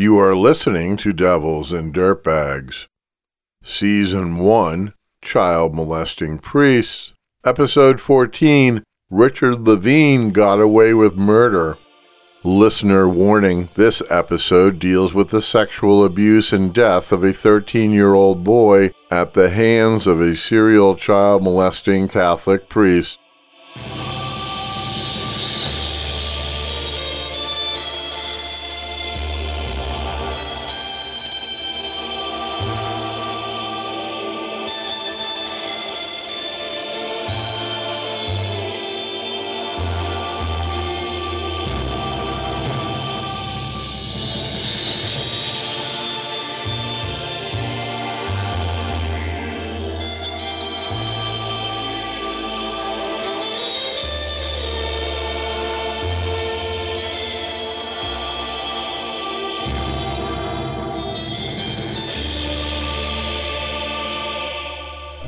You 0.00 0.18
are 0.18 0.34
listening 0.34 0.96
to 0.96 1.12
Devils 1.12 1.72
and 1.72 1.92
Dirtbags, 1.92 2.86
Season 3.62 4.38
1 4.38 4.94
Child 5.20 5.74
Molesting 5.74 6.38
Priests, 6.38 7.12
Episode 7.44 8.00
14 8.00 8.82
Richard 9.10 9.58
Levine 9.58 10.30
Got 10.30 10.58
Away 10.58 10.94
with 10.94 11.16
Murder. 11.16 11.76
Listener 12.42 13.10
warning 13.10 13.68
this 13.74 14.02
episode 14.08 14.78
deals 14.78 15.12
with 15.12 15.28
the 15.28 15.42
sexual 15.42 16.02
abuse 16.02 16.50
and 16.50 16.72
death 16.72 17.12
of 17.12 17.22
a 17.22 17.34
13 17.34 17.90
year 17.90 18.14
old 18.14 18.42
boy 18.42 18.92
at 19.10 19.34
the 19.34 19.50
hands 19.50 20.06
of 20.06 20.18
a 20.18 20.34
serial 20.34 20.96
child 20.96 21.42
molesting 21.42 22.08
Catholic 22.08 22.70
priest. 22.70 23.18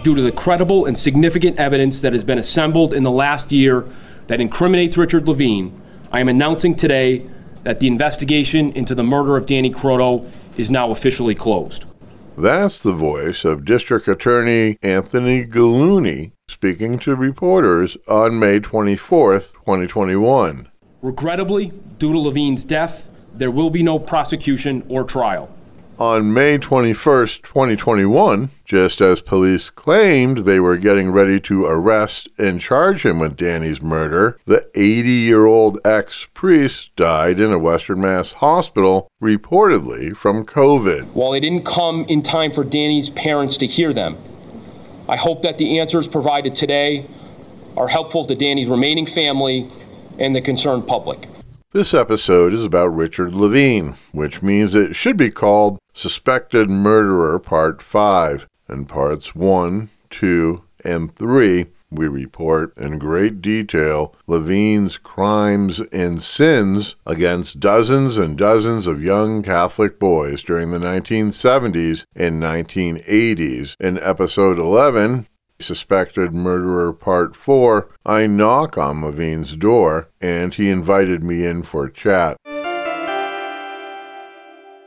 Due 0.02 0.16
to 0.16 0.22
the 0.22 0.32
credible 0.32 0.86
and 0.86 0.98
significant 0.98 1.60
evidence 1.60 2.00
that 2.00 2.12
has 2.12 2.24
been 2.24 2.38
assembled 2.38 2.92
in 2.92 3.04
the 3.04 3.10
last 3.10 3.52
year 3.52 3.86
that 4.26 4.40
incriminates 4.40 4.96
Richard 4.96 5.28
Levine, 5.28 5.80
I 6.10 6.18
am 6.18 6.28
announcing 6.28 6.74
today 6.74 7.24
that 7.62 7.78
the 7.78 7.86
investigation 7.86 8.72
into 8.72 8.96
the 8.96 9.04
murder 9.04 9.36
of 9.36 9.46
Danny 9.46 9.70
Croteau 9.70 10.28
is 10.56 10.72
now 10.72 10.90
officially 10.90 11.36
closed. 11.36 11.84
That's 12.36 12.80
the 12.80 12.92
voice 12.92 13.44
of 13.44 13.64
District 13.64 14.08
Attorney 14.08 14.76
Anthony 14.82 15.44
Gulluni 15.44 16.32
speaking 16.48 16.98
to 17.00 17.14
reporters 17.14 17.96
on 18.08 18.40
May 18.40 18.58
24th, 18.58 19.52
2021. 19.52 20.68
Regrettably, 21.00 21.72
due 21.98 22.12
to 22.12 22.18
Levine's 22.18 22.64
death, 22.64 23.08
there 23.34 23.52
will 23.52 23.70
be 23.70 23.84
no 23.84 24.00
prosecution 24.00 24.84
or 24.88 25.04
trial. 25.04 25.48
On 26.02 26.34
May 26.34 26.58
21st, 26.58 27.42
2021, 27.42 28.50
just 28.64 29.00
as 29.00 29.20
police 29.20 29.70
claimed 29.70 30.38
they 30.38 30.58
were 30.58 30.76
getting 30.76 31.12
ready 31.12 31.38
to 31.42 31.64
arrest 31.64 32.26
and 32.36 32.60
charge 32.60 33.06
him 33.06 33.20
with 33.20 33.36
Danny's 33.36 33.80
murder, 33.80 34.36
the 34.44 34.68
80 34.74 35.08
year 35.08 35.46
old 35.46 35.78
ex 35.84 36.26
priest 36.34 36.90
died 36.96 37.38
in 37.38 37.52
a 37.52 37.58
Western 37.60 38.00
Mass 38.00 38.32
hospital, 38.32 39.12
reportedly 39.22 40.16
from 40.16 40.44
COVID. 40.44 41.04
While 41.12 41.30
they 41.30 41.38
didn't 41.38 41.64
come 41.64 42.04
in 42.08 42.20
time 42.20 42.50
for 42.50 42.64
Danny's 42.64 43.08
parents 43.08 43.56
to 43.58 43.68
hear 43.68 43.92
them, 43.92 44.18
I 45.08 45.14
hope 45.14 45.42
that 45.42 45.56
the 45.56 45.78
answers 45.78 46.08
provided 46.08 46.56
today 46.56 47.06
are 47.76 47.86
helpful 47.86 48.24
to 48.24 48.34
Danny's 48.34 48.68
remaining 48.68 49.06
family 49.06 49.70
and 50.18 50.34
the 50.34 50.40
concerned 50.40 50.88
public. 50.88 51.28
This 51.74 51.94
episode 51.94 52.52
is 52.52 52.66
about 52.66 52.88
Richard 52.88 53.34
Levine, 53.34 53.94
which 54.12 54.42
means 54.42 54.74
it 54.74 54.94
should 54.94 55.16
be 55.16 55.30
called 55.30 55.78
Suspected 55.94 56.68
Murderer 56.68 57.38
Part 57.38 57.80
5. 57.80 58.46
And 58.68 58.86
Parts 58.86 59.34
1, 59.34 59.88
2, 60.10 60.64
and 60.84 61.16
3, 61.16 61.66
we 61.90 62.08
report 62.08 62.76
in 62.76 62.98
great 62.98 63.40
detail 63.40 64.14
Levine's 64.26 64.98
crimes 64.98 65.80
and 65.92 66.22
sins 66.22 66.96
against 67.06 67.58
dozens 67.58 68.18
and 68.18 68.36
dozens 68.36 68.86
of 68.86 69.02
young 69.02 69.42
Catholic 69.42 69.98
boys 69.98 70.42
during 70.42 70.72
the 70.72 70.78
1970s 70.78 72.04
and 72.14 72.42
1980s. 72.42 73.76
In 73.80 73.98
Episode 73.98 74.58
11, 74.58 75.26
Suspected 75.62 76.34
Murderer 76.34 76.92
Part 76.92 77.34
4, 77.34 77.88
I 78.04 78.26
knock 78.26 78.76
on 78.76 79.02
Levine's 79.02 79.56
door, 79.56 80.10
and 80.20 80.52
he 80.52 80.68
invited 80.68 81.22
me 81.22 81.46
in 81.46 81.62
for 81.62 81.86
a 81.86 81.92
chat. 81.92 82.36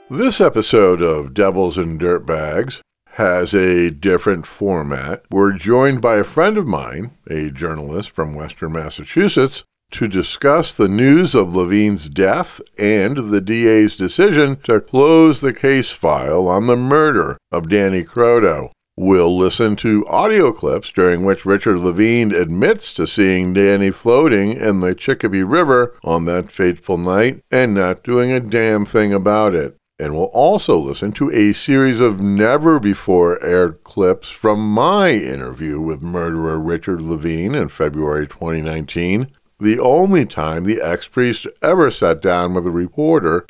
This 0.09 0.39
episode 0.39 1.01
of 1.01 1.33
Devils 1.33 1.79
and 1.79 1.99
Dirtbags 1.99 2.81
has 3.13 3.55
a 3.55 3.89
different 3.89 4.45
format. 4.45 5.23
We're 5.31 5.53
joined 5.53 6.01
by 6.01 6.17
a 6.17 6.23
friend 6.23 6.57
of 6.57 6.67
mine, 6.67 7.17
a 7.27 7.49
journalist 7.49 8.11
from 8.11 8.35
Western 8.35 8.73
Massachusetts, 8.73 9.63
to 9.91 10.07
discuss 10.07 10.73
the 10.73 10.89
news 10.89 11.33
of 11.33 11.55
Levine's 11.55 12.09
death 12.09 12.59
and 12.77 13.31
the 13.31 13.39
DA's 13.39 13.95
decision 13.95 14.57
to 14.63 14.81
close 14.81 15.39
the 15.39 15.53
case 15.53 15.91
file 15.91 16.47
on 16.47 16.67
the 16.67 16.75
murder 16.75 17.37
of 17.51 17.69
Danny 17.69 18.03
Croteau. 18.03 18.71
We'll 18.97 19.37
listen 19.37 19.75
to 19.77 20.07
audio 20.07 20.53
clips 20.53 20.89
during 20.89 21.25
which 21.25 21.45
Richard 21.45 21.79
Levine 21.79 22.33
admits 22.33 22.93
to 22.93 23.05
seeing 23.05 23.53
Danny 23.53 23.91
floating 23.91 24.53
in 24.53 24.79
the 24.79 24.95
Chicopee 24.95 25.43
River 25.43 25.97
on 26.01 26.23
that 26.25 26.49
fateful 26.49 26.97
night 26.97 27.43
and 27.51 27.73
not 27.73 28.05
doing 28.05 28.31
a 28.31 28.39
damn 28.39 28.85
thing 28.85 29.13
about 29.13 29.53
it. 29.53 29.75
And 29.99 30.15
we'll 30.15 30.25
also 30.25 30.77
listen 30.77 31.11
to 31.13 31.29
a 31.31 31.51
series 31.51 31.99
of 31.99 32.21
never 32.21 32.79
before 32.79 33.43
aired 33.43 33.83
clips 33.83 34.29
from 34.29 34.73
my 34.73 35.11
interview 35.11 35.81
with 35.81 36.01
murderer 36.01 36.57
Richard 36.57 37.01
Levine 37.01 37.53
in 37.53 37.67
February 37.67 38.27
2019, 38.27 39.29
the 39.59 39.77
only 39.77 40.25
time 40.25 40.63
the 40.63 40.81
ex 40.81 41.05
priest 41.05 41.47
ever 41.61 41.91
sat 41.91 42.21
down 42.21 42.53
with 42.53 42.65
a 42.65 42.71
reporter. 42.71 43.45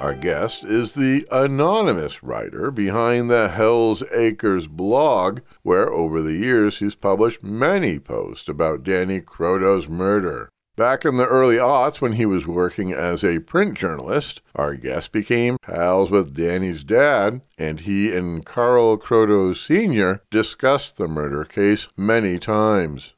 Our 0.00 0.14
guest 0.14 0.62
is 0.62 0.94
the 0.94 1.26
anonymous 1.32 2.22
writer 2.22 2.70
behind 2.70 3.28
the 3.28 3.48
Hell's 3.48 4.04
Acres 4.12 4.68
blog, 4.68 5.40
where 5.62 5.92
over 5.92 6.22
the 6.22 6.36
years 6.36 6.78
he's 6.78 6.94
published 6.94 7.42
many 7.42 7.98
posts 7.98 8.48
about 8.48 8.84
Danny 8.84 9.20
Croteau's 9.20 9.88
murder. 9.88 10.50
Back 10.76 11.04
in 11.04 11.16
the 11.16 11.26
early 11.26 11.56
aughts, 11.56 12.00
when 12.00 12.12
he 12.12 12.24
was 12.24 12.46
working 12.46 12.92
as 12.92 13.24
a 13.24 13.40
print 13.40 13.76
journalist, 13.76 14.40
our 14.54 14.76
guest 14.76 15.10
became 15.10 15.56
pals 15.62 16.12
with 16.12 16.36
Danny's 16.36 16.84
dad, 16.84 17.40
and 17.58 17.80
he 17.80 18.14
and 18.14 18.46
Carl 18.46 18.98
Croteau 18.98 19.52
Sr. 19.52 20.22
discussed 20.30 20.96
the 20.96 21.08
murder 21.08 21.42
case 21.42 21.88
many 21.96 22.38
times. 22.38 23.14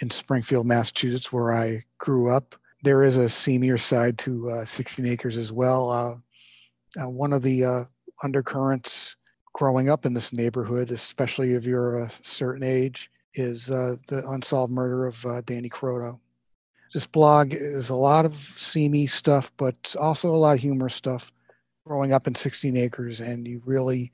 in 0.01 0.09
Springfield, 0.09 0.65
Massachusetts, 0.65 1.33
where 1.33 1.53
I 1.53 1.83
grew 1.97 2.29
up. 2.29 2.55
There 2.83 3.03
is 3.03 3.17
a 3.17 3.25
seamier 3.25 3.79
side 3.79 4.17
to 4.19 4.49
uh, 4.51 4.65
16 4.65 5.05
Acres 5.05 5.37
as 5.37 5.51
well. 5.51 5.91
Uh, 5.91 7.01
uh, 7.01 7.09
one 7.09 7.33
of 7.33 7.41
the 7.41 7.65
uh, 7.65 7.83
undercurrents 8.23 9.17
growing 9.53 9.89
up 9.89 10.05
in 10.05 10.13
this 10.13 10.31
neighborhood, 10.31 10.91
especially 10.91 11.55
if 11.55 11.65
you're 11.65 11.99
a 11.99 12.11
certain 12.21 12.63
age, 12.63 13.11
is 13.33 13.69
uh, 13.69 13.97
the 14.07 14.25
unsolved 14.29 14.71
murder 14.71 15.05
of 15.05 15.45
Danny 15.45 15.69
Croteau. 15.69 16.19
This 16.93 17.05
blog 17.05 17.53
is 17.53 17.89
a 17.89 17.95
lot 17.95 18.25
of 18.25 18.33
seamy 18.35 19.07
stuff, 19.07 19.51
but 19.57 19.93
also 19.99 20.33
a 20.33 20.37
lot 20.37 20.55
of 20.55 20.61
humor 20.61 20.87
stuff. 20.87 21.33
Growing 21.87 22.11
up 22.11 22.27
in 22.27 22.35
16 22.35 22.75
Acres, 22.75 23.21
and 23.21 23.47
you 23.47 23.61
really 23.65 24.11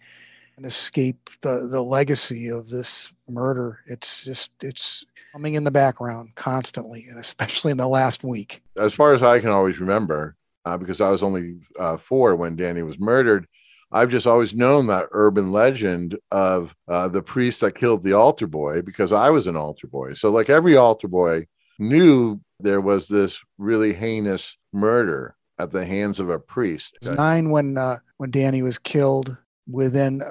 escape 0.64 1.30
the 1.42 1.68
the 1.68 1.82
legacy 1.82 2.50
of 2.50 2.70
this 2.70 3.12
murder. 3.28 3.80
It's 3.88 4.24
just 4.24 4.52
it's 4.62 5.06
coming 5.32 5.56
in 5.56 5.64
the 5.64 5.72
background 5.72 6.36
constantly, 6.36 7.08
and 7.10 7.20
especially 7.20 7.72
in 7.72 7.78
the 7.78 7.88
last 7.88 8.24
week. 8.24 8.62
As 8.78 8.94
far 8.94 9.16
as 9.16 9.24
I 9.24 9.40
can 9.40 9.50
always 9.50 9.80
remember, 9.80 10.36
uh, 10.66 10.78
because 10.78 11.02
I 11.02 11.10
was 11.10 11.24
only 11.24 11.56
uh, 11.80 11.98
four 11.98 12.36
when 12.36 12.56
Danny 12.56 12.84
was 12.84 13.00
murdered, 13.00 13.48
I've 13.92 14.10
just 14.10 14.28
always 14.28 14.54
known 14.54 14.88
that 14.88 15.08
urban 15.12 15.52
legend 15.52 16.18
of 16.32 16.76
uh, 16.88 17.08
the 17.08 17.24
priest 17.24 17.62
that 17.62 17.76
killed 17.76 18.04
the 18.04 18.14
altar 18.14 18.48
boy 18.48 18.82
because 18.82 19.12
I 19.12 19.32
was 19.32 19.48
an 19.48 19.56
altar 19.56 19.88
boy. 19.88 20.14
So, 20.14 20.30
like 20.30 20.50
every 20.50 20.76
altar 20.76 21.08
boy 21.08 21.48
knew 21.80 22.40
there 22.60 22.82
was 22.82 23.08
this 23.08 23.42
really 23.58 23.94
heinous 23.94 24.58
murder 24.72 25.36
at 25.60 25.72
the 25.72 25.86
hands 25.86 26.20
of 26.20 26.30
a 26.30 26.40
priest. 26.40 26.98
Nine 27.02 27.50
when 27.50 27.78
uh, 27.78 28.00
when 28.18 28.32
Danny 28.32 28.62
was 28.62 28.78
killed. 28.78 29.38
Within 29.66 30.22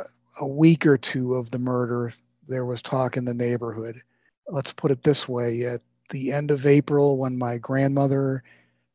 a 0.40 0.46
week 0.46 0.84
or 0.84 0.98
two 0.98 1.36
of 1.36 1.50
the 1.50 1.58
murder, 1.58 2.12
there 2.48 2.66
was 2.66 2.82
talk 2.82 3.16
in 3.16 3.24
the 3.24 3.32
neighborhood. 3.32 4.02
Let's 4.48 4.72
put 4.72 4.90
it 4.90 5.02
this 5.02 5.28
way: 5.28 5.64
at 5.64 5.80
the 6.10 6.32
end 6.32 6.50
of 6.50 6.66
April, 6.66 7.16
when 7.16 7.38
my 7.38 7.56
grandmother 7.56 8.42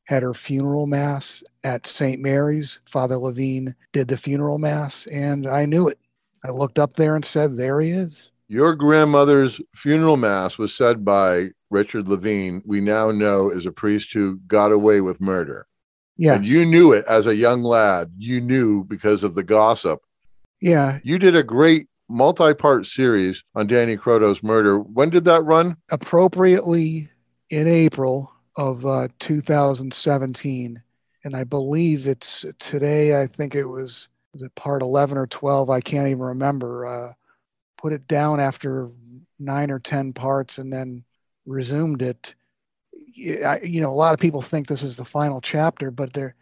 had 0.07 0.24
her 0.24 0.33
funeral 0.33 0.88
mass 0.88 1.44
at 1.63 1.85
St. 1.85 2.21
Mary's. 2.21 2.79
Father 2.85 3.18
Levine 3.18 3.75
did 3.91 4.07
the 4.07 4.15
funeral 4.15 4.57
mass, 4.57 5.06
and 5.07 5.45
I 5.45 5.65
knew 5.65 5.89
it. 5.89 6.00
I 6.45 6.51
looked 6.51 6.79
up 6.79 6.95
there 6.95 7.15
and 7.15 7.25
said, 7.25 7.57
There 7.57 7.81
he 7.81 7.91
is. 7.91 8.31
Your 8.47 8.74
grandmother's 8.75 9.59
funeral 9.75 10.15
mass 10.15 10.57
was 10.57 10.74
said 10.74 11.03
by 11.03 11.50
Richard 11.69 12.07
Levine, 12.07 12.63
we 12.65 12.79
now 12.79 13.12
know 13.12 13.50
is 13.50 13.65
a 13.65 13.71
priest 13.71 14.13
who 14.13 14.38
got 14.47 14.71
away 14.71 15.01
with 15.01 15.19
murder. 15.19 15.68
Yes. 16.17 16.37
And 16.37 16.45
you 16.45 16.65
knew 16.65 16.91
it 16.91 17.05
as 17.07 17.27
a 17.27 17.35
young 17.35 17.61
lad. 17.61 18.11
You 18.17 18.41
knew 18.41 18.83
because 18.83 19.23
of 19.23 19.35
the 19.35 19.43
gossip. 19.43 20.01
Yeah. 20.59 20.99
You 21.03 21.19
did 21.19 21.35
a 21.35 21.43
great 21.43 21.87
multi 22.09 22.53
part 22.53 22.85
series 22.85 23.43
on 23.55 23.67
Danny 23.67 23.95
Croteau's 23.95 24.41
murder. 24.41 24.79
When 24.79 25.09
did 25.09 25.25
that 25.25 25.43
run? 25.43 25.77
Appropriately 25.89 27.09
in 27.49 27.67
April 27.67 28.31
of 28.55 28.85
uh, 28.85 29.07
2017, 29.19 30.81
and 31.23 31.35
I 31.35 31.43
believe 31.43 32.07
it's 32.07 32.45
today. 32.59 33.21
I 33.21 33.27
think 33.27 33.55
it 33.55 33.65
was 33.65 34.07
was 34.33 34.43
it 34.43 34.55
part 34.55 34.81
11 34.81 35.17
or 35.17 35.27
12. 35.27 35.69
I 35.69 35.81
can't 35.81 36.07
even 36.07 36.21
remember. 36.21 36.85
Uh, 36.85 37.13
put 37.77 37.93
it 37.93 38.07
down 38.07 38.39
after 38.39 38.89
nine 39.39 39.69
or 39.69 39.79
10 39.79 40.13
parts, 40.13 40.57
and 40.57 40.73
then 40.73 41.03
resumed 41.45 42.01
it. 42.01 42.33
I, 43.45 43.59
you 43.63 43.81
know, 43.81 43.91
a 43.91 43.95
lot 43.95 44.13
of 44.13 44.19
people 44.19 44.41
think 44.41 44.67
this 44.67 44.83
is 44.83 44.95
the 44.97 45.05
final 45.05 45.41
chapter, 45.41 45.91
but 45.91 46.13
there 46.13 46.35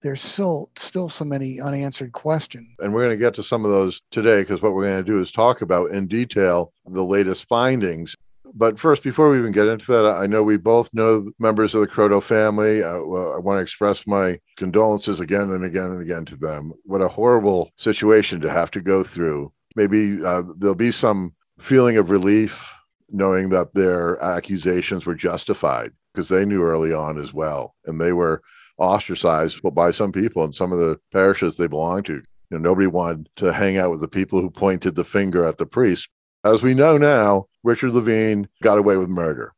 there's 0.00 0.22
still 0.22 0.70
still 0.76 1.08
so 1.08 1.24
many 1.24 1.60
unanswered 1.60 2.12
questions. 2.12 2.68
And 2.78 2.94
we're 2.94 3.04
going 3.04 3.18
to 3.18 3.24
get 3.24 3.34
to 3.34 3.42
some 3.42 3.64
of 3.64 3.70
those 3.70 4.00
today 4.10 4.42
because 4.42 4.62
what 4.62 4.74
we're 4.74 4.84
going 4.84 5.04
to 5.04 5.10
do 5.10 5.20
is 5.20 5.32
talk 5.32 5.60
about 5.60 5.90
in 5.90 6.06
detail 6.06 6.72
the 6.86 7.04
latest 7.04 7.48
findings 7.48 8.14
but 8.54 8.78
first, 8.78 9.02
before 9.02 9.30
we 9.30 9.38
even 9.38 9.52
get 9.52 9.68
into 9.68 9.92
that, 9.92 10.04
I 10.04 10.26
know 10.26 10.42
we 10.42 10.56
both 10.56 10.92
know 10.92 11.30
members 11.38 11.74
of 11.74 11.80
the 11.80 11.86
Croteau 11.86 12.22
family. 12.22 12.82
Uh, 12.82 13.02
well, 13.02 13.32
I 13.32 13.38
want 13.38 13.58
to 13.58 13.62
express 13.62 14.06
my 14.06 14.40
condolences 14.56 15.20
again 15.20 15.50
and 15.52 15.64
again 15.64 15.90
and 15.90 16.00
again 16.00 16.24
to 16.26 16.36
them. 16.36 16.72
What 16.84 17.02
a 17.02 17.08
horrible 17.08 17.70
situation 17.76 18.40
to 18.40 18.50
have 18.50 18.70
to 18.72 18.80
go 18.80 19.02
through. 19.02 19.52
Maybe 19.76 20.24
uh, 20.24 20.42
there'll 20.56 20.74
be 20.74 20.92
some 20.92 21.34
feeling 21.58 21.96
of 21.96 22.10
relief 22.10 22.74
knowing 23.10 23.50
that 23.50 23.74
their 23.74 24.22
accusations 24.22 25.06
were 25.06 25.14
justified 25.14 25.92
because 26.18 26.30
they 26.30 26.44
knew 26.44 26.64
early 26.64 26.92
on 26.92 27.16
as 27.16 27.32
well. 27.32 27.76
And 27.86 28.00
they 28.00 28.12
were 28.12 28.42
ostracized 28.76 29.60
by 29.72 29.92
some 29.92 30.10
people 30.10 30.42
in 30.42 30.52
some 30.52 30.72
of 30.72 30.80
the 30.80 30.98
parishes 31.12 31.54
they 31.54 31.68
belonged 31.68 32.06
to. 32.06 32.14
You 32.14 32.22
know, 32.50 32.58
nobody 32.58 32.88
wanted 32.88 33.28
to 33.36 33.52
hang 33.52 33.78
out 33.78 33.92
with 33.92 34.00
the 34.00 34.08
people 34.08 34.40
who 34.40 34.50
pointed 34.50 34.96
the 34.96 35.04
finger 35.04 35.44
at 35.44 35.58
the 35.58 35.66
priest. 35.66 36.08
As 36.42 36.60
we 36.60 36.74
know 36.74 36.98
now, 36.98 37.46
Richard 37.62 37.92
Levine 37.92 38.48
got 38.64 38.78
away 38.78 38.96
with 38.96 39.08
murder. 39.08 39.52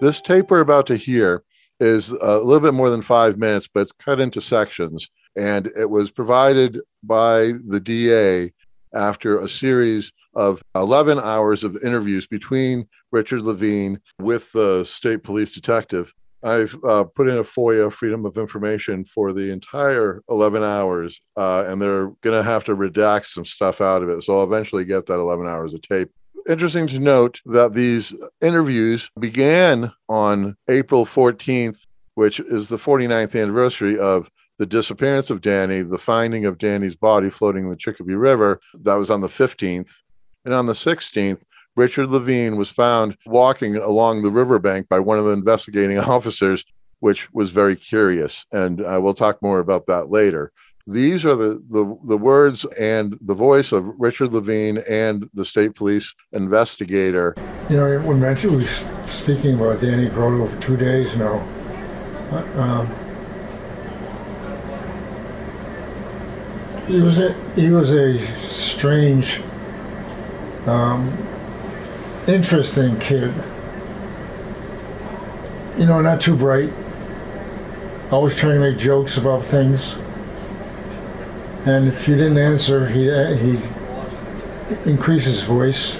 This 0.00 0.20
tape 0.20 0.48
we're 0.48 0.60
about 0.60 0.86
to 0.86 0.96
hear 0.96 1.42
is 1.80 2.10
a 2.10 2.36
little 2.36 2.60
bit 2.60 2.74
more 2.74 2.90
than 2.90 3.02
five 3.02 3.36
minutes, 3.36 3.68
but 3.72 3.80
it's 3.80 3.92
cut 3.98 4.20
into 4.20 4.40
sections. 4.40 5.10
And 5.36 5.66
it 5.76 5.90
was 5.90 6.12
provided 6.12 6.78
by 7.02 7.54
the 7.66 7.80
DA 7.80 8.52
after 8.94 9.40
a 9.40 9.48
series 9.48 10.12
of 10.34 10.62
11 10.74 11.18
hours 11.18 11.64
of 11.64 11.76
interviews 11.84 12.26
between 12.26 12.86
Richard 13.12 13.42
Levine 13.42 14.00
with 14.18 14.52
the 14.52 14.84
state 14.84 15.22
police 15.22 15.54
detective 15.54 16.12
I've 16.42 16.76
uh, 16.84 17.04
put 17.04 17.28
in 17.28 17.36
a 17.36 17.44
FOIA, 17.44 17.92
Freedom 17.92 18.24
of 18.24 18.38
Information, 18.38 19.04
for 19.04 19.32
the 19.32 19.52
entire 19.52 20.22
11 20.28 20.62
hours, 20.62 21.20
uh, 21.36 21.64
and 21.66 21.80
they're 21.80 22.08
going 22.22 22.36
to 22.36 22.42
have 22.42 22.64
to 22.64 22.76
redact 22.76 23.26
some 23.26 23.44
stuff 23.44 23.80
out 23.80 24.02
of 24.02 24.08
it. 24.08 24.22
So 24.22 24.38
I'll 24.38 24.44
eventually 24.44 24.84
get 24.84 25.06
that 25.06 25.18
11 25.18 25.46
hours 25.46 25.74
of 25.74 25.82
tape. 25.82 26.10
Interesting 26.48 26.86
to 26.88 26.98
note 26.98 27.40
that 27.44 27.74
these 27.74 28.14
interviews 28.40 29.10
began 29.18 29.92
on 30.08 30.56
April 30.68 31.04
14th, 31.04 31.86
which 32.14 32.40
is 32.40 32.68
the 32.68 32.78
49th 32.78 33.40
anniversary 33.40 33.98
of 33.98 34.30
the 34.58 34.66
disappearance 34.66 35.30
of 35.30 35.42
Danny, 35.42 35.82
the 35.82 35.98
finding 35.98 36.46
of 36.46 36.58
Danny's 36.58 36.94
body 36.94 37.28
floating 37.28 37.64
in 37.64 37.70
the 37.70 37.76
Chicopee 37.76 38.14
River. 38.14 38.60
That 38.74 38.94
was 38.94 39.10
on 39.10 39.20
the 39.20 39.28
15th. 39.28 39.90
And 40.44 40.54
on 40.54 40.66
the 40.66 40.72
16th, 40.72 41.44
Richard 41.76 42.08
Levine 42.08 42.56
was 42.56 42.68
found 42.68 43.16
walking 43.26 43.76
along 43.76 44.22
the 44.22 44.30
riverbank 44.30 44.88
by 44.88 45.00
one 45.00 45.18
of 45.18 45.24
the 45.24 45.30
investigating 45.30 45.98
officers, 46.16 46.64
which 47.00 47.32
was 47.32 47.50
very 47.50 47.76
curious. 47.76 48.44
And 48.52 48.80
uh, 48.80 48.98
we'll 49.02 49.14
talk 49.14 49.40
more 49.42 49.60
about 49.60 49.86
that 49.86 50.10
later. 50.10 50.52
These 50.86 51.24
are 51.24 51.36
the, 51.36 51.62
the, 51.70 51.96
the 52.04 52.16
words 52.16 52.64
and 52.78 53.16
the 53.20 53.34
voice 53.34 53.70
of 53.70 53.86
Richard 53.98 54.32
Levine 54.32 54.78
and 54.88 55.28
the 55.34 55.44
state 55.44 55.76
police 55.76 56.14
investigator. 56.32 57.34
You 57.68 57.76
know, 57.76 58.00
when 58.00 58.20
Matthew 58.20 58.50
was 58.50 58.84
speaking 59.06 59.54
about 59.54 59.80
Danny 59.80 60.08
Croteau 60.08 60.50
for 60.50 60.62
two 60.62 60.76
days 60.76 61.14
now, 61.16 61.46
uh, 62.32 62.60
um, 62.60 62.88
he 66.86 67.00
was 67.00 67.18
a, 67.18 67.34
he 67.54 67.70
was 67.70 67.92
a 67.92 68.18
strange 68.52 69.40
um, 70.66 71.16
interesting 72.26 72.98
kid. 72.98 73.32
You 75.78 75.86
know, 75.86 76.00
not 76.00 76.20
too 76.20 76.36
bright. 76.36 76.72
Always 78.10 78.36
trying 78.36 78.54
to 78.54 78.70
make 78.70 78.78
jokes 78.78 79.16
about 79.16 79.44
things. 79.44 79.94
And 81.64 81.88
if 81.88 82.08
you 82.08 82.16
didn't 82.16 82.38
answer, 82.38 82.88
he 82.88 83.04
he 83.36 83.58
increase 84.90 85.24
his 85.24 85.42
voice. 85.42 85.98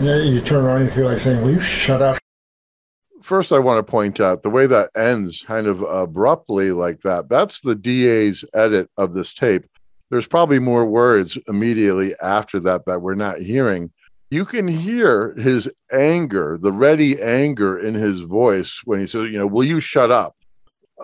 Yeah, 0.00 0.16
you 0.16 0.40
turn 0.42 0.64
around 0.64 0.82
and 0.82 0.84
you 0.86 0.90
feel 0.90 1.06
like 1.06 1.20
saying, 1.20 1.42
"Will 1.42 1.52
you 1.52 1.60
shut 1.60 2.02
up?" 2.02 2.18
First, 3.26 3.52
I 3.52 3.58
want 3.58 3.84
to 3.84 3.90
point 3.90 4.20
out 4.20 4.42
the 4.42 4.50
way 4.50 4.66
that 4.68 4.90
ends 4.96 5.42
kind 5.46 5.66
of 5.66 5.82
abruptly 5.82 6.70
like 6.70 7.00
that. 7.02 7.28
That's 7.28 7.60
the 7.60 7.74
DA's 7.74 8.44
edit 8.54 8.88
of 8.96 9.14
this 9.14 9.34
tape 9.34 9.66
there's 10.10 10.26
probably 10.26 10.58
more 10.58 10.86
words 10.86 11.36
immediately 11.48 12.14
after 12.22 12.60
that 12.60 12.86
that 12.86 13.02
we're 13.02 13.14
not 13.14 13.40
hearing. 13.40 13.90
You 14.30 14.44
can 14.44 14.68
hear 14.68 15.34
his 15.34 15.68
anger, 15.92 16.58
the 16.60 16.72
ready 16.72 17.20
anger 17.20 17.78
in 17.78 17.94
his 17.94 18.22
voice 18.22 18.80
when 18.84 19.00
he 19.00 19.06
says, 19.06 19.30
you 19.30 19.38
know, 19.38 19.46
will 19.46 19.64
you 19.64 19.80
shut 19.80 20.10
up? 20.10 20.36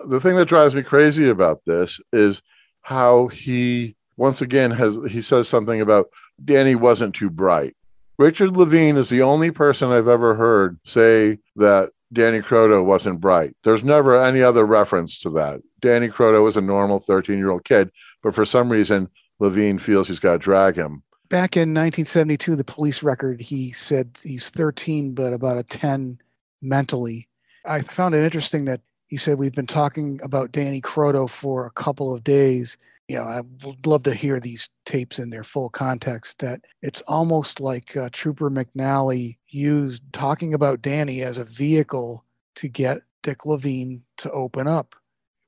The 0.07 0.19
thing 0.19 0.35
that 0.37 0.47
drives 0.47 0.75
me 0.75 0.83
crazy 0.83 1.29
about 1.29 1.65
this 1.65 1.99
is 2.11 2.41
how 2.81 3.27
he 3.27 3.95
once 4.17 4.41
again 4.41 4.71
has 4.71 4.97
he 5.09 5.21
says 5.21 5.47
something 5.47 5.81
about 5.81 6.07
Danny 6.43 6.75
wasn't 6.75 7.15
too 7.15 7.29
bright. 7.29 7.75
Richard 8.17 8.55
Levine 8.57 8.97
is 8.97 9.09
the 9.09 9.21
only 9.21 9.51
person 9.51 9.91
I've 9.91 10.07
ever 10.07 10.35
heard 10.35 10.79
say 10.85 11.39
that 11.55 11.91
Danny 12.13 12.39
Croteau 12.39 12.85
wasn't 12.85 13.19
bright. 13.19 13.55
There's 13.63 13.83
never 13.83 14.21
any 14.21 14.41
other 14.41 14.65
reference 14.65 15.19
to 15.19 15.29
that. 15.31 15.61
Danny 15.81 16.07
Croteau 16.07 16.43
was 16.43 16.55
a 16.55 16.61
normal 16.61 16.99
13 16.99 17.37
year 17.37 17.49
old 17.49 17.65
kid, 17.65 17.91
but 18.21 18.35
for 18.35 18.45
some 18.45 18.69
reason, 18.69 19.09
Levine 19.39 19.79
feels 19.79 20.07
he's 20.07 20.19
got 20.19 20.33
to 20.33 20.37
drag 20.37 20.75
him. 20.75 21.03
Back 21.29 21.57
in 21.57 21.73
1972, 21.73 22.55
the 22.55 22.63
police 22.63 23.01
record, 23.01 23.41
he 23.41 23.71
said 23.71 24.17
he's 24.21 24.49
13, 24.49 25.13
but 25.13 25.33
about 25.33 25.57
a 25.57 25.63
10 25.63 26.19
mentally. 26.61 27.27
I 27.65 27.81
found 27.81 28.13
it 28.13 28.23
interesting 28.23 28.65
that 28.65 28.81
he 29.07 29.17
said, 29.17 29.39
We've 29.39 29.53
been 29.53 29.67
talking 29.67 30.19
about 30.23 30.51
Danny 30.51 30.81
Croteau 30.81 31.29
for 31.29 31.65
a 31.65 31.71
couple 31.71 32.13
of 32.13 32.23
days. 32.23 32.77
You 33.07 33.17
know, 33.17 33.23
I 33.23 33.41
would 33.65 33.85
love 33.85 34.03
to 34.03 34.13
hear 34.13 34.39
these 34.39 34.69
tapes 34.85 35.19
in 35.19 35.29
their 35.29 35.43
full 35.43 35.69
context. 35.69 36.39
That 36.39 36.61
it's 36.81 37.01
almost 37.01 37.59
like 37.59 37.95
uh, 37.97 38.09
Trooper 38.11 38.49
McNally 38.49 39.37
used 39.49 40.01
talking 40.13 40.53
about 40.53 40.81
Danny 40.81 41.21
as 41.21 41.37
a 41.37 41.43
vehicle 41.43 42.23
to 42.55 42.67
get 42.67 43.01
Dick 43.21 43.45
Levine 43.45 44.03
to 44.17 44.31
open 44.31 44.67
up. 44.67 44.95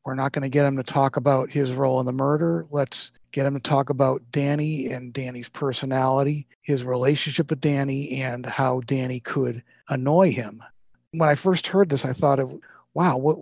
We're 0.05 0.15
not 0.15 0.33
going 0.33 0.43
to 0.43 0.49
get 0.49 0.65
him 0.65 0.77
to 0.77 0.83
talk 0.83 1.17
about 1.17 1.49
his 1.49 1.73
role 1.73 1.99
in 1.99 2.05
the 2.05 2.13
murder. 2.13 2.67
Let's 2.69 3.11
get 3.31 3.47
him 3.47 3.55
to 3.55 3.59
talk 3.59 3.89
about 3.89 4.21
Danny 4.31 4.91
and 4.91 5.11
Danny's 5.11 5.49
personality, 5.49 6.47
his 6.61 6.83
relationship 6.83 7.49
with 7.49 7.59
Danny, 7.59 8.21
and 8.21 8.45
how 8.45 8.81
Danny 8.81 9.19
could 9.19 9.63
annoy 9.89 10.31
him. 10.31 10.61
When 11.11 11.27
I 11.27 11.35
first 11.35 11.65
heard 11.65 11.89
this, 11.89 12.05
I 12.05 12.13
thought 12.13 12.39
of, 12.39 12.53
wow, 12.93 13.17
what, 13.17 13.37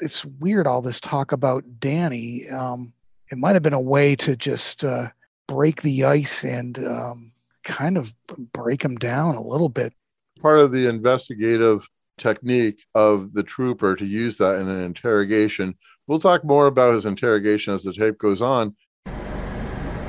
it's 0.00 0.24
weird 0.24 0.66
all 0.66 0.82
this 0.82 0.98
talk 0.98 1.30
about 1.30 1.64
Danny. 1.78 2.48
Um, 2.48 2.92
it 3.30 3.38
might 3.38 3.54
have 3.54 3.62
been 3.62 3.72
a 3.72 3.80
way 3.80 4.16
to 4.16 4.36
just 4.36 4.84
uh, 4.84 5.08
break 5.46 5.82
the 5.82 6.04
ice 6.04 6.44
and 6.44 6.78
um, 6.86 7.32
kind 7.64 7.98
of 7.98 8.14
break 8.52 8.82
him 8.82 8.96
down 8.96 9.34
a 9.34 9.42
little 9.42 9.68
bit. 9.68 9.92
Part 10.40 10.60
of 10.60 10.72
the 10.72 10.86
investigative 10.86 11.88
technique 12.18 12.84
of 12.94 13.32
the 13.32 13.42
trooper 13.42 13.94
to 13.96 14.04
use 14.06 14.36
that 14.38 14.58
in 14.58 14.68
an 14.68 14.80
interrogation. 14.80 15.76
We'll 16.06 16.18
talk 16.20 16.44
more 16.44 16.66
about 16.66 16.94
his 16.94 17.06
interrogation 17.06 17.74
as 17.74 17.82
the 17.84 17.92
tape 17.92 18.18
goes 18.18 18.40
on. 18.40 18.74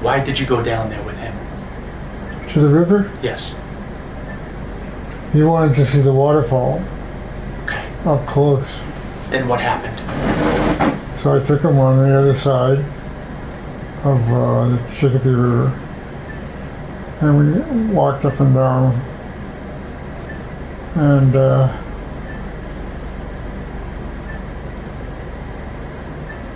Why 0.02 0.24
did 0.24 0.40
you 0.40 0.46
go 0.46 0.64
down 0.64 0.90
there 0.90 1.04
with 1.04 1.18
him? 1.18 1.36
To 2.54 2.62
the 2.62 2.70
river? 2.70 3.12
Yes. 3.22 3.54
You 5.34 5.48
wanted 5.48 5.76
to 5.76 5.86
see 5.86 6.02
the 6.02 6.14
waterfall 6.14 6.82
Okay. 7.66 7.86
up 8.06 8.26
close. 8.26 8.66
Then 9.30 9.48
what 9.48 9.60
happened? 9.62 9.98
So 11.20 11.36
I 11.40 11.46
took 11.46 11.62
him 11.62 11.78
on 11.78 11.98
the 11.98 12.18
other 12.18 12.34
side 12.34 12.84
of 14.04 14.32
uh, 14.32 14.70
the 14.70 14.96
Chicopee 14.96 15.30
River, 15.30 15.68
and 17.20 17.90
we 17.90 17.94
walked 17.94 18.24
up 18.24 18.40
and 18.40 18.54
down. 18.54 19.02
And 20.96 21.36
uh, 21.36 21.82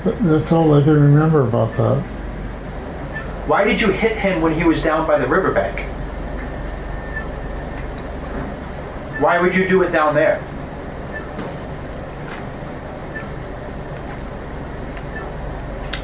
that's 0.04 0.52
all 0.52 0.74
I 0.74 0.82
can 0.82 0.94
remember 0.94 1.42
about 1.42 1.76
that. 1.78 2.02
Why 3.48 3.66
did 3.66 3.82
you 3.82 3.92
hit 3.92 4.18
him 4.18 4.42
when 4.42 4.54
he 4.54 4.64
was 4.64 4.82
down 4.82 5.06
by 5.06 5.20
the 5.20 5.28
riverbank? 5.28 5.82
Why 9.22 9.40
would 9.40 9.54
you 9.54 9.68
do 9.68 9.84
it 9.84 9.92
down 9.92 10.16
there? 10.16 10.42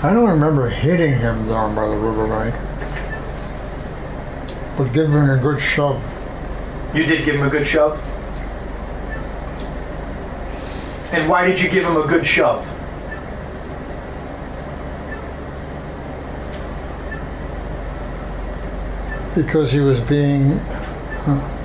I 0.02 0.14
don't 0.14 0.30
remember 0.30 0.70
hitting 0.70 1.14
him 1.14 1.48
down 1.48 1.76
by 1.76 1.88
the 1.88 1.96
riverbank, 1.96 2.56
but 4.78 4.94
giving 4.94 5.12
him 5.12 5.30
a 5.30 5.38
good 5.38 5.62
shove. 5.62 6.02
You 6.94 7.06
did 7.06 7.26
give 7.26 7.36
him 7.36 7.44
a 7.44 7.50
good 7.50 7.68
shove? 7.68 8.02
And 11.12 11.30
why 11.30 11.46
did 11.46 11.60
you 11.60 11.70
give 11.70 11.86
him 11.86 11.98
a 11.98 12.08
good 12.08 12.26
shove? 12.26 12.66
because 19.36 19.72
he 19.72 19.80
was 19.80 20.02
being 20.02 20.52
uh, 20.52 21.59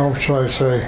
how 0.00 0.14
shall 0.14 0.36
I 0.36 0.46
say? 0.48 0.78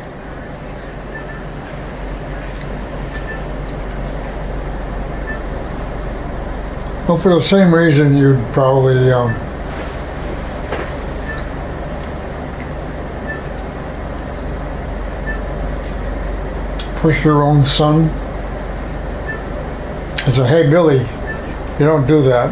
Well, 7.07 7.19
for 7.19 7.35
the 7.35 7.43
same 7.43 7.75
reason 7.75 8.17
you'd 8.17 8.43
probably 8.55 9.13
um, 9.13 9.35
push 17.01 17.23
your 17.23 17.43
own 17.43 17.67
son. 17.67 18.09
I 20.21 20.33
said, 20.33 20.49
hey, 20.49 20.71
Billy, 20.71 21.01
you 21.01 21.85
don't 21.85 22.07
do 22.07 22.23
that. 22.23 22.51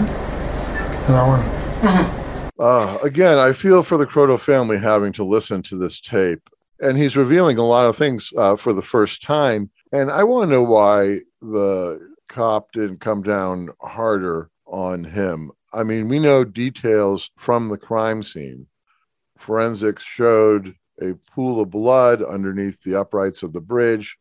You 1.09 1.15
know, 1.15 2.17
Uh, 2.61 2.99
again, 3.03 3.39
I 3.39 3.55
feel 3.55 3.83
for 3.83 3.97
the 3.97 4.05
Croteau 4.05 4.39
family 4.39 4.79
having 4.79 5.15
to 5.15 5.25
listen 5.25 5.63
to 5.63 5.79
this 5.79 5.99
tape. 5.99 6.50
And 6.81 6.97
he's 6.97 7.17
revealing 7.17 7.59
a 7.59 7.67
lot 7.67 7.87
of 7.87 7.97
things 7.97 8.31
uh, 8.37 8.57
for 8.57 8.73
the 8.73 8.83
first 8.83 9.23
time. 9.23 9.71
And 9.93 10.11
I 10.11 10.25
want 10.25 10.49
to 10.49 10.55
know 10.55 10.63
why 10.63 11.19
the 11.41 12.15
cop 12.29 12.73
didn't 12.73 13.01
come 13.01 13.23
down 13.23 13.71
harder 13.83 14.51
on 14.67 15.05
him. 15.05 15.51
I 15.73 15.83
mean, 15.83 16.09
we 16.09 16.19
know 16.19 16.45
details 16.45 17.31
from 17.37 17.69
the 17.69 17.79
crime 17.79 18.23
scene. 18.23 18.67
Forensics 19.37 20.03
showed 20.03 20.75
a 21.01 21.15
pool 21.33 21.61
of 21.61 21.71
blood 21.71 22.23
underneath 22.23 22.83
the 22.83 22.95
uprights 22.95 23.43
of 23.43 23.53
the 23.53 23.61
bridge, 23.61 24.17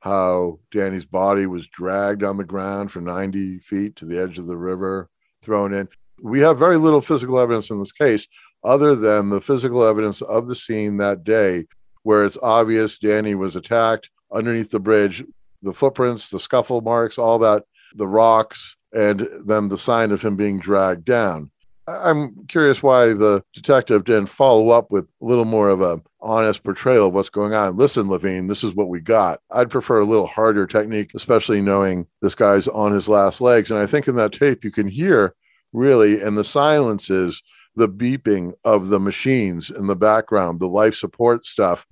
how 0.00 0.58
Danny's 0.72 1.04
body 1.04 1.46
was 1.46 1.68
dragged 1.68 2.22
on 2.22 2.36
the 2.36 2.44
ground 2.44 2.92
for 2.92 3.00
90 3.00 3.60
feet 3.60 3.96
to 3.96 4.04
the 4.04 4.20
edge 4.20 4.38
of 4.38 4.46
the 4.46 4.56
river, 4.56 5.08
thrown 5.42 5.72
in 5.72 5.88
we 6.22 6.40
have 6.40 6.58
very 6.58 6.78
little 6.78 7.00
physical 7.00 7.38
evidence 7.38 7.70
in 7.70 7.78
this 7.78 7.92
case 7.92 8.26
other 8.64 8.94
than 8.94 9.28
the 9.28 9.40
physical 9.40 9.84
evidence 9.84 10.22
of 10.22 10.48
the 10.48 10.54
scene 10.54 10.96
that 10.96 11.24
day 11.24 11.66
where 12.06 12.24
it's 12.24 12.38
obvious 12.40 13.00
Danny 13.00 13.34
was 13.34 13.56
attacked 13.56 14.10
underneath 14.32 14.70
the 14.70 14.78
bridge, 14.78 15.24
the 15.60 15.72
footprints, 15.72 16.30
the 16.30 16.38
scuffle 16.38 16.80
marks, 16.80 17.18
all 17.18 17.36
that, 17.40 17.64
the 17.96 18.06
rocks, 18.06 18.76
and 18.92 19.26
then 19.44 19.70
the 19.70 19.76
sign 19.76 20.12
of 20.12 20.22
him 20.22 20.36
being 20.36 20.60
dragged 20.60 21.04
down. 21.04 21.50
I'm 21.88 22.46
curious 22.46 22.80
why 22.80 23.06
the 23.06 23.42
detective 23.52 24.04
didn't 24.04 24.28
follow 24.28 24.68
up 24.68 24.92
with 24.92 25.06
a 25.20 25.24
little 25.24 25.44
more 25.44 25.68
of 25.68 25.80
a 25.80 26.00
honest 26.20 26.62
portrayal 26.62 27.08
of 27.08 27.14
what's 27.14 27.28
going 27.28 27.54
on. 27.54 27.76
Listen, 27.76 28.08
Levine, 28.08 28.46
this 28.46 28.62
is 28.62 28.72
what 28.72 28.88
we 28.88 29.00
got. 29.00 29.40
I'd 29.50 29.70
prefer 29.70 29.98
a 29.98 30.06
little 30.06 30.28
harder 30.28 30.64
technique, 30.64 31.10
especially 31.12 31.60
knowing 31.60 32.06
this 32.22 32.36
guy's 32.36 32.68
on 32.68 32.92
his 32.92 33.08
last 33.08 33.40
legs. 33.40 33.68
And 33.68 33.80
I 33.80 33.86
think 33.86 34.06
in 34.06 34.14
that 34.14 34.32
tape 34.32 34.62
you 34.62 34.70
can 34.70 34.86
hear 34.86 35.34
really, 35.72 36.22
and 36.22 36.38
the 36.38 36.44
silences, 36.44 37.42
the 37.74 37.88
beeping 37.88 38.52
of 38.64 38.90
the 38.90 39.00
machines 39.00 39.70
in 39.70 39.88
the 39.88 39.96
background, 39.96 40.60
the 40.60 40.68
life 40.68 40.94
support 40.94 41.44
stuff. 41.44 41.84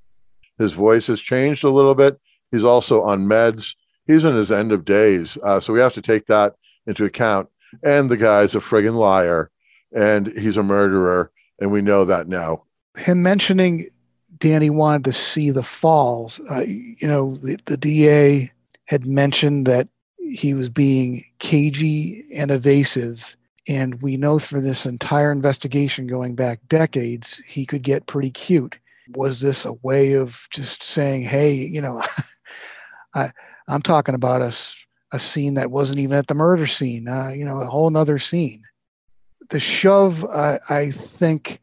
His 0.58 0.72
voice 0.72 1.06
has 1.08 1.20
changed 1.20 1.64
a 1.64 1.70
little 1.70 1.94
bit. 1.94 2.18
He's 2.50 2.64
also 2.64 3.02
on 3.02 3.26
meds. 3.26 3.74
He's 4.06 4.24
in 4.24 4.34
his 4.34 4.52
end 4.52 4.72
of 4.72 4.84
days. 4.84 5.36
Uh, 5.42 5.60
so 5.60 5.72
we 5.72 5.80
have 5.80 5.94
to 5.94 6.02
take 6.02 6.26
that 6.26 6.54
into 6.86 7.04
account. 7.04 7.48
And 7.82 8.10
the 8.10 8.16
guy's 8.16 8.54
a 8.54 8.58
friggin' 8.58 8.94
liar 8.94 9.50
and 9.92 10.28
he's 10.28 10.56
a 10.56 10.62
murderer. 10.62 11.30
And 11.58 11.72
we 11.72 11.82
know 11.82 12.04
that 12.04 12.28
now. 12.28 12.64
Him 12.96 13.22
mentioning 13.22 13.88
Danny 14.38 14.70
wanted 14.70 15.04
to 15.04 15.12
see 15.12 15.50
the 15.50 15.62
falls. 15.62 16.40
Uh, 16.50 16.60
you 16.60 17.08
know, 17.08 17.36
the, 17.36 17.58
the 17.64 17.76
DA 17.76 18.50
had 18.86 19.06
mentioned 19.06 19.66
that 19.66 19.88
he 20.18 20.54
was 20.54 20.68
being 20.68 21.24
cagey 21.38 22.24
and 22.34 22.50
evasive. 22.50 23.36
And 23.66 24.00
we 24.02 24.16
know 24.16 24.38
through 24.38 24.60
this 24.60 24.84
entire 24.84 25.32
investigation 25.32 26.06
going 26.06 26.34
back 26.34 26.60
decades, 26.68 27.40
he 27.46 27.64
could 27.64 27.82
get 27.82 28.06
pretty 28.06 28.30
cute. 28.30 28.78
Was 29.08 29.40
this 29.40 29.64
a 29.64 29.74
way 29.74 30.12
of 30.12 30.46
just 30.50 30.82
saying, 30.82 31.22
hey, 31.22 31.52
you 31.54 31.80
know, 31.80 32.02
I, 33.14 33.30
I'm 33.68 33.82
talking 33.82 34.14
about 34.14 34.42
a, 34.42 34.54
a 35.12 35.18
scene 35.18 35.54
that 35.54 35.70
wasn't 35.70 35.98
even 35.98 36.16
at 36.16 36.26
the 36.26 36.34
murder 36.34 36.66
scene, 36.66 37.08
uh, 37.08 37.28
you 37.28 37.44
know, 37.44 37.60
a 37.60 37.66
whole 37.66 37.90
nother 37.90 38.18
scene. 38.18 38.62
The 39.50 39.60
shove, 39.60 40.24
uh, 40.24 40.58
I 40.68 40.90
think, 40.90 41.60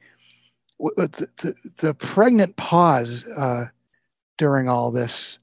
w- 0.80 1.08
the, 1.08 1.30
the, 1.38 1.56
the 1.78 1.94
pregnant 1.94 2.56
pause 2.56 3.26
uh, 3.26 3.68
during 4.38 4.70
all 4.70 4.92
this, 4.92 5.40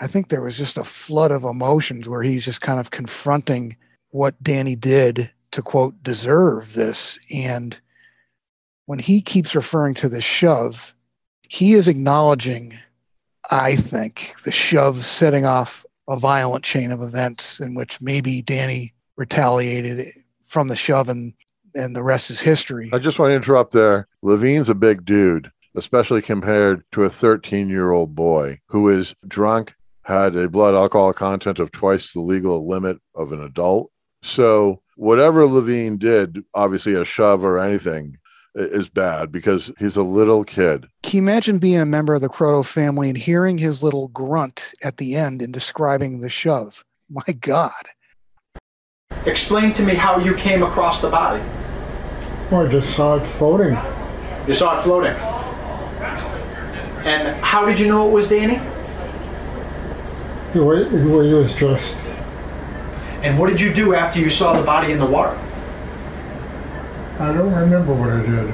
I 0.00 0.06
think 0.06 0.28
there 0.28 0.42
was 0.42 0.56
just 0.56 0.78
a 0.78 0.84
flood 0.84 1.30
of 1.30 1.44
emotions 1.44 2.08
where 2.08 2.22
he's 2.22 2.44
just 2.44 2.60
kind 2.60 2.80
of 2.80 2.90
confronting 2.90 3.76
what 4.10 4.40
Danny 4.42 4.76
did 4.76 5.30
to 5.52 5.62
quote 5.62 6.02
deserve 6.02 6.74
this. 6.74 7.18
And 7.30 7.76
when 8.86 8.98
he 8.98 9.20
keeps 9.20 9.54
referring 9.54 9.94
to 9.94 10.08
the 10.08 10.20
shove, 10.20 10.94
he 11.52 11.74
is 11.74 11.86
acknowledging, 11.86 12.78
I 13.50 13.76
think, 13.76 14.34
the 14.42 14.50
shove 14.50 15.04
setting 15.04 15.44
off 15.44 15.84
a 16.08 16.16
violent 16.16 16.64
chain 16.64 16.90
of 16.90 17.02
events 17.02 17.60
in 17.60 17.74
which 17.74 18.00
maybe 18.00 18.40
Danny 18.40 18.94
retaliated 19.16 20.14
from 20.46 20.68
the 20.68 20.76
shove 20.76 21.10
and 21.10 21.34
and 21.74 21.94
the 21.94 22.02
rest 22.02 22.30
is 22.30 22.40
history. 22.40 22.88
I 22.92 22.98
just 22.98 23.18
want 23.18 23.30
to 23.32 23.34
interrupt 23.34 23.72
there. 23.74 24.08
Levine's 24.22 24.70
a 24.70 24.74
big 24.74 25.04
dude, 25.04 25.50
especially 25.74 26.22
compared 26.22 26.84
to 26.92 27.04
a 27.04 27.10
13 27.10 27.68
year 27.68 27.90
old 27.90 28.14
boy 28.14 28.58
who 28.68 28.88
is 28.88 29.14
drunk, 29.28 29.74
had 30.04 30.34
a 30.34 30.48
blood 30.48 30.74
alcohol 30.74 31.12
content 31.12 31.58
of 31.58 31.70
twice 31.70 32.14
the 32.14 32.20
legal 32.20 32.66
limit 32.66 32.98
of 33.14 33.30
an 33.30 33.42
adult, 33.42 33.90
So 34.22 34.80
whatever 34.96 35.46
Levine 35.46 35.98
did, 35.98 36.44
obviously 36.54 36.94
a 36.94 37.04
shove 37.04 37.44
or 37.44 37.58
anything 37.58 38.16
is 38.54 38.88
bad 38.88 39.32
because 39.32 39.72
he's 39.78 39.96
a 39.96 40.02
little 40.02 40.44
kid. 40.44 40.86
Can 41.02 41.16
you 41.18 41.22
imagine 41.22 41.58
being 41.58 41.80
a 41.80 41.86
member 41.86 42.14
of 42.14 42.20
the 42.20 42.28
Croteau 42.28 42.64
family 42.64 43.08
and 43.08 43.16
hearing 43.16 43.58
his 43.58 43.82
little 43.82 44.08
grunt 44.08 44.72
at 44.82 44.98
the 44.98 45.16
end 45.16 45.42
in 45.42 45.52
describing 45.52 46.20
the 46.20 46.28
shove? 46.28 46.84
My 47.10 47.32
God. 47.40 47.72
Explain 49.26 49.72
to 49.74 49.82
me 49.82 49.94
how 49.94 50.18
you 50.18 50.34
came 50.34 50.62
across 50.62 51.00
the 51.00 51.10
body. 51.10 51.42
Well, 52.50 52.66
I 52.66 52.70
just 52.70 52.94
saw 52.94 53.16
it 53.16 53.26
floating. 53.26 53.78
You 54.46 54.54
saw 54.54 54.78
it 54.78 54.82
floating. 54.82 55.14
And 57.04 57.36
how 57.44 57.64
did 57.64 57.78
you 57.78 57.88
know 57.88 58.08
it 58.08 58.12
was 58.12 58.28
Danny? 58.28 58.60
The 60.52 60.64
way, 60.64 60.84
the 60.84 61.08
way 61.08 61.28
he 61.28 61.34
was 61.34 61.54
dressed. 61.54 61.96
And 63.22 63.38
what 63.38 63.48
did 63.48 63.60
you 63.60 63.72
do 63.72 63.94
after 63.94 64.18
you 64.18 64.28
saw 64.28 64.52
the 64.52 64.64
body 64.64 64.92
in 64.92 64.98
the 64.98 65.06
water? 65.06 65.38
I 67.22 67.32
don't 67.32 67.54
remember 67.54 67.94
what 67.94 68.10
I 68.10 68.20
did. 68.26 68.52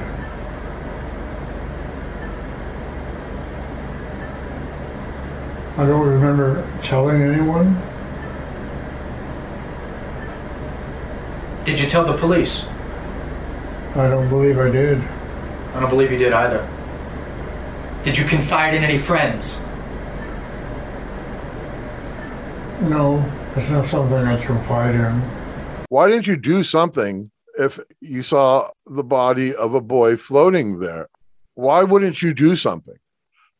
I 5.79 5.87
don't 5.87 6.07
remember 6.07 6.67
telling 6.83 7.19
anyone. 7.19 7.81
Did 11.65 11.79
you 11.79 11.87
tell 11.89 12.05
the 12.05 12.15
police? 12.15 12.67
I 13.95 14.07
don't 14.07 14.29
believe 14.29 14.59
I 14.59 14.69
did. 14.69 15.01
I 15.73 15.79
don't 15.79 15.89
believe 15.89 16.11
you 16.11 16.19
did 16.19 16.33
either. 16.33 16.69
Did 18.03 18.19
you 18.19 18.25
confide 18.25 18.75
in 18.75 18.83
any 18.83 18.99
friends? 18.99 19.57
No, 22.81 23.25
it's 23.55 23.69
not 23.71 23.87
something 23.87 24.19
I 24.19 24.39
confide 24.39 24.93
in. 24.93 25.21
Why 25.89 26.07
didn't 26.07 26.27
you 26.27 26.37
do 26.37 26.61
something 26.61 27.31
if 27.59 27.79
you 27.99 28.23
saw 28.23 28.69
the 28.85 29.03
body 29.03 29.53
of 29.53 29.73
a 29.73 29.81
boy 29.81 30.17
floating 30.17 30.79
there? 30.79 31.09
Why 31.53 31.83
wouldn't 31.83 32.21
you 32.21 32.33
do 32.33 32.55
something? 32.55 32.97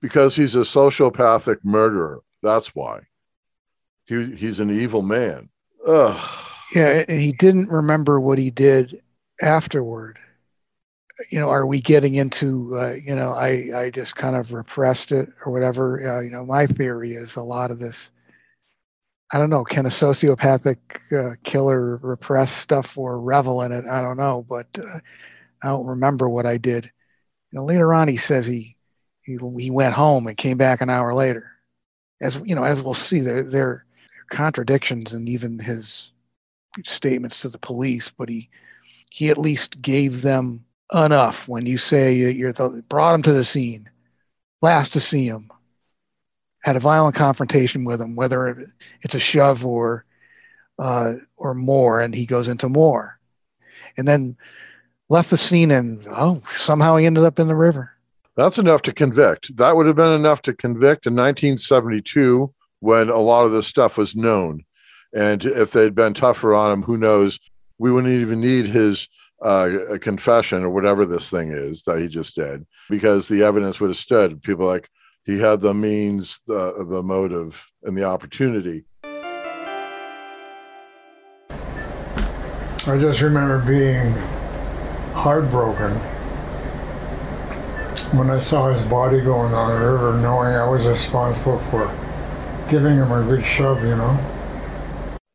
Because 0.01 0.35
he's 0.37 0.55
a 0.55 0.59
sociopathic 0.59 1.57
murderer. 1.63 2.21
That's 2.41 2.73
why. 2.73 3.01
He, 4.05 4.35
he's 4.35 4.59
an 4.59 4.71
evil 4.71 5.01
man. 5.01 5.49
Ugh. 5.85 6.45
Yeah, 6.73 7.03
and 7.07 7.19
he 7.19 7.33
didn't 7.33 7.69
remember 7.69 8.19
what 8.19 8.37
he 8.37 8.51
did 8.51 9.01
afterward. 9.41 10.17
You 11.31 11.39
know, 11.39 11.49
are 11.49 11.65
we 11.65 11.81
getting 11.81 12.15
into, 12.15 12.77
uh, 12.77 12.93
you 12.93 13.13
know, 13.13 13.33
I, 13.33 13.71
I 13.75 13.89
just 13.89 14.15
kind 14.15 14.37
of 14.37 14.53
repressed 14.53 15.11
it 15.11 15.29
or 15.45 15.51
whatever? 15.51 16.17
Uh, 16.17 16.21
you 16.21 16.29
know, 16.29 16.45
my 16.45 16.65
theory 16.65 17.13
is 17.13 17.35
a 17.35 17.43
lot 17.43 17.71
of 17.71 17.79
this. 17.79 18.11
I 19.31 19.37
don't 19.37 19.49
know. 19.51 19.63
Can 19.63 19.85
a 19.85 19.89
sociopathic 19.89 20.77
uh, 21.11 21.35
killer 21.43 21.97
repress 21.97 22.51
stuff 22.51 22.97
or 22.97 23.19
revel 23.19 23.61
in 23.61 23.71
it? 23.71 23.85
I 23.85 24.01
don't 24.01 24.17
know, 24.17 24.45
but 24.47 24.67
uh, 24.79 24.99
I 25.61 25.67
don't 25.67 25.85
remember 25.85 26.27
what 26.27 26.47
I 26.47 26.57
did. 26.57 26.85
You 27.51 27.59
know, 27.59 27.65
later 27.65 27.93
on, 27.93 28.07
he 28.07 28.17
says 28.17 28.47
he, 28.47 28.75
he 29.21 29.37
he 29.59 29.69
went 29.69 29.93
home 29.93 30.25
and 30.27 30.37
came 30.37 30.57
back 30.57 30.81
an 30.81 30.89
hour 30.89 31.13
later. 31.13 31.51
As 32.21 32.41
you 32.43 32.55
know, 32.55 32.63
as 32.63 32.81
we'll 32.81 32.93
see, 32.93 33.19
there 33.19 33.43
there 33.43 33.67
are 33.67 33.85
contradictions 34.29 35.13
in 35.13 35.27
even 35.27 35.59
his 35.59 36.11
statements 36.85 37.41
to 37.41 37.49
the 37.49 37.59
police, 37.59 38.11
but 38.11 38.29
he 38.29 38.49
he 39.11 39.29
at 39.29 39.37
least 39.37 39.81
gave 39.81 40.21
them 40.21 40.65
enough. 40.93 41.47
When 41.47 41.65
you 41.65 41.77
say 41.77 42.13
you're 42.13 42.53
the, 42.53 42.83
brought 42.89 43.15
him 43.15 43.21
to 43.23 43.33
the 43.33 43.43
scene, 43.43 43.89
last 44.61 44.93
to 44.93 44.99
see 44.99 45.25
him, 45.27 45.51
had 46.69 46.75
a 46.75 46.79
violent 46.79 47.15
confrontation 47.15 47.83
with 47.83 47.99
him, 47.99 48.15
whether 48.15 48.69
it's 49.01 49.15
a 49.15 49.19
shove 49.19 49.65
or 49.65 50.05
uh, 50.77 51.15
or 51.35 51.55
more, 51.55 51.99
and 51.99 52.13
he 52.13 52.27
goes 52.27 52.47
into 52.47 52.69
more, 52.69 53.19
and 53.97 54.07
then 54.07 54.37
left 55.09 55.31
the 55.31 55.35
scene, 55.37 55.71
and 55.71 56.05
oh, 56.11 56.41
somehow 56.53 56.95
he 56.95 57.07
ended 57.07 57.23
up 57.23 57.39
in 57.39 57.47
the 57.47 57.55
river. 57.55 57.93
That's 58.35 58.59
enough 58.59 58.83
to 58.83 58.93
convict. 58.93 59.57
That 59.57 59.75
would 59.75 59.87
have 59.87 59.95
been 59.95 60.13
enough 60.13 60.43
to 60.43 60.53
convict 60.53 61.07
in 61.07 61.15
1972 61.15 62.53
when 62.81 63.09
a 63.09 63.17
lot 63.17 63.45
of 63.45 63.51
this 63.51 63.65
stuff 63.65 63.97
was 63.97 64.15
known. 64.15 64.63
And 65.11 65.43
if 65.43 65.71
they'd 65.71 65.95
been 65.95 66.13
tougher 66.13 66.53
on 66.53 66.71
him, 66.71 66.83
who 66.83 66.97
knows? 66.97 67.39
We 67.79 67.91
wouldn't 67.91 68.13
even 68.13 68.41
need 68.41 68.67
his 68.67 69.09
uh, 69.41 69.97
confession 69.99 70.63
or 70.63 70.69
whatever 70.69 71.03
this 71.03 71.31
thing 71.31 71.51
is 71.51 71.81
that 71.83 71.99
he 71.99 72.07
just 72.07 72.35
did 72.35 72.67
because 72.91 73.27
the 73.27 73.41
evidence 73.41 73.79
would 73.79 73.89
have 73.89 73.97
stood. 73.97 74.43
People 74.43 74.67
like 74.67 74.87
he 75.29 75.37
had 75.37 75.61
the 75.61 75.75
means, 75.75 76.41
the 76.47 76.85
the 76.89 77.03
motive, 77.03 77.71
and 77.83 77.95
the 77.95 78.03
opportunity. 78.03 78.85
I 82.87 82.97
just 82.97 83.21
remember 83.21 83.59
being 83.59 84.11
heartbroken 85.13 85.91
when 88.17 88.31
I 88.31 88.39
saw 88.39 88.73
his 88.73 88.81
body 88.89 89.21
going 89.21 89.51
down 89.51 89.69
the 89.69 89.85
river, 89.85 90.17
knowing 90.17 90.55
I 90.55 90.67
was 90.67 90.87
responsible 90.87 91.59
for 91.69 91.85
giving 92.71 92.95
him 92.95 93.11
a 93.11 93.23
good 93.23 93.45
shove, 93.45 93.83
you 93.83 93.95
know. 93.95 94.17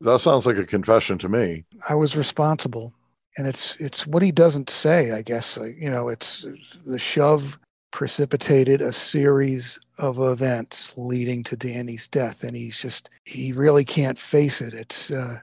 That 0.01 0.19
sounds 0.21 0.45
like 0.45 0.57
a 0.57 0.67
confession 0.67 1.19
to 1.19 1.29
me. 1.29 1.67
I 1.89 1.95
was 1.95 2.17
responsible, 2.17 2.93
and 3.39 3.47
it's 3.47 3.77
it's 3.77 4.09
what 4.09 4.25
he 4.25 4.33
doesn't 4.33 4.71
say. 4.71 5.13
I 5.13 5.23
guess 5.23 5.57
you 5.79 5.89
know, 5.89 6.09
it's 6.09 6.45
the 6.85 6.99
shove 6.99 7.61
precipitated 7.95 8.83
a 8.83 8.93
series 8.93 9.79
of 9.99 10.19
events 10.19 10.93
leading 10.97 11.45
to 11.45 11.57
Danny's 11.57 12.09
death, 12.09 12.43
and 12.43 12.57
he's 12.57 12.77
just 12.77 13.09
he 13.25 13.53
really 13.53 13.85
can't 13.85 14.19
face 14.19 14.61
it. 14.61 14.75
It's 14.75 15.13
uh, 15.13 15.39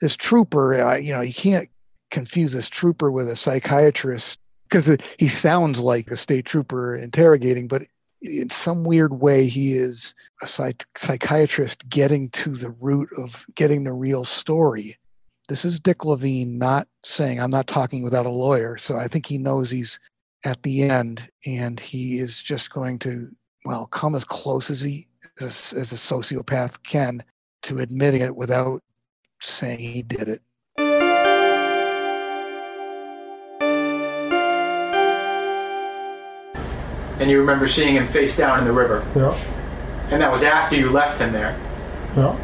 this 0.00 0.16
trooper, 0.16 0.74
uh, 0.74 0.96
you 0.96 1.12
know, 1.12 1.20
he 1.20 1.32
can't 1.32 1.68
confuse 2.10 2.52
this 2.52 2.68
trooper 2.68 3.12
with 3.12 3.28
a 3.28 3.36
psychiatrist 3.36 4.40
because 4.68 4.90
he 5.16 5.28
sounds 5.28 5.78
like 5.78 6.10
a 6.10 6.16
state 6.16 6.44
trooper 6.44 6.96
interrogating, 6.96 7.68
but 7.68 7.84
in 8.20 8.50
some 8.50 8.82
weird 8.82 9.20
way, 9.20 9.46
he 9.46 9.74
is 9.74 10.12
a 10.42 10.48
psych- 10.48 10.84
psychiatrist 10.96 11.88
getting 11.88 12.30
to 12.30 12.50
the 12.50 12.70
root 12.70 13.10
of 13.16 13.46
getting 13.54 13.84
the 13.84 13.92
real 13.92 14.24
story. 14.24 14.98
This 15.48 15.64
is 15.64 15.78
Dick 15.78 16.04
Levine 16.04 16.58
not 16.58 16.88
saying, 17.04 17.38
I'm 17.40 17.50
not 17.50 17.68
talking 17.68 18.02
without 18.02 18.26
a 18.26 18.30
lawyer. 18.30 18.76
So 18.76 18.96
I 18.96 19.06
think 19.06 19.26
he 19.26 19.38
knows 19.38 19.70
he's 19.70 20.00
at 20.44 20.62
the 20.62 20.82
end 20.82 21.28
and 21.46 21.78
he 21.78 22.18
is 22.18 22.42
just 22.42 22.72
going 22.72 22.98
to, 23.00 23.28
well, 23.64 23.86
come 23.86 24.14
as 24.14 24.24
close 24.24 24.70
as 24.70 24.82
he, 24.82 25.06
as, 25.40 25.72
as 25.76 25.92
a 25.92 25.96
sociopath 25.96 26.82
can 26.82 27.22
to 27.62 27.78
admitting 27.78 28.22
it 28.22 28.34
without 28.34 28.82
saying 29.40 29.78
he 29.78 30.02
did 30.02 30.28
it. 30.28 30.42
And 37.18 37.30
you 37.30 37.38
remember 37.38 37.68
seeing 37.68 37.94
him 37.94 38.08
face 38.08 38.36
down 38.36 38.58
in 38.58 38.64
the 38.64 38.72
river. 38.72 39.06
Yeah, 39.14 39.32
And 40.10 40.20
that 40.20 40.30
was 40.32 40.42
after 40.42 40.74
you 40.74 40.90
left 40.90 41.20
him 41.20 41.32
there. 41.32 41.56
yeah, 42.16 42.36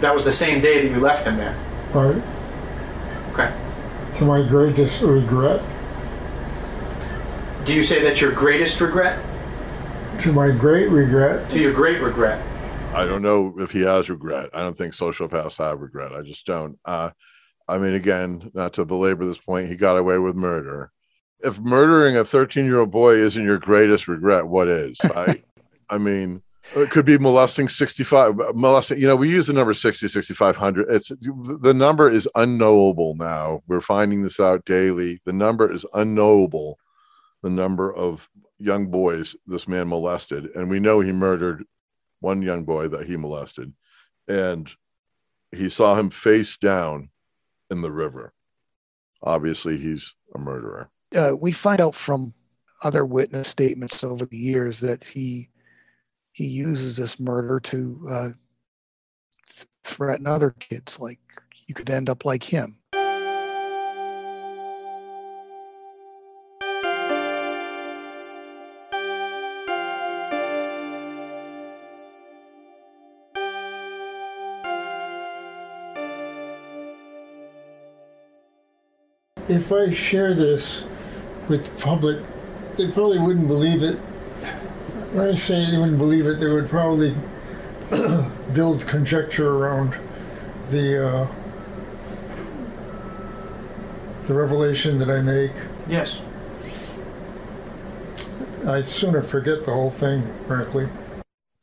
That 0.00 0.12
was 0.14 0.24
the 0.24 0.32
same 0.32 0.60
day 0.60 0.86
that 0.86 0.94
you 0.94 1.00
left 1.00 1.26
him 1.26 1.36
there. 1.36 1.56
right. 1.94 2.22
Okay. 3.32 3.52
To 4.18 4.24
my 4.24 4.46
greatest 4.46 5.00
regret, 5.00 5.62
Do 7.64 7.74
you 7.74 7.82
say 7.82 8.02
that's 8.02 8.20
your 8.20 8.32
greatest 8.32 8.80
regret? 8.80 9.24
to 10.22 10.32
my 10.32 10.50
great 10.50 10.90
regret, 10.90 11.48
To 11.50 11.58
your 11.58 11.72
great 11.72 12.00
regret? 12.02 12.44
I 12.94 13.06
don't 13.06 13.22
know 13.22 13.54
if 13.58 13.70
he 13.70 13.80
has 13.80 14.10
regret. 14.10 14.50
I 14.52 14.60
don't 14.60 14.76
think 14.76 14.94
sociopaths 14.94 15.56
have 15.56 15.80
regret. 15.80 16.12
I 16.12 16.20
just 16.22 16.44
don't. 16.44 16.78
Uh, 16.84 17.10
I 17.66 17.78
mean, 17.78 17.94
again, 17.94 18.50
not 18.52 18.74
to 18.74 18.84
belabor 18.84 19.24
this 19.24 19.38
point, 19.38 19.68
he 19.68 19.76
got 19.76 19.96
away 19.96 20.18
with 20.18 20.36
murder. 20.36 20.90
If 21.42 21.58
murdering 21.58 22.16
a 22.16 22.24
13 22.24 22.66
year 22.66 22.80
old 22.80 22.90
boy 22.90 23.14
isn't 23.14 23.42
your 23.42 23.58
greatest 23.58 24.08
regret, 24.08 24.46
what 24.46 24.68
is? 24.68 24.98
I, 25.04 25.42
I 25.88 25.96
mean, 25.96 26.42
it 26.76 26.90
could 26.90 27.06
be 27.06 27.16
molesting 27.16 27.68
65, 27.68 28.34
molesting, 28.54 28.98
you 28.98 29.06
know, 29.06 29.16
we 29.16 29.30
use 29.30 29.46
the 29.46 29.54
number 29.54 29.72
60, 29.72 30.06
6,500. 30.06 30.86
It's 30.90 31.08
the 31.08 31.74
number 31.74 32.10
is 32.10 32.28
unknowable 32.34 33.14
now. 33.14 33.62
We're 33.66 33.80
finding 33.80 34.22
this 34.22 34.38
out 34.38 34.66
daily. 34.66 35.22
The 35.24 35.32
number 35.32 35.72
is 35.72 35.86
unknowable. 35.94 36.78
The 37.42 37.50
number 37.50 37.92
of 37.92 38.28
young 38.58 38.88
boys 38.88 39.34
this 39.46 39.66
man 39.66 39.88
molested. 39.88 40.48
And 40.54 40.68
we 40.68 40.80
know 40.80 41.00
he 41.00 41.12
murdered 41.12 41.64
one 42.20 42.42
young 42.42 42.64
boy 42.64 42.88
that 42.88 43.06
he 43.06 43.16
molested. 43.16 43.72
And 44.28 44.70
he 45.50 45.68
saw 45.68 45.96
him 45.96 46.10
face 46.10 46.56
down 46.56 47.10
in 47.70 47.82
the 47.82 47.90
river. 47.90 48.32
Obviously, 49.22 49.78
he's 49.78 50.14
a 50.34 50.38
murderer. 50.38 50.90
Uh, 51.14 51.32
we 51.38 51.52
find 51.52 51.80
out 51.80 51.94
from 51.94 52.32
other 52.82 53.04
witness 53.04 53.48
statements 53.48 54.04
over 54.04 54.24
the 54.24 54.36
years 54.36 54.80
that 54.80 55.04
he 55.04 55.48
he 56.32 56.46
uses 56.46 56.96
this 56.96 57.18
murder 57.18 57.58
to 57.58 58.06
uh, 58.08 58.28
th- 59.46 59.66
threaten 59.82 60.26
other 60.26 60.52
kids, 60.52 60.98
like 61.00 61.18
you 61.66 61.74
could 61.74 61.90
end 61.90 62.08
up 62.08 62.24
like 62.24 62.42
him. 62.42 62.78
If 79.50 79.72
I 79.72 79.92
share 79.92 80.32
this 80.32 80.84
with 81.48 81.64
the 81.64 81.82
public, 81.82 82.22
they 82.76 82.90
probably 82.90 83.18
wouldn't 83.18 83.48
believe 83.48 83.82
it. 83.82 83.96
When 85.12 85.26
I 85.26 85.34
say 85.34 85.70
they 85.72 85.76
wouldn't 85.76 85.98
believe 85.98 86.24
it, 86.26 86.38
they 86.38 86.46
would 86.46 86.68
probably 86.68 87.16
build 88.52 88.86
conjecture 88.86 89.56
around 89.56 89.96
the 90.70 91.08
uh, 91.08 91.26
the 94.28 94.34
revelation 94.34 95.00
that 95.00 95.10
I 95.10 95.20
make. 95.20 95.50
Yes. 95.88 96.20
I'd 98.64 98.86
sooner 98.86 99.22
forget 99.22 99.64
the 99.64 99.72
whole 99.72 99.90
thing, 99.90 100.32
frankly. 100.46 100.88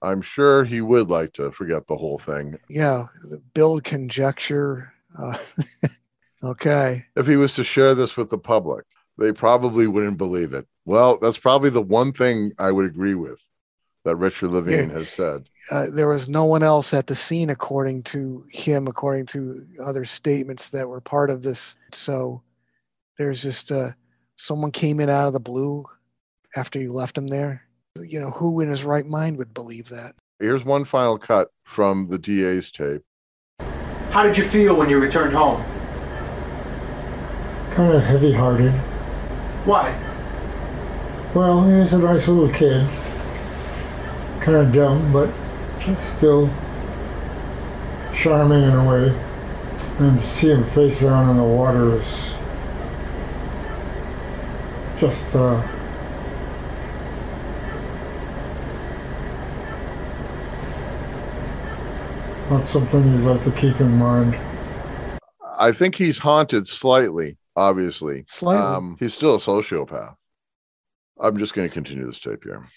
I'm 0.01 0.21
sure 0.21 0.65
he 0.65 0.81
would 0.81 1.09
like 1.09 1.31
to 1.33 1.51
forget 1.51 1.87
the 1.87 1.95
whole 1.95 2.17
thing. 2.17 2.59
Yeah, 2.67 3.07
build 3.53 3.85
conjecture. 3.85 4.93
Uh, 5.17 5.37
okay. 6.51 7.05
If 7.15 7.27
he 7.27 7.35
was 7.35 7.53
to 7.53 7.63
share 7.63 7.95
this 7.95 8.17
with 8.17 8.29
the 8.29 8.37
public, 8.37 8.85
they 9.17 9.31
probably 9.31 9.87
wouldn't 9.87 10.17
believe 10.17 10.53
it. 10.53 10.67
Well, 10.85 11.17
that's 11.19 11.37
probably 11.37 11.69
the 11.69 11.81
one 11.81 12.13
thing 12.13 12.51
I 12.59 12.71
would 12.71 12.85
agree 12.85 13.15
with 13.15 13.39
that 14.05 14.15
Richard 14.15 14.53
Levine 14.53 14.89
Yeah. 14.89 14.97
has 14.99 15.09
said. 15.09 15.49
Uh, 15.69 15.87
there 15.91 16.07
was 16.07 16.29
no 16.29 16.45
one 16.45 16.63
else 16.63 16.93
at 16.93 17.07
the 17.07 17.15
scene, 17.15 17.49
according 17.49 18.03
to 18.03 18.45
him, 18.49 18.87
according 18.87 19.25
to 19.27 19.65
other 19.83 20.05
statements 20.05 20.69
that 20.69 20.87
were 20.87 21.01
part 21.01 21.29
of 21.29 21.43
this. 21.43 21.75
So 21.91 22.41
there's 23.17 23.41
just 23.41 23.71
uh, 23.71 23.91
someone 24.37 24.71
came 24.71 25.01
in 25.01 25.09
out 25.09 25.27
of 25.27 25.33
the 25.33 25.39
blue 25.41 25.85
after 26.55 26.79
you 26.79 26.93
left 26.93 27.17
him 27.17 27.27
there. 27.27 27.63
You 27.99 28.21
know, 28.21 28.31
who 28.31 28.61
in 28.61 28.69
his 28.69 28.83
right 28.85 29.05
mind 29.05 29.37
would 29.37 29.53
believe 29.53 29.89
that? 29.89 30.15
Here's 30.39 30.63
one 30.63 30.85
final 30.85 31.17
cut 31.17 31.49
from 31.65 32.07
the 32.07 32.17
DA's 32.19 32.71
tape. 32.71 33.01
How 34.11 34.23
did 34.23 34.37
you 34.37 34.45
feel 34.45 34.75
when 34.75 34.89
you 34.89 34.99
returned 34.99 35.33
home? 35.33 35.63
Kind 37.77 37.93
of 37.93 38.03
heavy 38.03 38.31
hearted. 38.33 38.71
Why? 39.65 39.95
Well, 41.35 41.63
he 41.63 41.75
was 41.75 41.93
a 41.93 41.99
nice 41.99 42.27
little 42.27 42.51
kid. 42.51 42.89
Kind 44.39 44.57
of 44.57 44.73
dumb, 44.73 45.13
but 45.13 45.29
still 46.17 46.49
charming 48.15 48.63
in 48.63 48.73
a 48.73 48.83
way. 48.89 49.15
And 49.99 50.19
to 50.19 50.27
see 50.27 50.49
him 50.49 50.63
face 50.71 50.99
down 51.01 51.29
in 51.29 51.37
the 51.37 51.43
water 51.43 52.01
is 52.01 52.31
just 54.99 55.35
uh, 55.35 55.61
not 62.49 62.67
something 62.67 63.03
you'd 63.03 63.21
like 63.21 63.43
to 63.43 63.51
keep 63.51 63.79
in 63.79 63.99
mind. 63.99 64.35
I 65.59 65.71
think 65.71 65.97
he's 65.97 66.17
haunted 66.17 66.67
slightly, 66.67 67.37
obviously. 67.57 68.23
Slightly. 68.27 68.63
Um, 68.63 68.95
he's 68.99 69.13
still 69.13 69.35
a 69.35 69.39
sociopath. 69.39 70.15
I'm 71.19 71.37
just 71.37 71.53
going 71.53 71.67
to 71.67 71.73
continue 71.73 72.05
this 72.05 72.19
tape 72.19 72.43
here. 72.43 72.67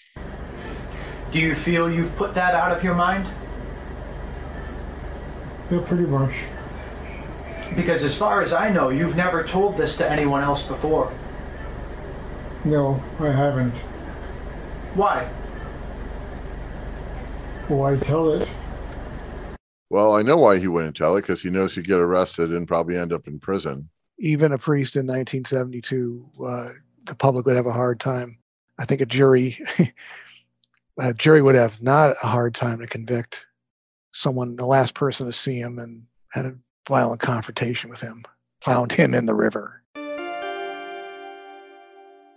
Do 1.31 1.39
you 1.39 1.55
feel 1.55 1.89
you've 1.89 2.13
put 2.17 2.33
that 2.33 2.55
out 2.55 2.75
of 2.75 2.83
your 2.83 2.95
mind? 2.95 3.27
Yeah, 5.69 5.79
pretty 5.85 6.05
much. 6.05 6.33
Because 7.75 8.03
as 8.03 8.15
far 8.15 8.41
as 8.41 8.51
I 8.51 8.69
know, 8.69 8.89
you've 8.89 9.15
never 9.15 9.43
told 9.45 9.77
this 9.77 9.95
to 9.97 10.11
anyone 10.11 10.43
else 10.43 10.63
before. 10.63 11.13
No, 12.65 13.01
I 13.19 13.27
haven't. 13.27 13.73
Why? 14.95 15.23
Why 17.69 17.95
tell 17.95 18.33
it? 18.33 18.49
Well, 19.89 20.15
I 20.15 20.21
know 20.21 20.37
why 20.37 20.57
he 20.57 20.67
wouldn't 20.67 20.97
tell 20.97 21.15
it 21.15 21.21
because 21.21 21.43
he 21.43 21.49
knows 21.49 21.75
he'd 21.75 21.87
get 21.87 21.99
arrested 21.99 22.51
and 22.51 22.67
probably 22.67 22.97
end 22.97 23.13
up 23.13 23.27
in 23.27 23.39
prison. 23.39 23.89
Even 24.23 24.51
a 24.51 24.57
priest 24.57 24.95
in 24.95 25.07
1972, 25.07 26.29
uh, 26.45 26.69
the 27.05 27.15
public 27.15 27.47
would 27.47 27.55
have 27.55 27.65
a 27.65 27.73
hard 27.73 27.99
time. 27.99 28.37
I 28.77 28.85
think 28.85 29.01
a 29.01 29.05
jury, 29.07 29.59
a 30.99 31.11
jury 31.15 31.41
would 31.41 31.55
have 31.55 31.81
not 31.81 32.15
a 32.21 32.27
hard 32.27 32.53
time 32.53 32.77
to 32.79 32.87
convict 32.87 33.45
someone, 34.11 34.55
the 34.55 34.65
last 34.67 34.93
person 34.93 35.25
to 35.25 35.33
see 35.33 35.59
him 35.59 35.79
and 35.79 36.03
had 36.29 36.45
a 36.45 36.55
violent 36.87 37.19
confrontation 37.19 37.89
with 37.89 37.99
him, 37.99 38.23
found 38.61 38.93
him 38.93 39.15
in 39.15 39.25
the 39.25 39.33
river. 39.33 39.81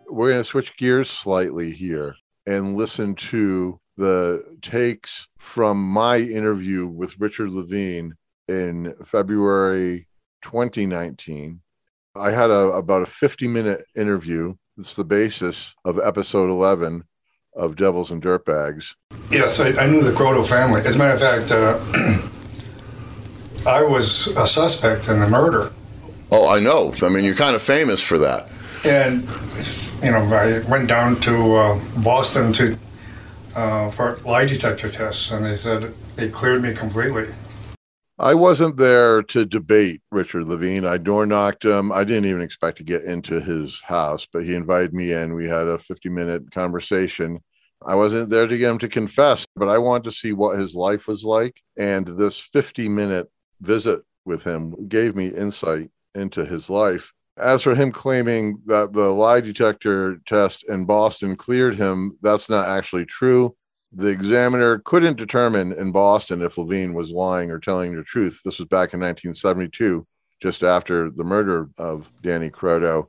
We're 0.08 0.30
going 0.30 0.40
to 0.40 0.44
switch 0.44 0.78
gears 0.78 1.10
slightly 1.10 1.72
here 1.72 2.16
and 2.46 2.76
listen 2.76 3.14
to 3.14 3.78
the 3.98 4.56
takes 4.62 5.28
from 5.38 5.86
my 5.86 6.16
interview 6.16 6.86
with 6.86 7.20
Richard 7.20 7.50
Levine 7.50 8.14
in 8.48 8.94
February 9.04 10.08
2019. 10.40 11.60
I 12.16 12.30
had 12.30 12.50
a, 12.50 12.68
about 12.68 13.02
a 13.02 13.06
50 13.06 13.48
minute 13.48 13.84
interview. 13.96 14.54
It's 14.78 14.94
the 14.94 15.04
basis 15.04 15.74
of 15.84 15.98
episode 15.98 16.48
11 16.48 17.04
of 17.56 17.74
Devils 17.74 18.10
and 18.10 18.22
Dirtbags. 18.22 18.94
Yes, 19.30 19.58
I, 19.58 19.70
I 19.70 19.86
knew 19.88 20.02
the 20.02 20.12
Grotto 20.12 20.44
family. 20.44 20.80
As 20.82 20.94
a 20.94 20.98
matter 20.98 21.14
of 21.14 21.20
fact, 21.20 21.50
uh, 21.52 21.80
I 23.68 23.82
was 23.82 24.28
a 24.36 24.46
suspect 24.46 25.08
in 25.08 25.18
the 25.18 25.28
murder. 25.28 25.72
Oh, 26.30 26.48
I 26.48 26.60
know. 26.60 26.94
I 27.02 27.08
mean, 27.08 27.24
you're 27.24 27.34
kind 27.34 27.56
of 27.56 27.62
famous 27.62 28.02
for 28.02 28.18
that. 28.18 28.50
And, 28.84 29.22
you 30.02 30.10
know, 30.10 30.24
I 30.34 30.60
went 30.70 30.88
down 30.88 31.16
to 31.22 31.56
uh, 31.56 31.80
Boston 32.02 32.52
to 32.54 32.78
uh, 33.56 33.90
for 33.90 34.18
lie 34.24 34.44
detector 34.44 34.88
tests, 34.88 35.30
and 35.30 35.44
they 35.44 35.56
said 35.56 35.92
they 36.16 36.28
cleared 36.28 36.62
me 36.62 36.74
completely. 36.74 37.28
I 38.18 38.34
wasn't 38.34 38.76
there 38.76 39.24
to 39.24 39.44
debate 39.44 40.00
Richard 40.12 40.44
Levine. 40.44 40.86
I 40.86 40.98
door 40.98 41.26
knocked 41.26 41.64
him. 41.64 41.90
I 41.90 42.04
didn't 42.04 42.26
even 42.26 42.42
expect 42.42 42.78
to 42.78 42.84
get 42.84 43.02
into 43.02 43.40
his 43.40 43.80
house, 43.80 44.24
but 44.32 44.44
he 44.44 44.54
invited 44.54 44.94
me 44.94 45.12
in. 45.12 45.34
We 45.34 45.48
had 45.48 45.66
a 45.66 45.78
50 45.78 46.10
minute 46.10 46.52
conversation. 46.52 47.40
I 47.84 47.96
wasn't 47.96 48.30
there 48.30 48.46
to 48.46 48.56
get 48.56 48.70
him 48.70 48.78
to 48.78 48.88
confess, 48.88 49.44
but 49.56 49.68
I 49.68 49.78
wanted 49.78 50.04
to 50.04 50.12
see 50.12 50.32
what 50.32 50.58
his 50.58 50.76
life 50.76 51.08
was 51.08 51.24
like. 51.24 51.60
And 51.76 52.06
this 52.06 52.38
50 52.38 52.88
minute 52.88 53.28
visit 53.60 54.02
with 54.24 54.44
him 54.44 54.88
gave 54.88 55.16
me 55.16 55.26
insight 55.26 55.90
into 56.14 56.44
his 56.44 56.70
life. 56.70 57.12
As 57.36 57.62
for 57.62 57.74
him 57.74 57.90
claiming 57.90 58.60
that 58.66 58.92
the 58.92 59.10
lie 59.10 59.40
detector 59.40 60.18
test 60.24 60.64
in 60.68 60.84
Boston 60.84 61.34
cleared 61.34 61.74
him, 61.74 62.16
that's 62.22 62.48
not 62.48 62.68
actually 62.68 63.06
true. 63.06 63.56
The 63.96 64.08
examiner 64.08 64.78
couldn't 64.78 65.18
determine 65.18 65.72
in 65.72 65.92
Boston 65.92 66.42
if 66.42 66.58
Levine 66.58 66.94
was 66.94 67.12
lying 67.12 67.52
or 67.52 67.60
telling 67.60 67.94
the 67.94 68.02
truth. 68.02 68.40
This 68.44 68.58
was 68.58 68.66
back 68.66 68.92
in 68.92 68.98
1972, 68.98 70.04
just 70.42 70.64
after 70.64 71.10
the 71.10 71.22
murder 71.22 71.68
of 71.78 72.08
Danny 72.20 72.50
Croteau. 72.50 73.06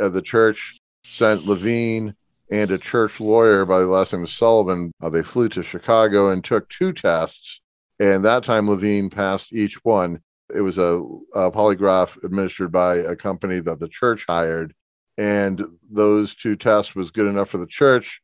Uh, 0.00 0.08
the 0.08 0.22
church 0.22 0.80
sent 1.04 1.46
Levine 1.46 2.16
and 2.50 2.72
a 2.72 2.78
church 2.78 3.20
lawyer 3.20 3.64
by 3.64 3.78
the 3.78 3.86
last 3.86 4.12
name 4.12 4.24
of 4.24 4.30
Sullivan. 4.30 4.92
Uh, 5.00 5.10
they 5.10 5.22
flew 5.22 5.48
to 5.50 5.62
Chicago 5.62 6.28
and 6.28 6.42
took 6.42 6.68
two 6.70 6.92
tests. 6.92 7.60
And 8.00 8.24
that 8.24 8.42
time, 8.42 8.68
Levine 8.68 9.10
passed 9.10 9.52
each 9.52 9.76
one. 9.84 10.22
It 10.52 10.60
was 10.60 10.76
a, 10.76 11.04
a 11.34 11.52
polygraph 11.52 12.22
administered 12.24 12.72
by 12.72 12.96
a 12.96 13.14
company 13.14 13.60
that 13.60 13.78
the 13.78 13.88
church 13.88 14.24
hired. 14.28 14.74
And 15.16 15.64
those 15.88 16.34
two 16.34 16.56
tests 16.56 16.96
was 16.96 17.12
good 17.12 17.28
enough 17.28 17.48
for 17.48 17.58
the 17.58 17.66
church. 17.66 18.20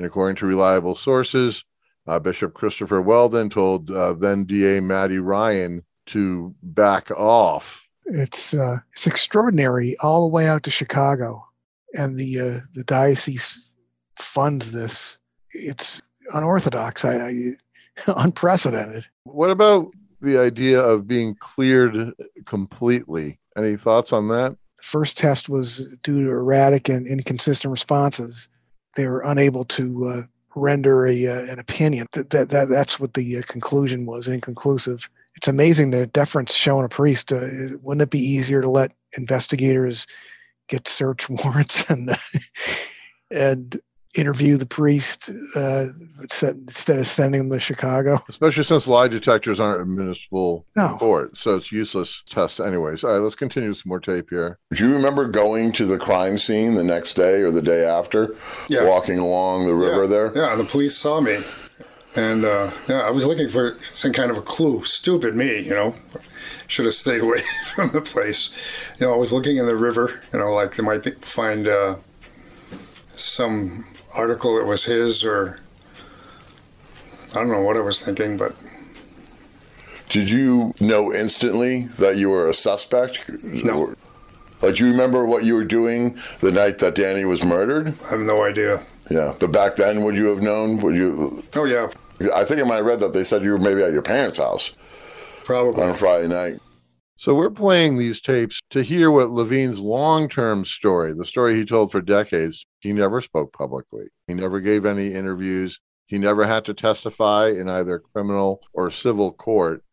And 0.00 0.06
according 0.06 0.36
to 0.36 0.46
reliable 0.46 0.94
sources, 0.94 1.62
uh, 2.06 2.18
Bishop 2.18 2.54
Christopher 2.54 3.02
Weldon 3.02 3.50
told 3.50 3.90
uh, 3.90 4.14
then 4.14 4.46
DA 4.46 4.80
Matty 4.80 5.18
Ryan 5.18 5.84
to 6.06 6.54
back 6.62 7.10
off. 7.10 7.86
It's 8.06 8.54
uh, 8.54 8.78
it's 8.94 9.06
extraordinary 9.06 9.98
all 9.98 10.22
the 10.22 10.28
way 10.28 10.48
out 10.48 10.62
to 10.62 10.70
Chicago, 10.70 11.46
and 11.92 12.16
the 12.16 12.40
uh, 12.40 12.60
the 12.72 12.82
diocese 12.84 13.68
funds 14.18 14.72
this. 14.72 15.18
It's 15.50 16.00
unorthodox. 16.32 17.04
I, 17.04 17.16
I 17.16 17.52
unprecedented. 18.16 19.04
What 19.24 19.50
about 19.50 19.92
the 20.22 20.38
idea 20.38 20.80
of 20.80 21.06
being 21.06 21.34
cleared 21.34 22.14
completely? 22.46 23.38
Any 23.54 23.76
thoughts 23.76 24.14
on 24.14 24.28
that? 24.28 24.56
The 24.78 24.82
first 24.82 25.18
test 25.18 25.50
was 25.50 25.86
due 26.02 26.24
to 26.24 26.30
erratic 26.30 26.88
and 26.88 27.06
inconsistent 27.06 27.70
responses. 27.70 28.48
They 28.96 29.06
were 29.06 29.20
unable 29.20 29.64
to 29.66 30.08
uh, 30.08 30.22
render 30.54 31.06
a 31.06 31.26
uh, 31.26 31.52
an 31.52 31.58
opinion. 31.58 32.06
That, 32.12 32.30
that, 32.30 32.48
that 32.50 32.68
that's 32.68 32.98
what 32.98 33.14
the 33.14 33.38
uh, 33.38 33.42
conclusion 33.46 34.06
was, 34.06 34.28
inconclusive. 34.28 35.08
It's 35.36 35.48
amazing 35.48 35.90
the 35.90 36.06
deference 36.06 36.54
shown 36.54 36.84
a 36.84 36.88
priest. 36.88 37.32
Uh, 37.32 37.48
wouldn't 37.82 38.02
it 38.02 38.10
be 38.10 38.20
easier 38.20 38.60
to 38.60 38.68
let 38.68 38.92
investigators 39.16 40.06
get 40.68 40.88
search 40.88 41.28
warrants 41.28 41.88
and 41.90 42.16
and 43.30 43.80
interview 44.14 44.56
the 44.56 44.66
priest 44.66 45.30
uh, 45.54 45.86
instead 46.20 46.98
of 46.98 47.06
sending 47.06 47.48
them 47.48 47.50
to 47.58 47.60
Chicago? 47.60 48.20
Especially 48.28 48.64
since 48.64 48.86
lie 48.88 49.08
detectors 49.08 49.60
aren't 49.60 49.82
admissible 49.82 50.66
No. 50.76 50.88
in 50.92 50.98
court, 50.98 51.36
so 51.38 51.56
it's 51.56 51.70
useless 51.70 52.22
test 52.28 52.60
anyways. 52.60 53.04
All 53.04 53.10
right, 53.12 53.18
let's 53.18 53.36
continue 53.36 53.68
with 53.68 53.78
some 53.78 53.88
more 53.90 54.00
tape 54.00 54.30
here. 54.30 54.58
Do 54.72 54.88
you 54.88 54.94
remember 54.94 55.28
going 55.28 55.72
to 55.72 55.86
the 55.86 55.98
crime 55.98 56.38
scene 56.38 56.74
the 56.74 56.84
next 56.84 57.14
day 57.14 57.42
or 57.42 57.50
the 57.50 57.62
day 57.62 57.84
after? 57.84 58.34
Yeah. 58.68 58.84
Walking 58.84 59.18
along 59.18 59.66
the 59.66 59.74
river 59.74 60.02
yeah. 60.02 60.08
there? 60.08 60.32
Yeah, 60.36 60.52
and 60.52 60.60
the 60.60 60.64
police 60.64 60.96
saw 60.96 61.20
me. 61.20 61.38
And, 62.16 62.44
uh, 62.44 62.72
yeah, 62.88 63.02
I 63.02 63.10
was 63.10 63.24
looking 63.24 63.46
for 63.46 63.76
some 63.82 64.12
kind 64.12 64.32
of 64.32 64.36
a 64.36 64.42
clue. 64.42 64.82
Stupid 64.82 65.36
me, 65.36 65.60
you 65.60 65.70
know. 65.70 65.94
should 66.66 66.84
have 66.84 66.94
stayed 66.94 67.20
away 67.22 67.38
from 67.66 67.90
the 67.90 68.00
place. 68.00 68.90
You 68.98 69.06
know, 69.06 69.14
I 69.14 69.16
was 69.16 69.32
looking 69.32 69.58
in 69.58 69.66
the 69.66 69.76
river. 69.76 70.20
You 70.32 70.40
know, 70.40 70.52
like 70.52 70.74
they 70.74 70.82
might 70.82 71.04
find 71.24 71.68
uh, 71.68 71.96
some 73.14 73.86
article 74.14 74.56
that 74.56 74.66
was 74.66 74.84
his, 74.84 75.24
or 75.24 75.60
I 77.30 77.34
don't 77.34 77.50
know 77.50 77.62
what 77.62 77.76
I 77.76 77.80
was 77.80 78.02
thinking, 78.02 78.36
but. 78.36 78.54
Did 80.08 80.28
you 80.28 80.74
know 80.80 81.12
instantly 81.12 81.82
that 81.98 82.16
you 82.16 82.30
were 82.30 82.48
a 82.48 82.54
suspect? 82.54 83.30
No. 83.44 83.94
Like, 84.60 84.74
do 84.74 84.84
you 84.84 84.90
remember 84.90 85.24
what 85.24 85.44
you 85.44 85.54
were 85.54 85.64
doing 85.64 86.18
the 86.40 86.50
night 86.52 86.78
that 86.78 86.96
Danny 86.96 87.24
was 87.24 87.44
murdered? 87.44 87.94
I 88.06 88.10
have 88.10 88.20
no 88.20 88.44
idea. 88.44 88.82
Yeah, 89.08 89.34
but 89.38 89.52
back 89.52 89.76
then, 89.76 90.04
would 90.04 90.16
you 90.16 90.26
have 90.26 90.42
known? 90.42 90.78
Would 90.80 90.96
you? 90.96 91.42
Oh 91.54 91.64
yeah. 91.64 91.88
I 92.34 92.44
think 92.44 92.60
I 92.60 92.64
might 92.64 92.76
have 92.76 92.84
read 92.84 93.00
that 93.00 93.12
they 93.14 93.24
said 93.24 93.42
you 93.42 93.52
were 93.52 93.58
maybe 93.58 93.82
at 93.82 93.92
your 93.92 94.02
parents' 94.02 94.36
house. 94.36 94.72
Probably 95.44 95.82
on 95.82 95.94
Friday 95.94 96.28
night. 96.28 96.58
So 97.16 97.34
we're 97.34 97.50
playing 97.50 97.98
these 97.98 98.20
tapes 98.20 98.60
to 98.70 98.82
hear 98.82 99.10
what 99.10 99.30
Levine's 99.30 99.80
long-term 99.80 100.64
story, 100.64 101.12
the 101.12 101.24
story 101.24 101.56
he 101.56 101.64
told 101.64 101.92
for 101.92 102.00
decades. 102.00 102.66
He 102.80 102.92
never 102.92 103.20
spoke 103.20 103.52
publicly. 103.52 104.06
He 104.26 104.34
never 104.34 104.60
gave 104.60 104.84
any 104.84 105.14
interviews. 105.14 105.80
He 106.06 106.18
never 106.18 106.46
had 106.46 106.64
to 106.64 106.74
testify 106.74 107.48
in 107.48 107.68
either 107.68 107.98
criminal 107.98 108.60
or 108.72 108.90
civil 108.90 109.32
court. 109.32 109.84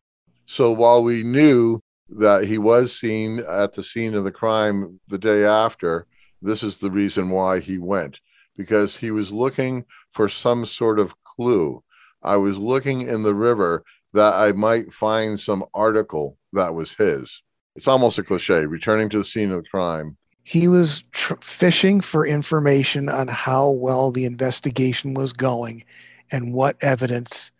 So 0.45 0.71
while 0.71 1.03
we 1.03 1.23
knew 1.23 1.81
that 2.09 2.45
he 2.45 2.57
was 2.57 2.97
seen 2.97 3.39
at 3.39 3.73
the 3.73 3.83
scene 3.83 4.15
of 4.15 4.23
the 4.23 4.31
crime 4.31 4.99
the 5.07 5.17
day 5.17 5.43
after, 5.43 6.07
this 6.41 6.63
is 6.63 6.77
the 6.77 6.91
reason 6.91 7.29
why 7.29 7.59
he 7.59 7.77
went 7.77 8.19
because 8.57 8.97
he 8.97 9.11
was 9.11 9.31
looking 9.31 9.85
for 10.11 10.27
some 10.27 10.65
sort 10.65 10.99
of 10.99 11.21
clue. 11.23 11.83
I 12.23 12.37
was 12.37 12.57
looking 12.57 13.01
in 13.01 13.21
the 13.23 13.35
river 13.35 13.83
that 14.13 14.33
I 14.33 14.51
might 14.51 14.91
find 14.91 15.39
some 15.39 15.63
article 15.73 16.37
that 16.53 16.73
was 16.73 16.93
his. 16.93 17.43
It's 17.75 17.87
almost 17.87 18.17
a 18.17 18.23
cliche, 18.23 18.65
returning 18.65 19.09
to 19.09 19.19
the 19.19 19.23
scene 19.23 19.51
of 19.51 19.63
the 19.63 19.69
crime. 19.69 20.17
He 20.47 20.69
was 20.69 21.03
tr- 21.11 21.33
fishing 21.41 21.99
for 21.99 22.25
information 22.25 23.09
on 23.09 23.27
how 23.27 23.69
well 23.69 24.11
the 24.11 24.23
investigation 24.23 25.13
was 25.13 25.33
going 25.33 25.83
and 26.31 26.53
what 26.53 26.81
evidence 26.81 27.51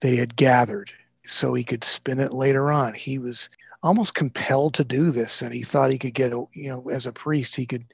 they 0.00 0.16
had 0.16 0.34
gathered 0.34 0.90
so 1.26 1.52
he 1.52 1.62
could 1.62 1.84
spin 1.84 2.18
it 2.18 2.32
later 2.32 2.72
on. 2.72 2.94
He 2.94 3.18
was 3.18 3.50
almost 3.82 4.14
compelled 4.14 4.72
to 4.74 4.84
do 4.84 5.10
this 5.10 5.42
and 5.42 5.52
he 5.52 5.62
thought 5.62 5.90
he 5.90 5.98
could 5.98 6.14
get 6.14 6.32
you 6.32 6.70
know 6.70 6.88
as 6.88 7.04
a 7.04 7.12
priest 7.12 7.54
he 7.56 7.66
could 7.66 7.92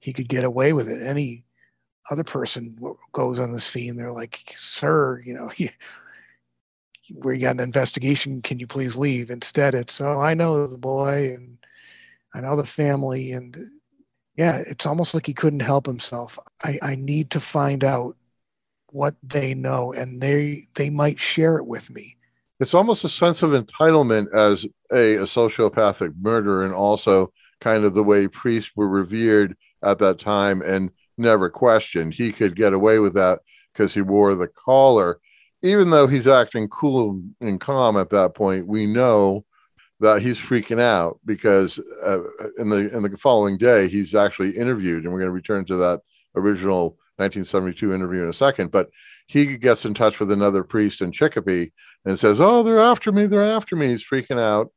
he 0.00 0.12
could 0.12 0.28
get 0.28 0.44
away 0.44 0.72
with 0.72 0.88
it 0.88 1.00
any 1.00 1.44
other 2.10 2.24
person 2.24 2.76
goes 3.12 3.38
on 3.38 3.52
the 3.52 3.60
scene 3.60 3.96
they're 3.96 4.12
like 4.12 4.52
sir 4.56 5.22
you 5.24 5.32
know 5.32 5.48
you 5.58 5.70
got 7.38 7.54
an 7.54 7.60
investigation, 7.60 8.42
can 8.42 8.58
you 8.58 8.66
please 8.66 8.96
leave? 8.96 9.30
Instead, 9.30 9.74
it's, 9.74 10.00
oh, 10.00 10.20
I 10.20 10.34
know 10.34 10.66
the 10.66 10.78
boy 10.78 11.34
and 11.34 11.58
I 12.34 12.40
know 12.40 12.56
the 12.56 12.64
family. 12.64 13.32
And 13.32 13.56
yeah, 14.36 14.62
it's 14.66 14.86
almost 14.86 15.14
like 15.14 15.26
he 15.26 15.34
couldn't 15.34 15.60
help 15.60 15.86
himself. 15.86 16.38
I, 16.62 16.78
I 16.82 16.94
need 16.94 17.30
to 17.30 17.40
find 17.40 17.84
out 17.84 18.16
what 18.92 19.14
they 19.22 19.54
know 19.54 19.92
and 19.92 20.20
they 20.20 20.64
they 20.74 20.90
might 20.90 21.20
share 21.20 21.56
it 21.56 21.66
with 21.66 21.90
me. 21.90 22.16
It's 22.58 22.74
almost 22.74 23.04
a 23.04 23.08
sense 23.08 23.42
of 23.42 23.50
entitlement 23.50 24.34
as 24.34 24.66
a, 24.92 25.14
a 25.14 25.22
sociopathic 25.22 26.14
murderer 26.20 26.64
and 26.64 26.74
also 26.74 27.32
kind 27.60 27.84
of 27.84 27.94
the 27.94 28.02
way 28.02 28.26
priests 28.26 28.72
were 28.74 28.88
revered 28.88 29.56
at 29.82 29.98
that 29.98 30.18
time 30.18 30.60
and 30.62 30.90
never 31.16 31.48
questioned. 31.48 32.14
He 32.14 32.32
could 32.32 32.56
get 32.56 32.72
away 32.72 32.98
with 32.98 33.14
that 33.14 33.40
because 33.72 33.94
he 33.94 34.00
wore 34.00 34.34
the 34.34 34.48
collar 34.48 35.20
even 35.62 35.90
though 35.90 36.06
he's 36.06 36.26
acting 36.26 36.68
cool 36.68 37.22
and 37.40 37.60
calm 37.60 37.96
at 37.96 38.10
that 38.10 38.34
point, 38.34 38.66
we 38.66 38.86
know 38.86 39.44
that 40.00 40.22
he's 40.22 40.38
freaking 40.38 40.80
out 40.80 41.20
because 41.24 41.78
uh, 42.02 42.20
in 42.58 42.70
the 42.70 42.94
in 42.94 43.02
the 43.02 43.16
following 43.18 43.58
day 43.58 43.88
he's 43.88 44.14
actually 44.14 44.56
interviewed, 44.56 45.04
and 45.04 45.12
we're 45.12 45.20
going 45.20 45.28
to 45.28 45.32
return 45.32 45.64
to 45.66 45.76
that 45.76 46.00
original 46.34 46.96
1972 47.16 47.94
interview 47.94 48.22
in 48.22 48.28
a 48.30 48.32
second. 48.32 48.70
But 48.70 48.90
he 49.26 49.58
gets 49.58 49.84
in 49.84 49.94
touch 49.94 50.18
with 50.18 50.32
another 50.32 50.64
priest 50.64 51.02
in 51.02 51.12
Chicopee 51.12 51.72
and 52.04 52.18
says, 52.18 52.40
"Oh, 52.40 52.62
they're 52.62 52.80
after 52.80 53.12
me! 53.12 53.26
They're 53.26 53.44
after 53.44 53.76
me!" 53.76 53.88
He's 53.88 54.04
freaking 54.04 54.40
out. 54.40 54.72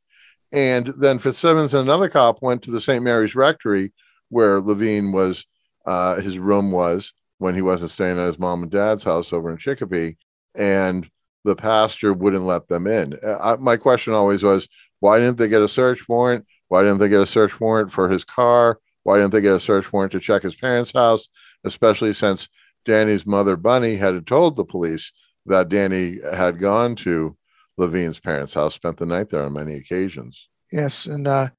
And 0.52 0.94
then 0.98 1.18
Fitzsimmons 1.18 1.74
and 1.74 1.82
another 1.82 2.08
cop 2.08 2.40
went 2.40 2.62
to 2.62 2.70
the 2.70 2.80
St. 2.80 3.02
Mary's 3.02 3.34
Rectory 3.34 3.92
where 4.28 4.60
Levine 4.60 5.10
was, 5.10 5.44
uh, 5.84 6.20
his 6.20 6.38
room 6.38 6.70
was 6.70 7.12
when 7.38 7.54
he 7.54 7.62
wasn't 7.62 7.90
staying 7.90 8.18
at 8.18 8.26
his 8.26 8.38
mom 8.38 8.62
and 8.62 8.70
dad's 8.70 9.04
house 9.04 9.32
over 9.32 9.50
in 9.50 9.56
Chicopee 9.56 10.16
and 10.54 11.10
the 11.44 11.56
pastor 11.56 12.12
wouldn't 12.12 12.46
let 12.46 12.68
them 12.68 12.86
in. 12.86 13.18
Uh, 13.22 13.56
my 13.60 13.76
question 13.76 14.12
always 14.12 14.42
was, 14.42 14.66
why 15.04 15.18
didn't 15.18 15.36
they 15.36 15.48
get 15.48 15.60
a 15.60 15.68
search 15.68 16.08
warrant? 16.08 16.46
Why 16.68 16.80
didn't 16.80 16.96
they 16.96 17.10
get 17.10 17.20
a 17.20 17.26
search 17.26 17.60
warrant 17.60 17.92
for 17.92 18.08
his 18.08 18.24
car? 18.24 18.78
Why 19.02 19.18
didn't 19.18 19.32
they 19.32 19.42
get 19.42 19.52
a 19.52 19.60
search 19.60 19.92
warrant 19.92 20.12
to 20.12 20.18
check 20.18 20.44
his 20.44 20.54
parents' 20.54 20.92
house? 20.92 21.28
Especially 21.62 22.14
since 22.14 22.48
Danny's 22.86 23.26
mother, 23.26 23.54
Bunny, 23.54 23.96
had 23.96 24.26
told 24.26 24.56
the 24.56 24.64
police 24.64 25.12
that 25.44 25.68
Danny 25.68 26.20
had 26.32 26.58
gone 26.58 26.96
to 26.96 27.36
Levine's 27.76 28.18
parents' 28.18 28.54
house, 28.54 28.74
spent 28.74 28.96
the 28.96 29.04
night 29.04 29.28
there 29.28 29.42
on 29.42 29.52
many 29.52 29.74
occasions. 29.74 30.48
Yes, 30.72 31.04
and 31.04 31.28
uh, 31.28 31.50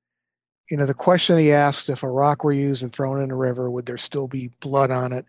you 0.72 0.78
know 0.78 0.88
the 0.88 0.96
question 0.96 1.38
he 1.38 1.52
asked: 1.52 1.88
if 1.88 2.02
a 2.02 2.10
rock 2.10 2.44
were 2.44 2.52
used 2.52 2.82
and 2.82 2.92
thrown 2.92 3.22
in 3.22 3.30
a 3.30 3.36
river, 3.36 3.70
would 3.70 3.86
there 3.86 4.00
still 4.00 4.28
be 4.28 4.50
blood 4.60 4.90
on 4.90 5.14
it? 5.14 5.28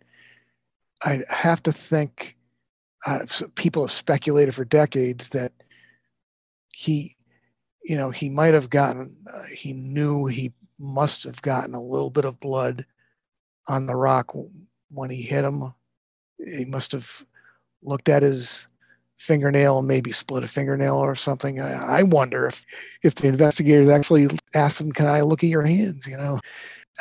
I 1.04 1.20
have 1.28 1.62
to 1.64 1.72
think 1.72 2.34
uh, 3.06 3.26
people 3.56 3.82
have 3.82 3.92
speculated 3.92 4.54
for 4.54 4.64
decades 4.64 5.28
that 5.30 5.52
he, 6.72 7.15
you 7.86 7.96
know, 7.96 8.10
he 8.10 8.28
might 8.28 8.52
have 8.52 8.68
gotten, 8.68 9.16
uh, 9.32 9.44
he 9.44 9.72
knew 9.72 10.26
he 10.26 10.52
must 10.78 11.22
have 11.22 11.40
gotten 11.40 11.72
a 11.74 11.82
little 11.82 12.10
bit 12.10 12.24
of 12.24 12.40
blood 12.40 12.84
on 13.68 13.86
the 13.86 13.94
rock 13.94 14.32
when 14.90 15.08
he 15.08 15.22
hit 15.22 15.44
him. 15.44 15.72
He 16.38 16.64
must 16.64 16.90
have 16.92 17.24
looked 17.82 18.08
at 18.08 18.24
his 18.24 18.66
fingernail 19.18 19.78
and 19.78 19.88
maybe 19.88 20.10
split 20.10 20.42
a 20.42 20.48
fingernail 20.48 20.96
or 20.96 21.14
something. 21.14 21.60
I, 21.60 21.98
I 21.98 22.02
wonder 22.02 22.46
if 22.46 22.66
if 23.02 23.14
the 23.14 23.28
investigators 23.28 23.88
actually 23.88 24.28
asked 24.54 24.80
him, 24.80 24.92
"Can 24.92 25.06
I 25.06 25.22
look 25.22 25.42
at 25.42 25.48
your 25.48 25.62
hands?" 25.62 26.06
You 26.06 26.16
know, 26.16 26.40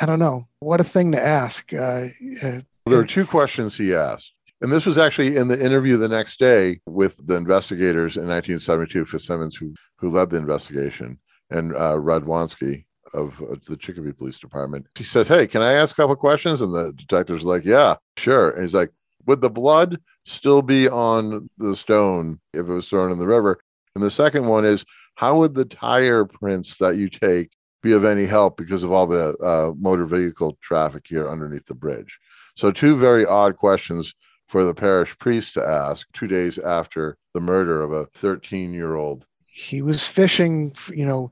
I 0.00 0.06
don't 0.06 0.18
know. 0.18 0.46
What 0.60 0.80
a 0.80 0.84
thing 0.84 1.12
to 1.12 1.22
ask. 1.22 1.72
Uh, 1.74 2.08
uh, 2.42 2.60
there 2.86 2.98
are 2.98 3.04
two 3.04 3.26
questions 3.26 3.76
he 3.76 3.94
asked. 3.94 4.32
And 4.62 4.72
this 4.72 4.86
was 4.86 4.96
actually 4.96 5.36
in 5.36 5.48
the 5.48 5.62
interview 5.62 5.96
the 5.96 6.08
next 6.08 6.38
day 6.38 6.80
with 6.86 7.16
the 7.26 7.34
investigators 7.34 8.16
in 8.16 8.22
1972, 8.22 9.04
Fitzsimmons, 9.04 9.56
who, 9.56 9.74
who 9.96 10.10
led 10.10 10.30
the 10.30 10.38
investigation, 10.38 11.18
and 11.50 11.74
uh, 11.74 11.94
Radwanski 11.94 12.84
of 13.12 13.40
uh, 13.40 13.56
the 13.68 13.76
Chicopee 13.76 14.12
Police 14.12 14.38
Department. 14.38 14.86
He 14.96 15.04
says, 15.04 15.28
Hey, 15.28 15.46
can 15.46 15.62
I 15.62 15.74
ask 15.74 15.92
a 15.92 16.02
couple 16.02 16.16
questions? 16.16 16.60
And 16.60 16.74
the 16.74 16.92
detective's 16.92 17.44
like, 17.44 17.64
Yeah, 17.64 17.96
sure. 18.16 18.50
And 18.50 18.62
he's 18.62 18.74
like, 18.74 18.90
Would 19.26 19.42
the 19.42 19.50
blood 19.50 19.98
still 20.24 20.62
be 20.62 20.88
on 20.88 21.48
the 21.58 21.76
stone 21.76 22.40
if 22.52 22.60
it 22.60 22.72
was 22.72 22.88
thrown 22.88 23.12
in 23.12 23.18
the 23.18 23.26
river? 23.26 23.60
And 23.94 24.02
the 24.02 24.10
second 24.10 24.46
one 24.46 24.64
is, 24.64 24.84
How 25.16 25.38
would 25.38 25.54
the 25.54 25.66
tire 25.66 26.24
prints 26.24 26.78
that 26.78 26.96
you 26.96 27.08
take 27.08 27.50
be 27.82 27.92
of 27.92 28.04
any 28.04 28.26
help 28.26 28.56
because 28.56 28.82
of 28.82 28.90
all 28.90 29.06
the 29.06 29.36
uh, 29.36 29.72
motor 29.78 30.06
vehicle 30.06 30.58
traffic 30.62 31.06
here 31.06 31.28
underneath 31.28 31.66
the 31.66 31.74
bridge? 31.74 32.18
So, 32.56 32.72
two 32.72 32.96
very 32.96 33.26
odd 33.26 33.56
questions 33.56 34.14
for 34.46 34.64
the 34.64 34.74
parish 34.74 35.18
priest 35.18 35.54
to 35.54 35.66
ask 35.66 36.06
two 36.12 36.26
days 36.26 36.58
after 36.58 37.16
the 37.34 37.40
murder 37.40 37.82
of 37.82 37.92
a 37.92 38.06
13 38.06 38.72
year 38.72 38.94
old. 38.94 39.24
He 39.46 39.82
was 39.82 40.06
fishing, 40.06 40.74
you 40.92 41.06
know, 41.06 41.30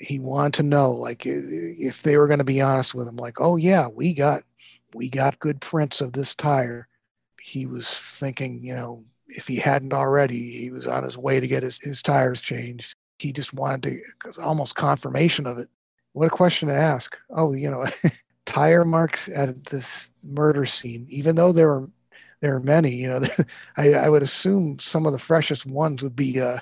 he 0.00 0.18
wanted 0.18 0.54
to 0.54 0.62
know 0.62 0.90
like 0.90 1.22
if 1.24 2.02
they 2.02 2.16
were 2.16 2.26
going 2.26 2.38
to 2.38 2.44
be 2.44 2.60
honest 2.60 2.94
with 2.94 3.06
him 3.06 3.16
like 3.16 3.40
oh 3.40 3.56
yeah 3.56 3.86
we 3.86 4.12
got 4.12 4.42
we 4.94 5.08
got 5.08 5.38
good 5.38 5.60
prints 5.60 6.00
of 6.00 6.12
this 6.12 6.34
tire. 6.34 6.88
He 7.40 7.66
was 7.66 7.88
thinking 7.88 8.62
you 8.64 8.74
know 8.74 9.04
if 9.28 9.46
he 9.46 9.56
hadn't 9.56 9.92
already 9.92 10.50
he 10.50 10.70
was 10.70 10.86
on 10.86 11.04
his 11.04 11.16
way 11.16 11.40
to 11.40 11.48
get 11.48 11.62
his, 11.62 11.78
his 11.80 12.02
tires 12.02 12.40
changed. 12.40 12.96
He 13.18 13.32
just 13.32 13.54
wanted 13.54 13.82
to 13.82 14.42
almost 14.42 14.74
confirmation 14.74 15.46
of 15.46 15.58
it. 15.58 15.68
What 16.12 16.26
a 16.26 16.30
question 16.30 16.68
to 16.68 16.74
ask. 16.74 17.16
Oh 17.30 17.52
you 17.52 17.70
know 17.70 17.86
tire 18.44 18.84
marks 18.84 19.28
at 19.28 19.64
this 19.66 20.10
murder 20.22 20.66
scene 20.66 21.06
even 21.08 21.36
though 21.36 21.52
there 21.52 21.68
were 21.68 21.88
there 22.42 22.56
are 22.56 22.60
many. 22.60 22.90
You 22.90 23.08
know, 23.08 23.22
I, 23.78 23.94
I 23.94 24.08
would 24.10 24.22
assume 24.22 24.78
some 24.78 25.06
of 25.06 25.12
the 25.12 25.18
freshest 25.18 25.64
ones 25.64 26.02
would 26.02 26.14
be 26.14 26.38
uh, 26.38 26.58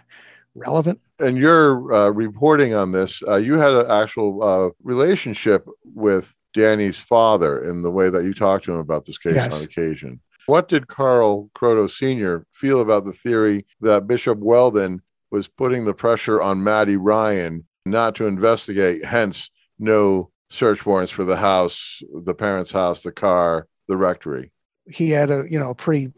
relevant. 0.54 1.00
And 1.18 1.36
your 1.36 1.92
uh, 1.92 2.10
reporting 2.10 2.74
on 2.74 2.92
this, 2.92 3.20
uh, 3.26 3.36
you 3.36 3.54
had 3.54 3.74
an 3.74 3.90
actual 3.90 4.42
uh, 4.42 4.70
relationship 4.84 5.66
with 5.84 6.32
Danny's 6.54 6.98
father 6.98 7.68
in 7.68 7.82
the 7.82 7.90
way 7.90 8.10
that 8.10 8.24
you 8.24 8.32
talked 8.32 8.64
to 8.66 8.72
him 8.72 8.78
about 8.78 9.06
this 9.06 9.18
case 9.18 9.34
yes. 9.34 9.52
on 9.52 9.62
occasion. 9.62 10.20
What 10.46 10.68
did 10.68 10.88
Carl 10.88 11.50
Croteau 11.54 11.88
Sr. 11.88 12.46
feel 12.52 12.80
about 12.80 13.04
the 13.04 13.12
theory 13.12 13.66
that 13.80 14.06
Bishop 14.06 14.38
Weldon 14.38 15.02
was 15.30 15.46
putting 15.46 15.84
the 15.84 15.94
pressure 15.94 16.40
on 16.40 16.64
Matty 16.64 16.96
Ryan 16.96 17.66
not 17.86 18.14
to 18.16 18.26
investigate, 18.26 19.04
hence 19.04 19.50
no 19.78 20.30
search 20.50 20.84
warrants 20.84 21.12
for 21.12 21.24
the 21.24 21.36
house, 21.36 22.02
the 22.12 22.34
parents' 22.34 22.72
house, 22.72 23.02
the 23.02 23.12
car, 23.12 23.68
the 23.86 23.96
rectory? 23.96 24.52
He 24.90 25.10
had 25.10 25.30
a 25.30 25.44
you 25.48 25.58
know 25.58 25.74
pretty 25.74 26.12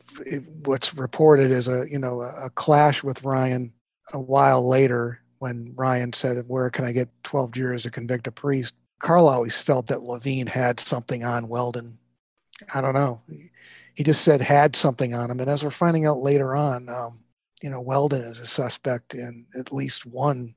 what's 0.65 0.95
reported 0.95 1.51
as 1.51 1.69
a 1.69 1.87
you 1.91 1.99
know 1.99 2.23
a, 2.23 2.47
a 2.47 2.51
clash 2.51 3.03
with 3.03 3.25
Ryan 3.25 3.73
a 4.13 4.21
while 4.21 4.67
later 4.67 5.23
when 5.43 5.73
Ryan 5.75 6.13
said, 6.13 6.45
Where 6.47 6.71
can 6.71 6.85
I 6.85 6.93
get 6.93 7.09
12 7.25 7.51
jurors 7.51 7.83
to 7.83 7.91
convict 7.91 8.29
a 8.29 8.33
priest? 8.33 8.75
Carl 9.01 9.29
always 9.29 9.59
felt 9.59 9.89
that 9.89 10.03
Levine 10.03 10.47
had 10.47 10.79
something 10.79 11.25
on 11.25 11.49
Weldon. 11.49 11.99
I 12.73 12.81
don't 12.81 12.95
know. 12.95 13.21
He 13.97 14.05
just 14.05 14.23
said 14.23 14.41
had 14.41 14.77
something 14.77 15.15
on 15.15 15.33
him. 15.33 15.41
And 15.41 15.51
as 15.51 15.65
we're 15.65 15.71
finding 15.71 16.07
out 16.07 16.23
later 16.23 16.55
on, 16.55 16.89
um, 16.89 17.25
you 17.61 17.71
know, 17.71 17.81
Weldon 17.81 18.23
is 18.23 18.39
a 18.39 18.47
suspect 18.47 19.15
in 19.15 19.47
at 19.59 19.73
least 19.73 20.07
one 20.07 20.55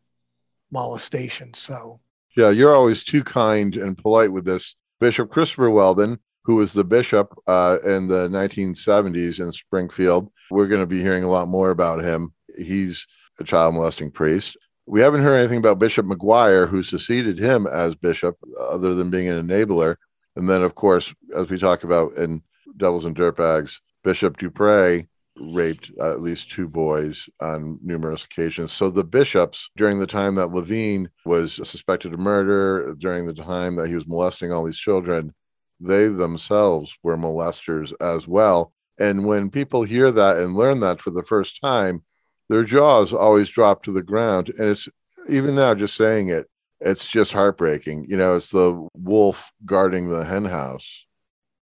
molestation. 0.72 1.56
So, 1.56 2.00
yeah, 2.38 2.52
you're 2.52 2.76
always 2.76 3.04
too 3.04 3.24
kind 3.24 3.76
and 3.76 3.98
polite 3.98 4.32
with 4.32 4.46
this. 4.46 4.76
Bishop 5.00 5.32
Christopher 5.32 5.72
Weldon, 5.72 6.20
who 6.46 6.56
was 6.56 6.74
the 6.74 6.84
bishop 6.84 7.34
uh, 7.48 7.78
in 7.84 8.08
the 8.08 8.28
1970s 8.30 9.40
in 9.40 9.52
Springfield, 9.52 10.32
we're 10.52 10.68
going 10.68 10.82
to 10.82 10.88
be 10.88 11.02
hearing 11.02 11.24
a 11.24 11.30
lot 11.30 11.48
more 11.48 11.72
about 11.72 12.04
him. 12.04 12.34
He's 12.58 13.08
a 13.40 13.44
child 13.44 13.74
molesting 13.74 14.12
priest. 14.12 14.56
We 14.86 15.02
haven't 15.02 15.24
heard 15.24 15.38
anything 15.38 15.58
about 15.58 15.80
Bishop 15.80 16.06
Maguire, 16.06 16.68
who 16.68 16.84
succeeded 16.84 17.40
him 17.40 17.66
as 17.66 17.96
bishop, 17.96 18.38
other 18.60 18.94
than 18.94 19.10
being 19.10 19.28
an 19.28 19.48
enabler. 19.48 19.96
And 20.36 20.48
then, 20.48 20.62
of 20.62 20.76
course, 20.76 21.14
as 21.36 21.50
we 21.50 21.58
talk 21.58 21.84
about 21.84 22.16
in 22.18 22.44
Devils 22.78 23.06
and 23.06 23.16
Dirtbags, 23.16 23.78
Bishop 24.04 24.38
Dupre 24.38 25.08
raped 25.38 25.92
at 26.00 26.22
least 26.22 26.52
two 26.52 26.68
boys 26.68 27.28
on 27.42 27.80
numerous 27.82 28.24
occasions. 28.24 28.72
So 28.72 28.92
the 28.92 29.04
bishops, 29.04 29.70
during 29.76 30.00
the 30.00 30.08
time 30.08 30.36
that 30.36 30.52
Lavigne 30.52 31.08
was 31.26 31.56
suspected 31.56 32.14
of 32.14 32.20
murder, 32.20 32.96
during 33.00 33.26
the 33.26 33.34
time 33.34 33.76
that 33.78 33.88
he 33.88 33.96
was 33.96 34.08
molesting 34.08 34.52
all 34.52 34.64
these 34.64 34.78
children, 34.78 35.34
they 35.80 36.08
themselves 36.08 36.98
were 37.04 37.18
molesters 37.18 37.94
as 38.02 38.28
well. 38.28 38.74
And 38.98 39.26
when 39.26 39.50
people 39.50 39.84
hear 39.84 40.12
that 40.12 40.38
and 40.38 40.56
learn 40.56 40.80
that 40.80 41.02
for 41.02 41.12
the 41.12 41.24
first 41.24 41.62
time, 41.62 42.04
their 42.48 42.64
jaws 42.64 43.12
always 43.12 43.50
drop 43.50 43.84
to 43.84 43.92
the 43.92 44.04
ground. 44.04 44.50
And 44.58 44.70
it's 44.70 44.88
even 45.30 45.56
now 45.56 45.74
just 45.74 45.96
saying 45.96 46.30
it, 46.30 46.48
it's 46.80 47.08
just 47.08 47.34
heartbreaking. 47.34 48.06
You 48.08 48.18
know, 48.18 48.36
it's 48.36 48.50
the 48.50 48.88
wolf 48.94 49.52
guarding 49.66 50.10
the 50.10 50.24
henhouse. 50.24 51.06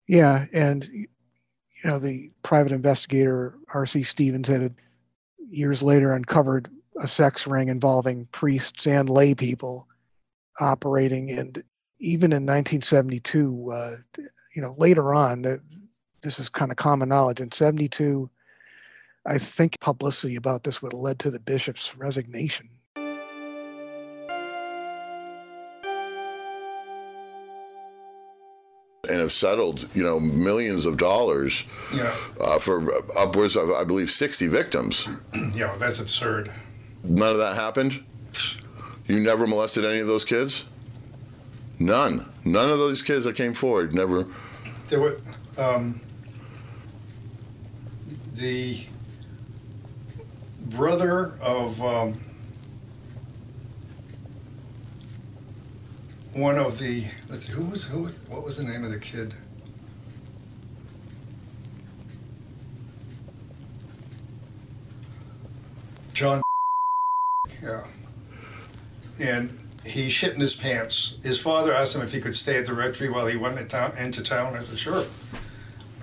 Yeah. 0.08 0.46
And, 0.52 0.84
you 0.92 1.08
know, 1.84 1.98
the 1.98 2.30
private 2.42 2.72
investigator, 2.72 3.54
R.C. 3.72 4.02
Stevens, 4.02 4.48
had 4.48 4.74
years 5.50 5.82
later 5.82 6.12
uncovered 6.12 6.68
a 7.00 7.08
sex 7.08 7.46
ring 7.46 7.68
involving 7.68 8.26
priests 8.32 8.86
and 8.86 9.08
lay 9.08 9.34
people 9.34 9.88
operating. 10.60 11.30
And 11.30 11.62
even 12.04 12.32
in 12.32 12.44
1972, 12.44 13.70
uh, 13.72 13.96
you 14.54 14.60
know, 14.60 14.74
later 14.78 15.14
on, 15.14 15.60
this 16.20 16.38
is 16.38 16.48
kind 16.50 16.70
of 16.70 16.76
common 16.76 17.08
knowledge. 17.08 17.40
In 17.40 17.50
72, 17.50 18.28
I 19.26 19.38
think 19.38 19.80
publicity 19.80 20.36
about 20.36 20.64
this 20.64 20.82
would 20.82 20.92
have 20.92 21.00
led 21.00 21.18
to 21.20 21.30
the 21.30 21.40
bishop's 21.40 21.96
resignation. 21.96 22.68
and 29.10 29.20
have 29.20 29.32
settled, 29.32 29.86
you 29.94 30.02
know, 30.02 30.18
millions 30.18 30.86
of 30.86 30.96
dollars 30.96 31.64
Yeah. 31.94 32.14
uh, 32.40 32.58
for 32.58 32.82
upwards 33.18 33.54
of, 33.54 33.70
I 33.70 33.84
believe, 33.84 34.10
60 34.10 34.46
victims. 34.46 35.08
Yeah, 35.54 35.74
that's 35.78 36.00
absurd. 36.00 36.50
None 37.04 37.30
of 37.32 37.38
that 37.38 37.54
happened? 37.54 38.02
You 39.06 39.20
never 39.20 39.46
molested 39.46 39.84
any 39.84 39.98
of 40.00 40.06
those 40.06 40.24
kids? 40.24 40.64
None. 41.78 42.24
None 42.44 42.70
of 42.70 42.78
those 42.78 43.02
kids 43.02 43.24
that 43.24 43.34
came 43.36 43.54
forward 43.54 43.94
never. 43.94 44.26
There 44.88 45.00
were 45.00 45.20
um, 45.58 46.00
the 48.34 48.84
brother 50.60 51.34
of 51.40 51.82
um, 51.82 52.14
one 56.34 56.58
of 56.58 56.78
the 56.78 57.04
let's 57.28 57.46
see 57.46 57.52
who 57.52 57.64
was 57.64 57.86
who 57.86 58.02
was, 58.02 58.18
what 58.28 58.44
was 58.44 58.56
the 58.56 58.64
name 58.64 58.84
of 58.84 58.90
the 58.90 58.98
kid 58.98 59.32
John 66.12 66.42
yeah 67.62 67.84
and 69.20 69.56
he 69.84 70.08
shit 70.08 70.34
in 70.34 70.40
his 70.40 70.56
pants. 70.56 71.18
His 71.22 71.40
father 71.40 71.74
asked 71.74 71.94
him 71.94 72.02
if 72.02 72.12
he 72.12 72.20
could 72.20 72.34
stay 72.34 72.58
at 72.58 72.66
the 72.66 72.74
rectory 72.74 73.08
while 73.08 73.26
he 73.26 73.36
went 73.36 73.68
town, 73.70 73.96
into 73.98 74.22
town. 74.22 74.56
I 74.56 74.60
said 74.60 74.78
sure. 74.78 75.04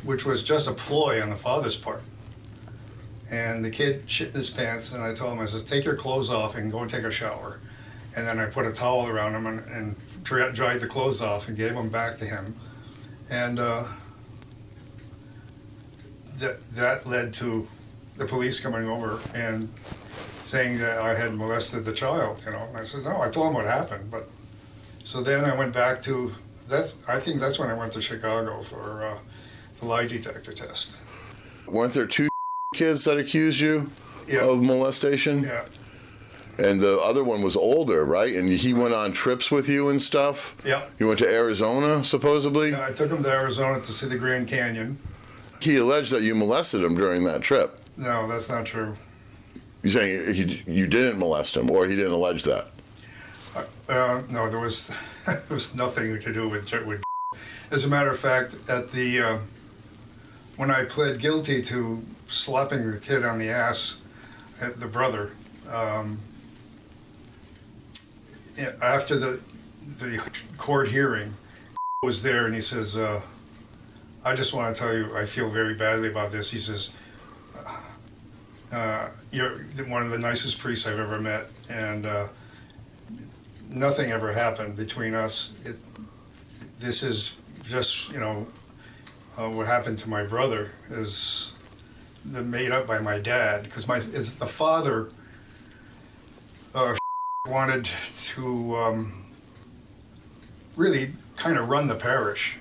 Which 0.04 0.26
was 0.26 0.44
just 0.44 0.67
a 0.67 0.74
ploy 0.74 1.22
on 1.22 1.30
the 1.30 1.36
father's 1.36 1.78
part. 1.78 2.04
And 3.32 3.63
the 3.63 3.72
kid 3.72 4.04
shit 4.08 4.30
in 4.30 4.34
his 4.36 4.50
pants 4.50 4.91
and 4.91 5.04
I 5.04 5.13
told 5.13 5.34
him 5.34 5.39
I 5.39 5.46
said 5.46 5.65
take 5.67 5.86
your 5.86 5.96
clothes 5.96 6.30
off 6.30 6.56
and 6.56 6.72
go 6.72 6.80
and 6.80 6.91
take 6.91 7.04
a 7.04 7.12
shower. 7.12 7.60
And 8.15 8.28
then 8.28 8.39
I 8.39 8.46
put 8.48 8.65
a 8.67 8.74
towel 8.74 9.08
around 9.08 9.36
him 9.36 9.48
and, 9.48 9.65
and 9.67 9.96
dried 10.24 10.80
the 10.80 10.88
clothes 10.88 11.22
off 11.22 11.48
and 11.48 11.58
gave 11.58 11.74
them 11.74 11.89
back 11.89 12.17
to 12.17 12.26
him, 12.26 12.56
and 13.30 13.60
uh, 13.60 13.86
that 16.38 16.63
that 16.74 17.06
led 17.06 17.34
to 17.36 17.67
the 18.17 18.26
police 18.26 18.60
coming 18.60 18.88
over 18.88 19.20
and 19.34 19.70
saying 20.52 20.80
that 20.80 20.98
I 21.00 21.14
had 21.16 21.34
molested 21.34 21.86
the 21.86 21.94
child. 21.94 22.44
You 22.46 22.52
know, 22.52 22.66
and 22.68 22.78
I 22.78 22.84
said 22.84 23.04
no, 23.06 23.22
I 23.22 23.30
told 23.30 23.48
him 23.48 23.54
what 23.54 23.66
happened, 23.66 24.12
but 24.12 24.28
so 25.06 25.22
then 25.22 25.46
I 25.46 25.56
went 25.56 25.74
back 25.74 26.02
to 26.04 26.34
that's 26.68 26.92
I 27.08 27.20
think 27.20 27.40
that's 27.40 27.58
when 27.58 27.70
I 27.70 27.74
went 27.74 27.94
to 27.94 28.02
Chicago 28.02 28.62
for 28.62 28.84
uh, 29.06 29.18
the 29.80 29.86
lie 29.86 30.08
detector 30.08 30.52
test. 30.54 30.98
Weren't 31.68 31.94
there 31.94 32.06
two 32.06 32.28
kids 32.76 33.06
that 33.06 33.18
accused 33.18 33.62
you 33.62 33.90
Yeah. 34.28 34.42
of 34.50 34.62
molestation? 34.62 35.44
Yeah, 35.44 35.64
And 36.68 36.82
the 36.82 37.00
other 37.00 37.24
one 37.24 37.42
was 37.42 37.56
older, 37.56 38.04
right? 38.04 38.34
And 38.36 38.50
he 38.50 38.74
went 38.74 38.94
on 38.94 39.14
trips 39.14 39.52
with 39.52 39.70
you 39.70 39.90
and 39.90 40.02
stuff? 40.02 40.56
yeah. 40.66 40.82
You 41.00 41.08
went 41.08 41.20
to 41.20 41.30
Arizona, 41.42 42.04
supposedly? 42.04 42.76
I 42.76 42.92
took 42.92 43.10
him 43.10 43.24
to 43.24 43.30
Arizona 43.32 43.80
to 43.88 43.92
see 43.94 44.08
the 44.08 44.18
Grand 44.18 44.48
Canyon. 44.50 44.98
He 45.62 45.78
alleged 45.78 46.12
that 46.12 46.24
you 46.24 46.36
molested 46.36 46.84
him 46.84 46.96
during 46.96 47.24
that 47.24 47.42
trip. 47.42 47.70
No, 47.96 48.28
that's 48.28 48.50
not 48.50 48.66
true. 48.66 48.96
You're 49.84 49.91
saying 49.91 50.34
he, 50.34 50.72
you 50.72 50.88
didn't 50.88 51.20
molest 51.20 51.58
him, 51.58 51.70
or 51.72 51.86
he 51.88 51.96
didn't 51.96 52.12
allege 52.12 52.44
that? 52.44 52.67
Uh, 53.89 54.22
no, 54.30 54.50
there 54.50 54.60
was 54.60 54.91
there 55.26 55.44
was 55.50 55.76
nothing 55.76 56.20
to 56.20 56.34
do 56.34 56.48
with 56.48 56.72
with. 56.86 57.04
As 57.72 57.86
a 57.86 57.89
matter 57.89 58.10
of 58.10 58.20
fact, 58.20 58.56
at 58.70 58.91
the 58.91 59.22
uh, 59.22 59.38
when 60.58 60.70
I 60.70 60.84
pled 60.84 61.20
guilty 61.20 61.62
to 61.63 62.04
slapping 62.28 62.91
the 62.91 62.98
kid 62.98 63.24
on 63.24 63.39
the 63.39 63.50
ass, 63.50 64.00
uh, 64.62 64.70
the 64.76 64.88
brother, 64.88 65.32
um, 65.72 66.20
after 68.82 69.17
the 69.17 69.39
the 70.00 70.22
court 70.58 70.89
hearing, 70.89 71.34
was 72.04 72.22
there 72.24 72.46
and 72.46 72.54
he 72.54 72.62
says, 72.62 72.98
uh, 72.98 73.22
"I 74.24 74.36
just 74.36 74.54
want 74.54 74.76
to 74.76 74.82
tell 74.82 74.94
you, 74.94 75.17
I 75.17 75.26
feel 75.26 75.50
very 75.50 75.74
badly 75.74 76.10
about 76.10 76.32
this." 76.32 76.52
He 76.52 76.60
says. 76.60 76.94
Uh, 78.72 79.10
you're 79.32 79.58
one 79.88 80.02
of 80.02 80.12
the 80.12 80.18
nicest 80.18 80.60
priests 80.60 80.88
I've 80.88 81.00
ever 81.00 81.20
met, 81.20 81.48
and 81.70 82.06
uh, 82.06 82.28
nothing 83.70 84.12
ever 84.12 84.32
happened 84.34 84.78
between 84.78 85.14
us. 85.14 85.54
It, 85.66 85.76
this 86.80 87.04
is 87.04 87.38
just, 87.64 88.12
you 88.12 88.20
know, 88.20 88.48
uh, 89.38 89.50
what 89.50 89.68
happened 89.68 89.98
to 90.00 90.10
my 90.10 90.24
brother 90.24 90.72
is 90.90 91.52
made 92.24 92.72
up 92.72 92.86
by 92.86 93.00
my 93.00 93.18
dad 93.18 93.64
because 93.64 93.88
my 93.88 94.00
the 94.00 94.46
father 94.46 95.10
uh, 96.76 96.96
wanted 97.48 97.86
to 97.86 98.76
um, 98.78 99.26
really 100.76 101.12
kind 101.36 101.58
of 101.58 101.70
run 101.70 101.88
the 101.88 101.96
parish. 101.96 102.60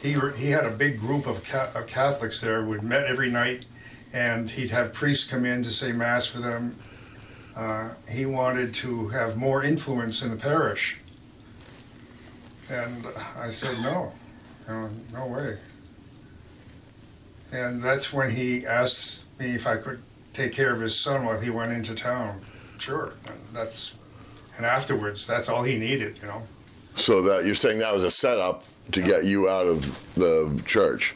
He 0.00 0.16
he 0.36 0.50
had 0.50 0.64
a 0.66 0.70
big 0.70 0.98
group 0.98 1.26
of, 1.26 1.48
ca- 1.48 1.70
of 1.74 1.86
Catholics 1.86 2.40
there 2.40 2.62
who 2.62 2.80
met 2.80 3.06
every 3.06 3.30
night, 3.30 3.66
and 4.12 4.50
he'd 4.50 4.70
have 4.70 4.92
priests 4.92 5.30
come 5.30 5.44
in 5.44 5.62
to 5.62 5.70
say 5.70 5.92
mass 5.92 6.26
for 6.26 6.40
them 6.40 6.76
uh, 7.56 7.90
he 8.10 8.24
wanted 8.24 8.72
to 8.72 9.08
have 9.08 9.36
more 9.36 9.62
influence 9.62 10.22
in 10.22 10.30
the 10.30 10.36
parish. 10.36 11.00
And 12.70 13.06
I 13.38 13.50
said, 13.50 13.80
no, 13.82 14.12
no, 14.66 14.90
no 15.12 15.26
way. 15.26 15.58
And 17.52 17.82
that's 17.82 18.12
when 18.12 18.30
he 18.30 18.66
asked 18.66 19.26
me 19.38 19.54
if 19.54 19.66
I 19.66 19.76
could 19.76 20.02
take 20.32 20.52
care 20.52 20.72
of 20.72 20.80
his 20.80 20.98
son 20.98 21.26
while 21.26 21.38
he 21.38 21.50
went 21.50 21.72
into 21.72 21.94
town. 21.94 22.40
Sure. 22.78 23.12
And 23.26 23.38
that's, 23.52 23.94
and 24.56 24.64
afterwards, 24.64 25.26
that's 25.26 25.50
all 25.50 25.62
he 25.62 25.78
needed, 25.78 26.18
you 26.22 26.28
know. 26.28 26.42
So 26.94 27.20
that 27.22 27.44
you're 27.44 27.54
saying 27.54 27.80
that 27.80 27.92
was 27.92 28.04
a 28.04 28.10
setup 28.10 28.64
to 28.92 29.02
get 29.02 29.24
you 29.24 29.48
out 29.48 29.66
of 29.66 30.14
the 30.14 30.62
church? 30.64 31.14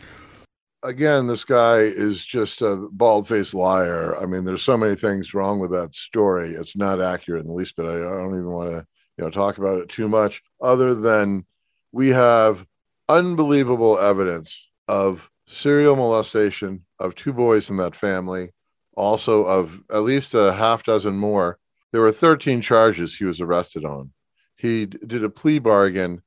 Again, 0.83 1.27
this 1.27 1.45
guy 1.45 1.79
is 1.79 2.25
just 2.25 2.63
a 2.63 2.77
bald 2.91 3.29
faced 3.29 3.55
liar. 3.55 4.17
I 4.17 4.27
mean, 4.27 4.45
there's 4.45 4.63
so 4.63 4.77
many 4.77 4.95
things 4.95 5.35
wrong 5.35 5.59
with 5.59 5.71
that 5.73 5.95
story. 5.95 6.51
It's 6.51 6.77
not 6.77 7.01
accurate 7.01 7.43
in 7.43 7.49
the 7.49 7.55
least 7.55 7.77
bit. 7.77 7.87
I 7.87 7.99
don't 7.99 8.35
even 8.35 8.51
want 8.51 8.71
to, 8.71 8.87
you 9.17 9.25
know, 9.25 9.31
talk 9.31 9.59
about 9.59 9.81
it 9.81 9.89
too 9.89 10.09
much, 10.09 10.43
other 10.61 10.95
than 10.95 11.47
we 11.93 12.11
have 12.11 12.67
unbelievable 13.09 13.99
evidence 13.99 14.59
of 14.89 15.31
serial 15.49 15.97
molestation 15.97 16.85
of 16.99 17.15
two 17.15 17.33
boys 17.33 17.71
in 17.71 17.77
that 17.77 17.97
family, 17.97 18.51
also 18.97 19.45
of 19.45 19.81
at 19.91 20.03
least 20.03 20.35
a 20.35 20.53
half 20.53 20.83
dozen 20.83 21.17
more. 21.17 21.59
there 21.93 22.01
were 22.01 22.13
13 22.13 22.61
charges 22.61 23.15
he 23.15 23.25
was 23.25 23.41
arrested 23.41 23.85
on. 23.85 24.13
He 24.57 24.87
did 24.87 25.25
a 25.25 25.31
plea 25.31 25.59
bargain 25.59 26.23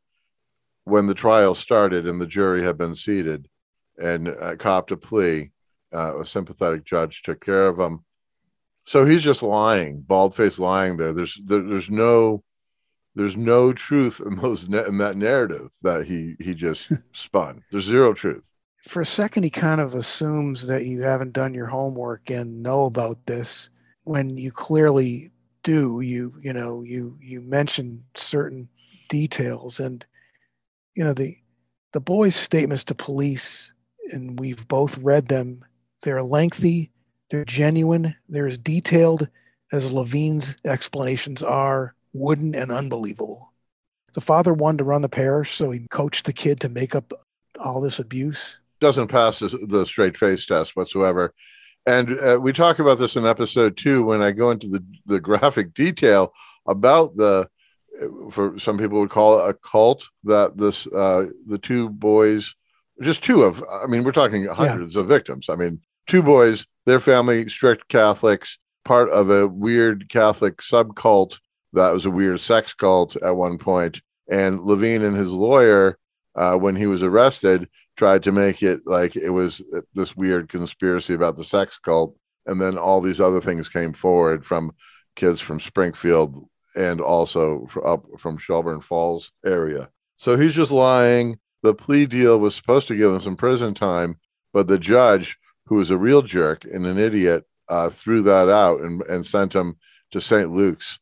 when 0.86 1.06
the 1.06 1.14
trial 1.14 1.54
started 1.54 2.08
and 2.08 2.20
the 2.20 2.26
jury 2.26 2.64
had 2.64 2.78
been 2.78 2.96
seated 2.96 3.48
and 4.00 4.30
uh, 4.30 4.56
copped 4.56 4.92
a 4.92 4.98
plea. 4.98 5.52
Uh, 5.92 6.20
a 6.20 6.26
sympathetic 6.26 6.86
judge 6.86 7.24
took 7.24 7.44
care 7.44 7.68
of 7.68 7.80
him. 7.80 8.06
So 8.86 9.06
he's 9.06 9.24
just 9.24 9.44
lying, 9.44 10.02
bald 10.02 10.36
faced 10.36 10.60
lying 10.60 10.98
there. 10.98 11.14
There's 11.14 11.40
there, 11.44 11.62
there's 11.62 11.90
no 11.90 12.44
there's 13.16 13.38
no 13.38 13.74
truth 13.74 14.22
in 14.24 14.36
those 14.38 14.66
in 14.68 14.98
that 14.98 15.18
narrative 15.18 15.72
that 15.82 16.06
he 16.06 16.36
he 16.40 16.54
just 16.54 16.92
spun. 17.14 17.64
There's 17.72 17.86
zero 17.86 18.14
truth. 18.14 18.54
For 18.88 19.02
a 19.02 19.06
second, 19.06 19.44
he 19.44 19.50
kind 19.50 19.82
of 19.82 19.94
assumes 19.94 20.68
that 20.68 20.86
you 20.86 21.02
haven't 21.02 21.34
done 21.34 21.54
your 21.54 21.68
homework 21.68 22.30
and 22.30 22.64
know 22.64 22.86
about 22.86 23.26
this 23.26 23.70
when 24.06 24.38
you 24.38 24.52
clearly 24.52 25.32
do. 25.64 26.02
You 26.02 26.34
you 26.42 26.54
know 26.54 26.84
you 26.84 27.18
you 27.22 27.42
mention 27.42 28.04
certain 28.16 28.70
details 29.10 29.80
and 29.80 30.06
you 30.96 31.04
know 31.04 31.14
the 31.14 31.38
the 31.92 32.00
boy's 32.00 32.36
statements 32.36 32.84
to 32.86 32.96
police 32.96 33.72
and 34.12 34.40
we've 34.40 34.68
both 34.68 34.98
read 34.98 35.28
them. 35.28 35.64
They're 36.02 36.24
lengthy 36.24 36.92
they're 37.30 37.46
genuine 37.46 38.16
they're 38.28 38.48
as 38.48 38.58
detailed 38.58 39.28
as 39.72 39.94
Lavigne's 39.94 40.56
explanations 40.66 41.44
are 41.44 41.94
wooden 42.14 42.56
and 42.56 42.72
unbelievable. 42.72 43.54
The 44.14 44.22
father 44.22 44.52
wanted 44.52 44.80
to 44.80 44.84
run 44.86 45.04
the 45.04 45.10
parish 45.10 45.56
so 45.56 45.70
he 45.70 45.88
coached 45.92 46.26
the 46.26 46.34
kid 46.34 46.60
to 46.62 46.70
make 46.70 46.96
up 46.96 47.14
all 47.60 47.80
this 47.80 48.00
abuse. 48.00 48.58
Doesn't 48.80 49.10
pass 49.10 49.40
the, 49.40 49.86
straight 49.86 50.18
face 50.18 50.46
test 50.48 50.76
whatsoever. 50.76 51.36
And 51.86 52.20
uh, 52.20 52.40
we 52.42 52.52
talk 52.52 52.80
about 52.80 52.98
this 52.98 53.16
in 53.16 53.28
episode 53.28 53.78
two 53.78 54.04
when 54.04 54.24
I 54.24 54.32
go 54.32 54.50
into 54.50 54.68
the, 54.68 54.84
the 55.06 55.20
graphic 55.20 55.76
detail 55.76 56.34
about 56.66 57.16
the, 57.16 57.48
uh, 58.02 58.30
for 58.32 58.58
some 58.58 58.80
people 58.80 59.00
would 59.00 59.12
call 59.12 59.40
it 59.40 59.50
a 59.50 59.54
cult 59.54 60.10
that 60.24 60.58
this, 60.58 60.88
uh, 60.88 61.28
the 61.46 61.60
two 61.60 61.90
boys, 61.90 62.56
just 63.02 63.24
two 63.24 63.44
of, 63.44 63.64
I 63.70 63.88
mean, 63.88 64.04
we're 64.04 64.12
talking 64.12 64.46
hundreds 64.46 64.96
of 64.96 65.08
victims. 65.08 65.50
I 65.50 65.56
mean, 65.56 65.82
two 66.08 66.24
boys, 66.24 66.66
their 66.86 67.00
family, 67.00 67.48
strict 67.50 67.88
Catholics, 67.88 68.58
part 68.86 69.10
of 69.10 69.30
a 69.30 69.48
weird 69.48 70.10
Catholic 70.10 70.58
subcult 70.58 71.38
that 71.74 71.94
was 71.94 72.06
a 72.06 72.12
weird 72.12 72.40
sex 72.40 72.74
cult 72.74 73.16
at 73.18 73.36
one 73.36 73.58
point. 73.58 74.02
And 74.30 74.62
Lavigne 74.62 75.06
and 75.06 75.16
his 75.16 75.32
lawyer, 75.32 75.98
uh, 76.36 76.56
when 76.56 76.76
he 76.76 76.88
was 76.88 77.04
arrested, 77.04 77.68
tried 77.96 78.24
to 78.24 78.32
make 78.32 78.64
it 78.64 78.82
like 78.86 79.16
it 79.16 79.30
was 79.30 79.62
this 79.94 80.16
weird 80.16 80.50
conspiracy 80.50 81.14
about 81.14 81.36
the 81.36 81.44
sex 81.44 81.78
cult. 81.78 82.16
And 82.46 82.60
then 82.60 82.78
all 82.78 83.02
these 83.02 83.22
other 83.22 83.42
things 83.42 83.70
came 83.70 83.94
forward 83.94 84.46
from 84.46 84.72
kids 85.16 85.42
from 85.42 85.60
Springfield 85.60 86.48
and 86.76 87.02
also 87.02 87.68
up 87.86 88.06
from 88.18 88.38
Shelburne 88.38 88.82
Falls 88.82 89.32
area. 89.46 89.90
So 90.18 90.38
he's 90.38 90.54
just 90.54 90.72
lying. 90.72 91.40
The 91.62 91.74
plea 91.74 92.06
deal 92.06 92.40
was 92.40 92.56
supposed 92.56 92.88
to 92.88 92.96
give 92.96 93.14
him 93.14 93.22
some 93.22 93.36
prison 93.36 93.74
time, 93.74 94.20
but 94.54 94.68
the 94.68 94.80
judge, 94.80 95.38
who 95.66 95.76
was 95.76 95.92
a 95.92 95.98
real 95.98 96.22
jerk 96.22 96.66
and 96.66 96.86
an 96.86 96.98
idiot, 96.98 97.46
uh, 97.68 97.90
threw 97.90 98.22
that 98.24 98.50
out 98.50 98.82
and, 98.82 99.02
and 99.04 99.26
sent 99.26 99.54
him 99.54 99.78
to 100.12 100.22
St. 100.22 100.52
Luke's, 100.52 101.00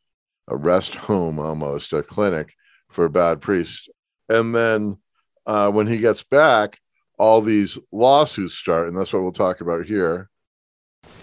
a 0.47 0.57
rest 0.57 0.95
home 1.07 1.39
almost, 1.39 1.93
a 1.93 2.03
clinic 2.03 2.53
for 2.89 3.07
bad 3.09 3.41
priests. 3.41 3.87
And 4.29 4.53
then 4.55 4.97
uh, 5.45 5.69
when 5.71 5.87
he 5.87 5.99
gets 5.99 6.23
back, 6.23 6.79
all 7.17 7.41
these 7.41 7.79
lawsuits 7.91 8.53
start, 8.53 8.87
and 8.87 8.97
that's 8.97 9.11
what 9.11 9.23
we'll 9.23 9.31
talk 9.31 9.61
about 9.61 9.85
here. 9.85 10.29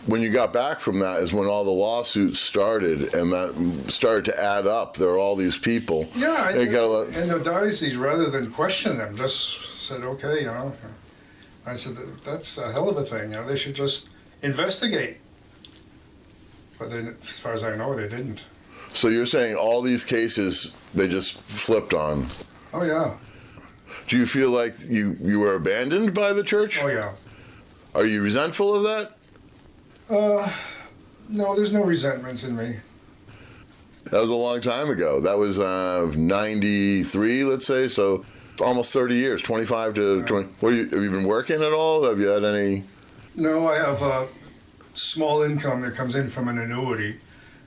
When 0.07 0.21
you 0.21 0.29
got 0.31 0.53
back 0.53 0.81
from 0.81 0.99
that 0.99 1.21
is 1.21 1.33
when 1.33 1.47
all 1.47 1.65
the 1.65 1.71
lawsuits 1.71 2.39
started 2.39 3.15
and 3.15 3.33
that 3.33 3.55
started 3.91 4.25
to 4.27 4.39
add 4.43 4.67
up. 4.67 4.97
There 4.97 5.09
are 5.09 5.19
all 5.19 5.35
these 5.37 5.59
people. 5.59 6.09
Yeah, 6.15 6.53
They 6.53 6.67
got 6.67 6.85
a 6.85 6.87
lot- 6.87 7.07
and 7.09 7.31
the 7.31 7.39
diocese, 7.39 7.97
rather 7.97 8.29
than 8.29 8.51
question 8.51 8.99
them, 8.99 9.17
just 9.17 9.81
said, 9.87 10.03
okay, 10.03 10.41
you 10.41 10.47
know. 10.47 10.73
I 11.67 11.77
said, 11.77 11.97
that's 12.25 12.59
a 12.59 12.71
hell 12.73 12.91
of 12.91 12.99
a 12.99 13.05
thing, 13.05 13.31
you 13.31 13.37
know, 13.37 13.47
they 13.47 13.57
should 13.57 13.75
just 13.75 14.11
investigate. 14.43 15.17
But 16.79 16.91
then, 16.91 17.17
as 17.23 17.39
far 17.41 17.55
as 17.55 17.65
I 17.65 17.75
know, 17.77 17.95
they 17.97 18.09
didn't. 18.09 18.45
So 18.93 19.09
you're 19.09 19.27
saying 19.27 19.57
all 19.57 19.81
these 19.81 20.05
cases 20.05 20.73
they 20.95 21.09
just 21.09 21.41
flipped 21.41 21.95
on. 21.95 22.27
Oh, 22.75 22.85
yeah, 22.85 23.15
Do 24.09 24.19
you 24.19 24.27
feel 24.27 24.51
like 24.51 24.75
you 24.87 25.17
you 25.23 25.41
were 25.41 25.55
abandoned 25.55 26.13
by 26.13 26.33
the 26.35 26.43
church? 26.45 26.81
oh, 26.83 26.89
yeah. 26.89 27.13
Are 27.95 28.05
you 28.05 28.23
resentful 28.23 28.75
of 28.75 28.83
that? 28.83 29.13
Uh, 30.09 30.51
no, 31.29 31.55
there's 31.55 31.73
no 31.73 31.85
resentment 31.85 32.45
in 32.45 32.57
me. 32.57 32.77
That 34.05 34.21
was 34.21 34.31
a 34.31 34.35
long 34.35 34.61
time 34.61 34.91
ago. 34.91 35.21
That 35.21 35.39
was 35.39 35.59
uh, 35.59 36.13
93, 36.15 37.45
let's 37.45 37.67
say. 37.67 37.89
So 37.89 38.25
almost 38.61 38.93
30 38.93 39.15
years, 39.15 39.43
25 39.43 39.95
to 39.95 40.23
20. 40.23 40.49
What 40.61 40.71
you, 40.71 40.89
have 40.89 41.03
you 41.03 41.11
been 41.11 41.27
working 41.27 41.63
at 41.63 41.73
all? 41.73 42.05
Have 42.05 42.21
you 42.21 42.27
had 42.27 42.45
any? 42.45 42.85
No, 43.35 43.67
I 43.67 43.79
have 43.79 44.03
a 44.03 44.29
small 44.95 45.43
income 45.43 45.81
that 45.81 45.95
comes 45.95 46.15
in 46.15 46.29
from 46.29 46.49
an 46.49 46.59
annuity 46.59 47.19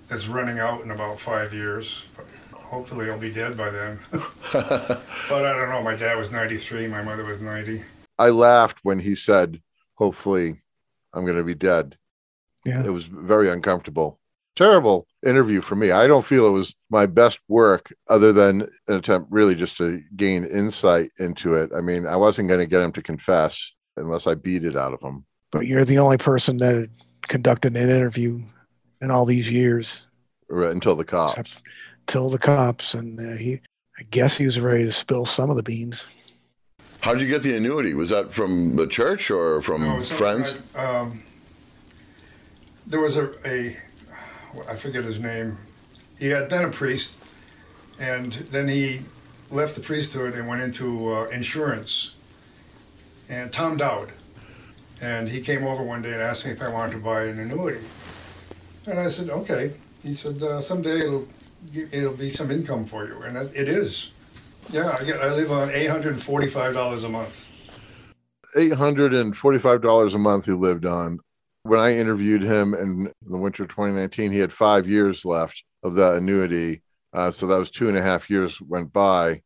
that's 0.07 0.27
running 0.27 0.59
out 0.59 0.81
in 0.83 0.91
about 0.91 1.19
five 1.19 1.53
years. 1.53 2.05
Hopefully, 2.53 3.09
I'll 3.09 3.19
be 3.19 3.31
dead 3.31 3.57
by 3.57 3.69
then. 3.69 3.99
but 4.11 5.01
I 5.31 5.53
don't 5.53 5.69
know. 5.69 5.81
My 5.81 5.95
dad 5.95 6.17
was 6.17 6.31
93, 6.31 6.87
my 6.87 7.01
mother 7.01 7.25
was 7.25 7.41
90. 7.41 7.83
I 8.19 8.29
laughed 8.29 8.79
when 8.83 8.99
he 8.99 9.15
said, 9.15 9.61
Hopefully, 9.95 10.61
I'm 11.13 11.25
going 11.25 11.37
to 11.37 11.43
be 11.43 11.55
dead. 11.55 11.97
Yeah. 12.67 12.83
It 12.85 12.89
was 12.89 13.03
very 13.05 13.49
uncomfortable. 13.49 14.19
Terrible 14.55 15.07
interview 15.25 15.61
for 15.61 15.75
me. 15.75 15.91
I 15.91 16.07
don't 16.07 16.25
feel 16.25 16.47
it 16.47 16.51
was 16.51 16.75
my 16.89 17.05
best 17.05 17.39
work, 17.47 17.93
other 18.09 18.33
than 18.33 18.61
an 18.87 18.95
attempt 18.95 19.31
really 19.31 19.55
just 19.55 19.77
to 19.77 20.01
gain 20.15 20.43
insight 20.45 21.11
into 21.19 21.53
it. 21.53 21.69
I 21.75 21.81
mean, 21.81 22.05
I 22.07 22.15
wasn't 22.15 22.47
going 22.49 22.59
to 22.59 22.65
get 22.65 22.81
him 22.81 22.91
to 22.93 23.01
confess 23.01 23.71
unless 23.95 24.25
I 24.27 24.33
beat 24.35 24.63
it 24.65 24.75
out 24.75 24.93
of 24.93 25.01
him. 25.01 25.25
but 25.51 25.65
you're 25.67 25.85
the 25.85 25.99
only 25.99 26.17
person 26.17 26.57
that 26.57 26.75
had 26.75 26.89
conducted 27.27 27.75
an 27.75 27.89
interview 27.89 28.41
in 29.01 29.11
all 29.11 29.25
these 29.25 29.49
years 29.49 30.07
Right, 30.49 30.71
until 30.71 30.95
the 30.95 31.05
cops. 31.05 31.37
Except- 31.39 31.63
till 32.07 32.29
the 32.29 32.39
cops 32.39 32.93
and 32.93 33.19
uh, 33.19 33.37
he 33.37 33.59
i 33.99 34.03
guess 34.11 34.37
he 34.37 34.45
was 34.45 34.59
ready 34.61 34.85
to 34.85 34.91
spill 34.93 35.25
some 35.25 35.49
of 35.49 35.57
the 35.57 35.63
beans 35.63 36.05
How 37.01 37.13
did 37.13 37.21
you 37.21 37.27
get 37.27 37.43
the 37.43 37.55
annuity? 37.57 37.93
Was 37.93 38.09
that 38.09 38.33
from 38.33 38.75
the 38.77 38.87
church 38.87 39.29
or 39.29 39.61
from 39.61 39.81
No, 39.81 39.99
friends? 39.99 40.61
I- 40.75 40.85
um, 40.99 41.21
there 42.87 43.01
was 43.01 43.17
a, 43.17 43.29
a, 43.45 43.75
I 44.67 44.75
forget 44.75 45.03
his 45.03 45.19
name. 45.19 45.57
He 46.17 46.29
had 46.29 46.49
been 46.49 46.63
a 46.63 46.71
priest, 46.71 47.21
and 47.99 48.31
then 48.33 48.69
he 48.69 49.01
left 49.51 49.75
the 49.75 49.81
priesthood 49.81 50.33
and 50.33 50.47
went 50.47 50.61
into 50.61 51.13
uh, 51.13 51.25
insurance. 51.25 52.15
And 53.29 53.51
Tom 53.51 53.77
Dowd, 53.77 54.13
and 55.01 55.29
he 55.29 55.41
came 55.41 55.65
over 55.65 55.83
one 55.83 56.01
day 56.01 56.13
and 56.13 56.21
asked 56.21 56.45
me 56.45 56.53
if 56.53 56.61
I 56.61 56.69
wanted 56.69 56.93
to 56.93 56.99
buy 56.99 57.25
an 57.25 57.39
annuity, 57.39 57.83
and 58.85 58.99
I 58.99 59.09
said 59.09 59.29
okay. 59.29 59.73
He 60.01 60.13
said 60.13 60.41
uh, 60.41 60.61
someday 60.61 61.01
it'll 61.01 61.27
it'll 61.91 62.15
be 62.15 62.29
some 62.29 62.49
income 62.49 62.85
for 62.85 63.05
you, 63.05 63.21
and 63.21 63.35
it 63.35 63.67
is. 63.67 64.13
Yeah, 64.71 64.95
I 64.97 65.03
get 65.03 65.21
I 65.21 65.33
live 65.33 65.51
on 65.51 65.69
eight 65.71 65.89
hundred 65.89 66.13
and 66.13 66.23
forty 66.23 66.47
five 66.47 66.73
dollars 66.73 67.03
a 67.03 67.09
month. 67.09 67.51
$845 68.55 70.15
a 70.15 70.17
month 70.17 70.45
he 70.45 70.53
lived 70.53 70.85
on. 70.85 71.19
When 71.67 71.79
I 71.79 71.97
interviewed 71.97 72.41
him 72.41 72.73
in 72.73 73.11
the 73.21 73.37
winter 73.37 73.63
of 73.63 73.69
2019, 73.69 74.31
he 74.31 74.39
had 74.39 74.53
five 74.53 74.87
years 74.87 75.25
left 75.25 75.63
of 75.83 75.95
that 75.95 76.15
annuity. 76.15 76.81
Uh, 77.13 77.31
so 77.31 77.47
that 77.47 77.57
was 77.57 77.69
two 77.69 77.89
and 77.89 77.97
a 77.97 78.01
half 78.01 78.29
years 78.29 78.61
went 78.61 78.93
by. 78.93 79.41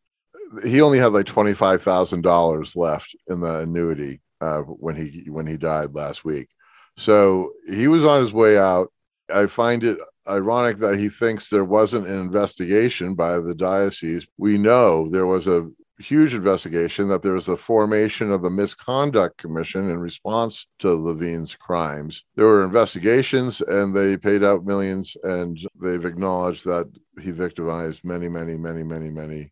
He 0.64 0.82
only 0.82 1.00
had 1.00 1.14
like 1.14 1.26
$25,000 1.26 2.76
left 2.76 3.16
in 3.28 3.42
the 3.42 3.60
annuity 3.60 4.22
uh, 4.42 4.60
when 4.62 4.96
he 4.96 5.30
when 5.30 5.48
he 5.48 5.58
died 5.58 5.94
last 5.94 6.24
week. 6.26 6.50
So 6.98 7.54
he 7.68 7.88
was 7.88 8.04
on 8.06 8.22
his 8.22 8.34
way 8.34 8.58
out. 8.58 8.92
I 9.34 9.48
find 9.48 9.84
it 9.84 9.98
ironic 10.28 10.78
that 10.78 11.00
he 11.00 11.10
thinks 11.10 11.50
there 11.50 11.64
wasn't 11.64 12.08
an 12.08 12.20
investigation 12.20 13.16
by 13.16 13.40
the 13.40 13.56
diocese. 13.56 14.28
We 14.38 14.58
know 14.58 15.10
there 15.10 15.26
was 15.26 15.48
a 15.48 15.70
huge 16.02 16.34
investigation 16.34 17.08
that 17.08 17.22
there 17.22 17.34
was 17.34 17.48
a 17.48 17.58
formation 17.58 18.32
of 18.32 18.42
the 18.42 18.50
misconduct 18.50 19.38
commission 19.38 19.90
in 19.90 20.00
response 20.00 20.68
to 20.80 20.94
Levine's 20.94 21.56
crimes. 21.56 22.24
There 22.36 22.46
were 22.46 22.64
investigations 22.64 23.62
and 23.62 23.96
they 23.96 24.18
paid 24.18 24.44
out 24.44 24.66
millions 24.66 25.16
and 25.24 25.60
they've 25.82 26.04
acknowledged 26.06 26.66
that 26.66 26.88
he 27.22 27.32
victimized 27.32 28.04
many, 28.04 28.28
many, 28.28 28.58
many, 28.58 28.84
many, 28.84 29.10
many 29.10 29.52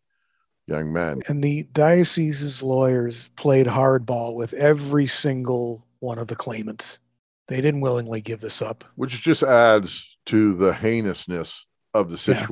young 0.66 0.92
men. 0.92 1.20
and 1.26 1.42
the 1.42 1.64
diocese's 1.72 2.62
lawyers 2.62 3.30
played 3.36 3.66
hardball 3.66 4.34
with 4.34 4.52
every 4.54 5.06
single 5.06 5.84
one 5.98 6.16
of 6.18 6.28
the 6.28 6.36
claimants 6.36 7.00
they 7.48 7.60
didn't 7.60 7.80
willingly 7.80 8.20
give 8.20 8.38
this 8.40 8.62
up 8.62 8.84
which 8.94 9.20
just 9.20 9.42
adds 9.42 10.06
to 10.26 10.54
the 10.54 10.72
heinousness 10.72 11.66
of 11.92 12.08
the 12.10 12.16
Yeah. 12.32 12.46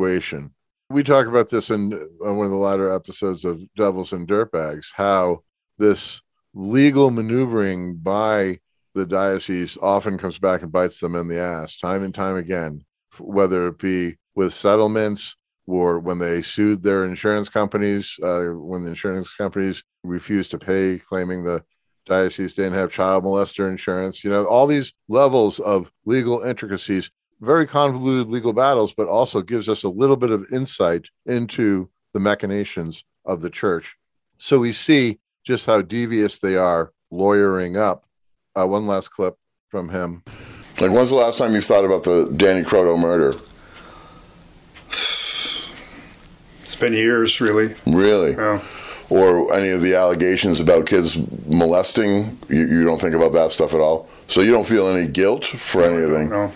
We 0.90 1.02
talk 1.02 1.26
about 1.26 1.50
this 1.50 1.70
in 1.70 1.90
one 2.18 2.46
of 2.46 2.50
the 2.50 2.56
latter 2.56 2.90
episodes 2.90 3.44
of 3.44 3.62
Devils 3.76 4.12
and 4.12 4.26
Dirtbags, 4.26 4.86
how 4.94 5.42
this 5.76 6.22
legal 6.54 7.10
maneuvering 7.10 7.96
by 7.96 8.60
the 8.94 9.04
diocese 9.04 9.76
often 9.82 10.18
comes 10.18 10.38
back 10.38 10.62
and 10.62 10.72
bites 10.72 10.98
them 10.98 11.14
in 11.14 11.28
the 11.28 11.38
ass 11.38 11.76
time 11.76 12.02
and 12.02 12.14
time 12.14 12.36
again 12.36 12.84
whether 13.20 13.68
it 13.68 13.78
be 13.78 14.16
with 14.34 14.52
settlements 14.52 15.36
or 15.66 15.98
when 15.98 16.18
they 16.18 16.42
sued 16.42 16.82
their 16.82 17.04
insurance 17.04 17.48
companies, 17.48 18.16
uh, 18.22 18.46
when 18.46 18.82
the 18.82 18.90
insurance 18.90 19.34
companies 19.34 19.82
refused 20.02 20.50
to 20.50 20.58
pay, 20.58 20.98
claiming 20.98 21.44
the 21.44 21.62
diocese 22.06 22.54
didn't 22.54 22.72
have 22.72 22.90
child 22.90 23.24
molester 23.24 23.68
insurance. 23.68 24.24
You 24.24 24.30
know, 24.30 24.46
all 24.46 24.66
these 24.66 24.92
levels 25.08 25.60
of 25.60 25.90
legal 26.06 26.42
intricacies, 26.42 27.10
very 27.40 27.66
convoluted 27.66 28.28
legal 28.28 28.52
battles, 28.52 28.92
but 28.92 29.08
also 29.08 29.42
gives 29.42 29.68
us 29.68 29.82
a 29.84 29.88
little 29.88 30.16
bit 30.16 30.30
of 30.30 30.46
insight 30.52 31.06
into 31.26 31.88
the 32.12 32.20
machinations 32.20 33.04
of 33.24 33.42
the 33.42 33.50
church. 33.50 33.96
So 34.38 34.58
we 34.58 34.72
see 34.72 35.18
just 35.44 35.66
how 35.66 35.82
devious 35.82 36.40
they 36.40 36.56
are 36.56 36.92
lawyering 37.10 37.76
up. 37.76 38.04
Uh, 38.54 38.66
one 38.66 38.86
last 38.86 39.10
clip 39.10 39.36
from 39.68 39.88
him. 39.90 40.22
Like, 40.80 40.92
when's 40.92 41.10
the 41.10 41.16
last 41.16 41.38
time 41.38 41.52
you 41.52 41.60
thought 41.60 41.84
about 41.84 42.04
the 42.04 42.32
Danny 42.36 42.62
Croteau 42.62 42.98
murder? 42.98 43.34
It's 46.60 46.76
been 46.80 46.92
years, 46.92 47.40
really. 47.40 47.74
Really? 47.86 48.32
Yeah. 48.32 48.62
Or 49.10 49.52
any 49.54 49.70
of 49.70 49.80
the 49.80 49.94
allegations 49.94 50.60
about 50.60 50.86
kids 50.86 51.16
molesting? 51.46 52.38
You, 52.48 52.66
you 52.66 52.84
don't 52.84 53.00
think 53.00 53.14
about 53.14 53.32
that 53.32 53.50
stuff 53.52 53.74
at 53.74 53.80
all? 53.80 54.08
So 54.28 54.42
you 54.42 54.52
don't 54.52 54.66
feel 54.66 54.86
any 54.88 55.08
guilt 55.08 55.44
for 55.44 55.82
anything? 55.82 56.28
No. 56.28 56.52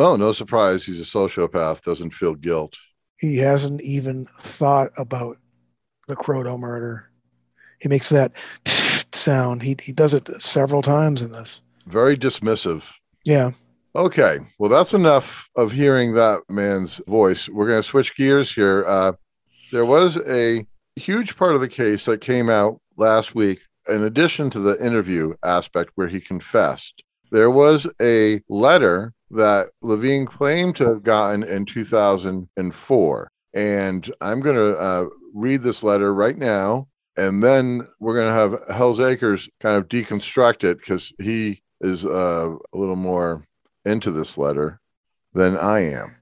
Well, 0.00 0.16
no 0.16 0.32
surprise, 0.32 0.86
he's 0.86 0.98
a 0.98 1.02
sociopath, 1.02 1.82
doesn't 1.82 2.14
feel 2.14 2.34
guilt. 2.34 2.74
He 3.18 3.36
hasn't 3.36 3.82
even 3.82 4.26
thought 4.38 4.92
about 4.96 5.36
the 6.08 6.16
Croteau 6.16 6.58
murder. 6.58 7.10
He 7.80 7.88
makes 7.90 8.08
that 8.08 8.32
sound. 9.12 9.60
He 9.60 9.76
he 9.78 9.92
does 9.92 10.14
it 10.14 10.42
several 10.42 10.80
times 10.80 11.20
in 11.20 11.32
this. 11.32 11.60
Very 11.86 12.16
dismissive. 12.16 12.90
Yeah. 13.26 13.50
Okay, 13.94 14.38
well, 14.58 14.70
that's 14.70 14.94
enough 14.94 15.50
of 15.54 15.72
hearing 15.72 16.14
that 16.14 16.44
man's 16.48 17.02
voice. 17.06 17.46
We're 17.50 17.68
going 17.68 17.82
to 17.82 17.86
switch 17.86 18.16
gears 18.16 18.54
here. 18.54 18.86
Uh, 18.88 19.12
there 19.70 19.84
was 19.84 20.16
a 20.26 20.66
huge 20.96 21.36
part 21.36 21.54
of 21.54 21.60
the 21.60 21.68
case 21.68 22.06
that 22.06 22.22
came 22.22 22.48
out 22.48 22.80
last 22.96 23.34
week, 23.34 23.60
in 23.86 24.02
addition 24.02 24.48
to 24.48 24.60
the 24.60 24.82
interview 24.82 25.34
aspect 25.44 25.90
where 25.96 26.08
he 26.08 26.22
confessed. 26.22 27.02
There 27.30 27.50
was 27.50 27.86
a 28.00 28.40
letter 28.48 29.12
that 29.30 29.70
Lavigne 29.82 30.26
claimed 30.26 30.76
to 30.76 30.88
have 30.88 31.02
gotten 31.02 31.42
in 31.42 31.64
2004. 31.64 33.30
And 33.52 34.12
I'm 34.20 34.40
going 34.40 34.56
to 34.56 34.76
uh, 34.76 35.06
read 35.34 35.62
this 35.62 35.82
letter 35.82 36.12
right 36.12 36.36
now. 36.36 36.88
And 37.16 37.42
then 37.42 37.88
we're 37.98 38.14
going 38.14 38.28
to 38.28 38.34
have 38.34 38.76
Hell's 38.76 39.00
Acres 39.00 39.48
kind 39.60 39.76
of 39.76 39.88
deconstruct 39.88 40.64
it 40.64 40.78
because 40.78 41.12
he 41.18 41.62
is 41.80 42.04
uh, 42.04 42.56
a 42.72 42.78
little 42.78 42.96
more 42.96 43.44
into 43.84 44.10
this 44.10 44.38
letter 44.38 44.80
than 45.32 45.56
I 45.56 45.80
am. 45.80 46.16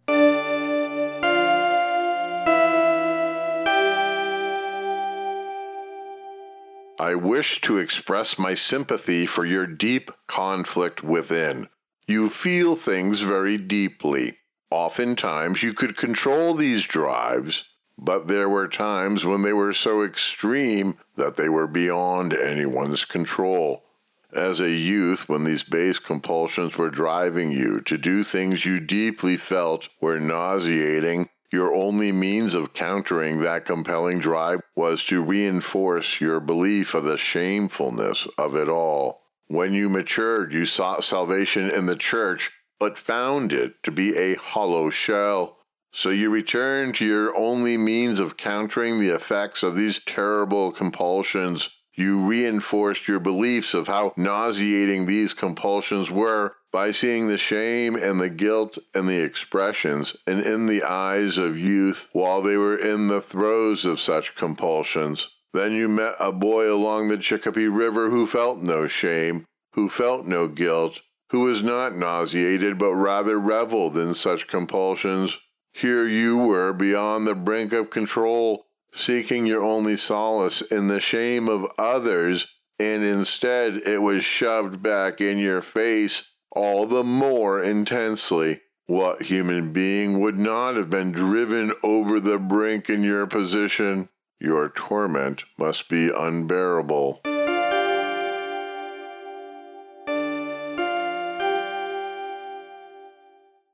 I 7.01 7.15
wish 7.15 7.61
to 7.63 7.79
express 7.79 8.39
my 8.39 8.55
sympathy 8.55 9.25
for 9.25 9.45
your 9.45 9.67
deep 9.67 10.11
conflict 10.27 11.03
within. 11.03 11.69
You 12.09 12.31
feel 12.31 12.75
things 12.75 13.21
very 13.21 13.59
deeply. 13.59 14.39
Oftentimes, 14.71 15.63
you 15.63 15.75
could 15.75 15.95
control 15.95 16.55
these 16.55 16.85
drives, 16.85 17.65
but 17.99 18.29
there 18.29 18.49
were 18.49 18.67
times 18.67 19.27
when 19.27 19.43
they 19.43 19.53
were 19.53 19.75
so 19.75 20.03
extreme 20.03 20.97
that 21.17 21.37
they 21.37 21.51
were 21.51 21.67
beyond 21.67 22.33
anyone's 22.33 23.05
control. 23.05 23.85
As 24.33 24.59
a 24.59 24.71
youth, 24.71 25.29
when 25.29 25.45
these 25.45 25.63
base 25.63 25.99
compulsions 25.99 26.79
were 26.79 26.89
driving 26.89 27.53
you 27.53 27.83
to 27.83 27.99
do 27.99 28.25
things 28.25 28.65
you 28.65 28.81
deeply 28.81 29.37
felt 29.37 29.91
were 30.01 30.19
nauseating, 30.19 31.29
your 31.53 31.75
only 31.75 32.11
means 32.11 32.55
of 32.55 32.73
countering 32.73 33.41
that 33.41 33.67
compelling 33.67 34.19
drive 34.19 34.63
was 34.75 35.05
to 35.05 35.23
reinforce 35.23 36.23
your 36.23 36.41
belief 36.41 36.95
of 36.95 37.05
the 37.05 37.19
shamefulness 37.19 38.27
of 38.39 38.57
it 38.57 38.71
all. 38.71 39.28
When 39.49 39.73
you 39.73 39.89
matured, 39.89 40.53
you 40.53 40.67
sought 40.67 41.05
salvation 41.05 41.71
in 41.71 41.87
the 41.87 41.97
church, 41.97 42.51
but 42.79 42.99
found 42.99 43.51
it 43.51 43.83
to 43.83 43.91
be 43.91 44.17
a 44.17 44.37
hollow 44.37 44.91
shell. 44.91 45.57
So 45.91 46.11
you 46.11 46.29
returned 46.29 46.95
to 46.97 47.07
your 47.07 47.35
only 47.35 47.79
means 47.79 48.21
of 48.21 48.37
countering 48.37 49.01
the 49.01 49.15
effects 49.15 49.63
of 49.63 49.75
these 49.75 50.01
terrible 50.05 50.71
compulsions. 50.71 51.71
You 51.95 52.21
reinforced 52.21 53.09
your 53.09 53.21
beliefs 53.21 53.73
of 53.73 53.89
how 53.89 54.13
nauseating 54.19 55.07
these 55.07 55.33
compulsions 55.33 56.11
were 56.11 56.57
by 56.71 56.91
seeing 56.91 57.29
the 57.29 57.39
shame 57.39 57.97
and 57.97 58.21
the 58.21 58.29
guilt 58.29 58.77
and 58.95 59.09
the 59.09 59.21
expressions 59.21 60.15
and 60.27 60.41
in 60.41 60.67
the 60.67 60.83
eyes 60.83 61.39
of 61.39 61.59
youth 61.59 62.11
while 62.13 62.43
they 62.43 62.59
were 62.59 62.77
in 62.77 63.09
the 63.09 63.23
throes 63.23 63.87
of 63.87 63.99
such 63.99 64.37
compulsions. 64.37 65.29
Then 65.53 65.73
you 65.73 65.89
met 65.89 66.15
a 66.21 66.33
boy 66.33 66.73
along 66.73 67.09
the 67.09 67.17
Chicopee 67.17 67.69
River 67.69 68.11
who 68.11 68.27
felt 68.27 68.59
no 68.59 68.87
shame, 68.87 69.47
who 69.73 69.89
felt 69.89 70.27
no 70.27 70.49
guilt, 70.49 71.01
who 71.31 71.41
was 71.41 71.63
not 71.63 71.97
nauseated 71.97 72.79
but 72.79 72.95
rather 72.95 73.39
reveled 73.39 73.97
in 73.97 74.15
such 74.15 74.47
compulsions. 74.47 75.39
Here 75.73 76.07
you 76.07 76.37
were 76.37 76.73
beyond 76.73 77.27
the 77.27 77.35
brink 77.35 77.73
of 77.73 77.91
control, 77.91 78.67
seeking 78.95 79.47
your 79.47 79.63
only 79.63 79.97
solace 79.97 80.61
in 80.61 80.89
the 80.89 81.01
shame 81.01 81.49
of 81.49 81.71
others, 81.79 82.47
and 82.79 83.03
instead 83.03 83.77
it 83.87 84.03
was 84.03 84.25
shoved 84.25 84.83
back 84.83 85.21
in 85.21 85.39
your 85.39 85.63
face 85.63 86.33
all 86.53 86.87
the 86.87 87.05
more 87.05 87.63
intensely. 87.63 88.61
What 88.87 89.23
human 89.23 89.73
being 89.73 90.21
would 90.21 90.39
not 90.39 90.77
have 90.77 90.89
been 90.89 91.13
driven 91.13 91.73
over 91.83 92.19
the 92.19 92.39
brink 92.39 92.89
in 92.89 93.03
your 93.03 93.27
position? 93.27 94.09
Your 94.41 94.69
torment 94.69 95.43
must 95.57 95.89
be 95.89 96.11
unbearable. 96.11 97.23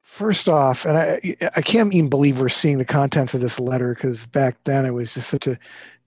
First 0.03 0.49
off, 0.49 0.87
and 0.87 0.97
I 0.97 1.37
I 1.55 1.61
can't 1.61 1.93
even 1.93 2.09
believe 2.09 2.41
we're 2.41 2.49
seeing 2.49 2.79
the 2.79 2.85
contents 2.87 3.35
of 3.35 3.43
this 3.43 3.61
letter 3.61 3.95
because 3.95 4.25
back 4.25 4.57
then 4.65 4.87
it 4.87 4.93
was 4.93 5.13
just 5.13 5.29
such 5.29 5.47
a 5.47 5.59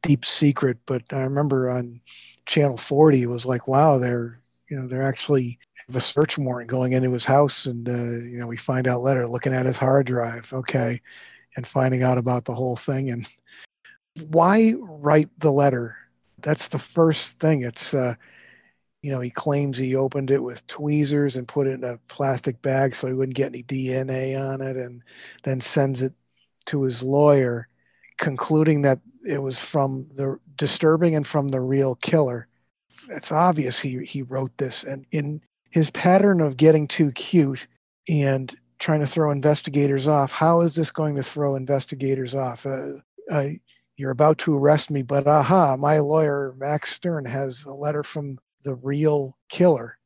deep 0.02 0.26
secret. 0.26 0.80
But 0.88 1.04
I 1.12 1.22
remember 1.22 1.70
on 1.70 2.02
Channel 2.48 2.78
40, 2.78 3.22
it 3.22 3.30
was 3.30 3.46
like, 3.46 3.68
wow, 3.68 4.00
they're 4.00 4.40
you 4.70 4.80
know 4.80 4.88
they're 4.88 5.04
actually 5.04 5.60
have 5.86 5.96
a 5.96 6.02
search 6.02 6.38
warrant 6.40 6.70
going 6.70 6.94
into 6.94 7.12
his 7.14 7.26
house, 7.26 7.68
and 7.68 7.88
uh, 7.88 8.26
you 8.26 8.40
know 8.40 8.48
we 8.48 8.58
find 8.58 8.88
out 8.88 9.04
later 9.04 9.28
looking 9.28 9.54
at 9.54 9.68
his 9.68 9.78
hard 9.78 10.08
drive, 10.08 10.52
okay, 10.52 11.00
and 11.56 11.68
finding 11.68 12.02
out 12.02 12.18
about 12.18 12.46
the 12.46 12.56
whole 12.56 12.76
thing. 12.76 13.12
And 13.12 13.28
why 14.22 14.74
write 14.80 15.30
the 15.40 15.52
letter? 15.52 15.98
That's 16.40 16.68
the 16.68 16.80
first 16.80 17.40
thing. 17.40 17.64
It's 17.64 17.94
uh, 17.94 18.16
you 19.02 19.12
know, 19.12 19.20
he 19.20 19.30
claims 19.30 19.78
he 19.78 19.96
opened 19.96 20.32
it 20.32 20.44
with 20.44 20.66
tweezers 20.68 21.36
and 21.36 21.48
put 21.48 21.68
it 21.68 21.74
in 21.74 21.84
a 21.84 22.00
plastic 22.08 22.62
bag 22.62 22.96
so 22.96 23.08
he 23.08 23.14
wouldn't 23.14 23.38
get 23.38 23.48
any 23.48 23.64
DNA 23.64 24.40
on 24.40 24.62
it, 24.62 24.76
and 24.76 25.02
then 25.44 25.62
sends 25.62 26.02
it 26.02 26.14
to 26.66 26.84
his 26.84 27.02
lawyer, 27.02 27.68
concluding 28.18 28.82
that 28.82 29.00
it 29.26 29.42
was 29.42 29.58
from 29.58 30.08
the 30.16 30.40
disturbing 30.58 31.16
and 31.16 31.26
from 31.26 31.48
the 31.48 31.62
real 31.62 31.96
killer. 31.96 32.48
It's 33.10 33.32
obvious 33.32 33.80
he 33.80 34.04
he 34.04 34.24
wrote 34.24 34.58
this, 34.58 34.84
and 34.84 35.06
in 35.12 35.42
his 35.70 35.92
pattern 35.92 36.42
of 36.42 36.58
getting 36.58 36.88
too 36.88 37.12
cute 37.12 37.68
and 38.10 38.54
trying 38.80 39.00
to 39.00 39.08
throw 39.08 39.32
investigators 39.32 40.08
off, 40.08 40.32
how 40.32 40.62
is 40.62 40.76
this 40.76 40.92
going 40.92 41.16
to 41.16 41.24
throw 41.24 41.56
investigators 41.56 42.36
off? 42.36 42.66
Uh, 42.66 42.94
uh, 43.32 43.50
you're 43.98 44.12
about 44.12 44.38
to 44.38 44.56
arrest 44.56 44.92
me, 44.92 45.02
but 45.02 45.28
aha, 45.28 45.76
my 45.76 45.98
lawyer 45.98 46.54
Max 46.58 46.94
Stern 46.94 47.26
has 47.26 47.64
a 47.66 47.74
letter 47.74 48.04
from 48.04 48.38
the 48.64 48.76
real 48.76 49.36
killer. 49.50 49.98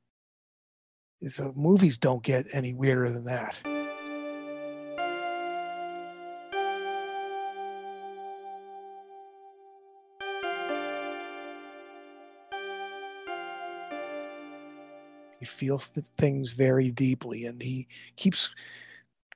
The 1.21 1.51
movies 1.55 1.97
don't 1.97 2.23
get 2.23 2.47
any 2.53 2.73
weirder 2.73 3.09
than 3.09 3.25
that. 3.25 3.59
He 15.37 15.45
feels 15.45 15.89
things 16.17 16.53
very 16.53 16.91
deeply, 16.91 17.45
and 17.45 17.61
he 17.61 17.87
keeps 18.15 18.51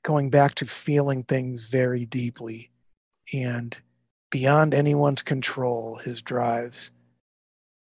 going 0.03 0.29
back 0.29 0.55
to 0.55 0.65
feeling 0.65 1.23
things 1.23 1.65
very 1.65 2.05
deeply 2.05 2.71
and 3.33 3.75
beyond 4.29 4.73
anyone's 4.73 5.21
control, 5.21 5.95
his 5.95 6.21
drives. 6.21 6.91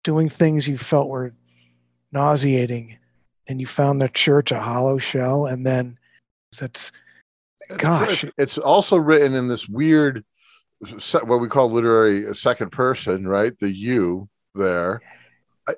Doing 0.05 0.28
things 0.28 0.68
you 0.68 0.78
felt 0.78 1.09
were 1.09 1.34
nauseating 2.12 2.99
and 3.49 3.61
you 3.61 3.66
found 3.66 4.01
the 4.01 4.09
church 4.09 4.53
a 4.53 4.61
hollow 4.61 4.99
shell 4.99 5.47
and 5.47 5.66
then 5.66 5.99
that's 6.59 6.93
gosh. 7.76 8.24
it's 8.39 8.59
also 8.59 8.97
written 8.97 9.34
in 9.34 9.49
this 9.49 9.68
weird 9.68 10.24
what 11.24 11.41
we 11.41 11.49
call 11.49 11.70
literary 11.70 12.26
uh, 12.26 12.34
second 12.34 12.70
person 12.70 13.26
right? 13.26 13.59
The 13.59 13.72
you 13.72 14.28
there. 14.55 15.01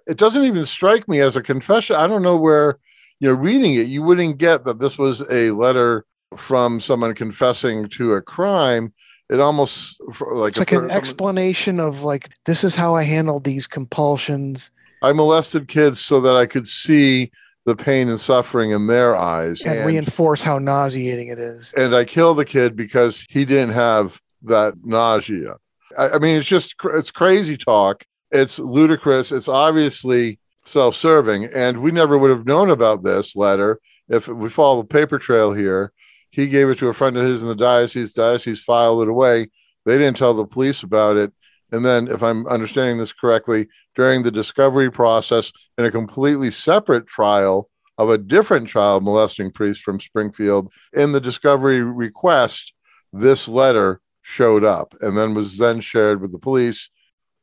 It 0.07 0.19
doesn't 0.19 0.45
even 0.45 0.67
strike 0.67 1.09
me 1.09 1.21
as 1.21 1.37
a 1.37 1.43
confession. 1.43 1.97
I 1.97 2.07
don't 2.07 2.23
know 2.23 2.37
where 2.37 2.79
you 3.21 3.29
know 3.29 3.35
reading 3.35 3.75
it. 3.75 3.87
You 3.87 4.03
wouldn't 4.03 4.39
get 4.39 4.65
that 4.65 4.79
this 4.79 4.99
was 4.99 5.23
a 5.31 5.51
letter 5.53 6.05
from 6.37 6.81
someone 6.81 7.15
confessing 7.15 7.89
to 7.91 8.15
a 8.15 8.23
crime, 8.23 8.93
it 9.31 9.41
almost 9.41 10.01
like 10.31 10.51
it's 10.51 10.59
like 10.59 10.73
an 10.73 10.91
explanation 10.91 11.81
of 11.81 12.03
like 12.03 12.31
this 12.45 12.65
is 12.65 12.75
how 12.75 12.95
I 12.95 13.03
handled 13.03 13.45
these 13.45 13.67
compulsions. 13.67 14.71
I 15.03 15.13
molested 15.13 15.69
kids 15.69 16.01
so 16.01 16.21
that 16.23 16.37
I 16.37 16.47
could 16.47 16.67
see 16.67 17.31
the 17.67 17.77
pain 17.77 18.09
and 18.09 18.19
suffering 18.19 18.71
in 18.71 18.87
their 18.87 19.15
eyes 19.15 19.61
and, 19.61 19.81
and 19.81 19.87
reinforce 19.87 20.43
how 20.43 20.59
nauseating 20.59 21.29
it 21.29 21.39
is. 21.39 21.73
And 21.77 21.95
I 21.95 22.05
killed 22.05 22.39
the 22.39 22.47
kid 22.47 22.75
because 22.75 23.27
he 23.29 23.45
didn't 23.45 23.75
have 23.75 24.21
that 24.43 24.75
nausea. 24.83 25.57
I, 25.99 26.11
I 26.11 26.19
mean, 26.19 26.37
it's 26.37 26.49
just 26.49 26.75
it's 26.85 27.11
crazy 27.11 27.57
talk. 27.57 28.05
It's 28.31 28.59
ludicrous. 28.59 29.33
It's 29.33 29.49
obviously 29.49 30.39
self-serving, 30.65 31.47
and 31.47 31.79
we 31.79 31.91
never 31.91 32.17
would 32.17 32.31
have 32.31 32.47
known 32.47 32.71
about 32.71 33.03
this 33.03 33.37
letter 33.37 33.81
if 34.09 34.29
we 34.29 34.49
follow 34.49 34.83
the 34.83 34.89
paper 34.89 35.19
trail 35.19 35.53
here. 35.53 35.93
He 36.39 36.47
gave 36.47 36.69
it 36.69 36.79
to 36.79 36.87
a 36.87 36.95
friend 36.95 37.17
of 37.17 37.27
his 37.27 37.43
in 37.43 37.49
the 37.49 37.57
diocese. 37.57 38.13
Diocese 38.13 38.61
filed 38.61 39.03
it 39.03 39.09
away. 39.09 39.51
They 39.85 39.99
didn't 39.99 40.19
tell 40.19 40.35
the 40.35 40.47
police 40.47 40.85
about 40.85 41.17
it. 41.17 41.33
And 41.73 41.85
then, 41.85 42.07
if 42.07 42.23
I'm 42.23 42.47
understanding 42.47 42.97
this 42.97 43.13
correctly, 43.13 43.67
during 43.97 44.23
the 44.23 44.31
discovery 44.31 44.89
process 44.89 45.51
in 45.77 45.85
a 45.85 45.91
completely 45.91 46.53
separate 46.53 47.09
trial 47.09 47.69
of 47.99 48.09
a 48.09 48.19
different 48.19 48.69
child 48.69 49.03
molesting 49.03 49.51
priest 49.51 49.83
from 49.83 49.99
Springfield, 49.99 50.73
in 50.93 51.11
the 51.11 51.21
discovery 51.21 51.83
request, 51.83 52.73
this 53.13 53.49
letter 53.49 54.01
showed 54.23 54.63
up 54.63 54.95
and 55.01 55.19
then 55.19 55.35
was 55.35 55.59
then 55.59 55.81
shared 55.81 56.21
with 56.21 56.31
the 56.31 56.39
police 56.39 56.89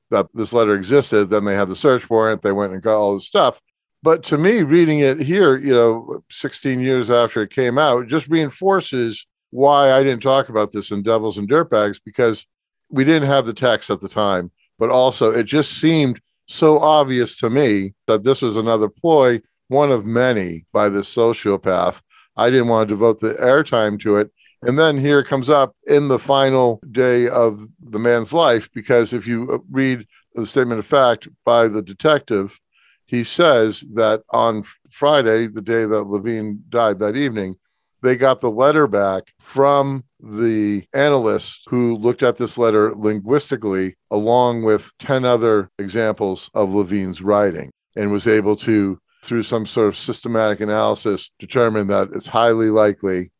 that 0.09 0.27
this 0.33 0.53
letter 0.53 0.73
existed. 0.73 1.29
Then 1.29 1.43
they 1.43 1.55
had 1.55 1.67
the 1.67 1.75
search 1.75 2.09
warrant. 2.09 2.43
They 2.43 2.53
went 2.53 2.71
and 2.71 2.81
got 2.81 2.95
all 2.95 3.15
the 3.15 3.19
stuff. 3.19 3.59
But 4.05 4.21
to 4.25 4.37
me, 4.37 4.61
reading 4.61 4.99
it 4.99 5.19
here, 5.19 5.57
you 5.57 5.73
know, 5.73 6.23
16 6.29 6.79
years 6.79 7.09
after 7.09 7.41
it 7.41 7.49
came 7.49 7.79
out, 7.79 8.05
just 8.05 8.27
reinforces 8.27 9.25
why 9.49 9.91
I 9.91 10.03
didn't 10.03 10.21
talk 10.21 10.47
about 10.47 10.71
this 10.71 10.91
in 10.91 11.01
Devils 11.01 11.39
and 11.39 11.49
Dirtbags 11.49 11.99
because 12.05 12.45
we 12.91 13.03
didn't 13.03 13.27
have 13.27 13.47
the 13.47 13.53
text 13.53 13.89
at 13.89 14.01
the 14.01 14.07
time. 14.07 14.51
But 14.77 14.91
also, 14.91 15.31
it 15.31 15.45
just 15.47 15.79
seemed 15.81 16.21
so 16.45 16.77
obvious 16.77 17.35
to 17.37 17.49
me 17.49 17.95
that 18.05 18.23
this 18.23 18.43
was 18.43 18.55
another 18.55 18.89
ploy, 18.89 19.41
one 19.69 19.91
of 19.91 20.05
many 20.05 20.67
by 20.71 20.87
this 20.87 21.11
sociopath. 21.11 22.01
I 22.37 22.51
didn't 22.51 22.67
want 22.67 22.87
to 22.87 22.93
devote 22.93 23.21
the 23.21 23.33
airtime 23.33 23.99
to 24.01 24.17
it. 24.17 24.29
And 24.61 24.77
then 24.77 24.99
here 24.99 25.23
comes 25.23 25.49
up 25.49 25.75
in 25.87 26.09
the 26.09 26.19
final 26.19 26.79
day 26.91 27.27
of 27.27 27.67
the 27.81 27.97
man's 27.97 28.33
life, 28.33 28.69
because 28.71 29.13
if 29.13 29.25
you 29.25 29.65
read 29.71 30.05
the 30.35 30.45
statement 30.45 30.77
of 30.77 30.85
fact 30.85 31.27
by 31.43 31.67
the 31.67 31.81
detective, 31.81 32.59
he 33.05 33.23
says 33.23 33.81
that 33.93 34.23
on 34.31 34.63
Friday, 34.89 35.47
the 35.47 35.61
day 35.61 35.85
that 35.85 36.03
Lavigne 36.03 36.55
died 36.69 36.99
that 36.99 37.15
evening, 37.15 37.55
they 38.01 38.15
got 38.15 38.41
the 38.41 38.51
letter 38.51 38.87
back 38.87 39.33
from 39.39 40.03
the 40.19 40.85
analyst 40.93 41.63
who 41.67 41.97
looked 41.97 42.23
at 42.23 42.37
this 42.37 42.57
letter 42.57 42.93
linguistically, 42.95 43.95
along 44.11 44.63
with 44.63 44.91
10 44.99 45.25
other 45.25 45.69
examples 45.79 46.49
of 46.53 46.73
Lavigne's 46.73 47.21
writing, 47.21 47.71
and 47.95 48.11
was 48.11 48.27
able 48.27 48.55
to, 48.57 48.99
through 49.23 49.43
some 49.43 49.65
sort 49.65 49.87
of 49.87 49.97
systematic 49.97 50.59
analysis, 50.59 51.31
determine 51.39 51.87
that 51.87 52.09
it's 52.13 52.27
highly 52.27 52.69
likely 52.69 53.31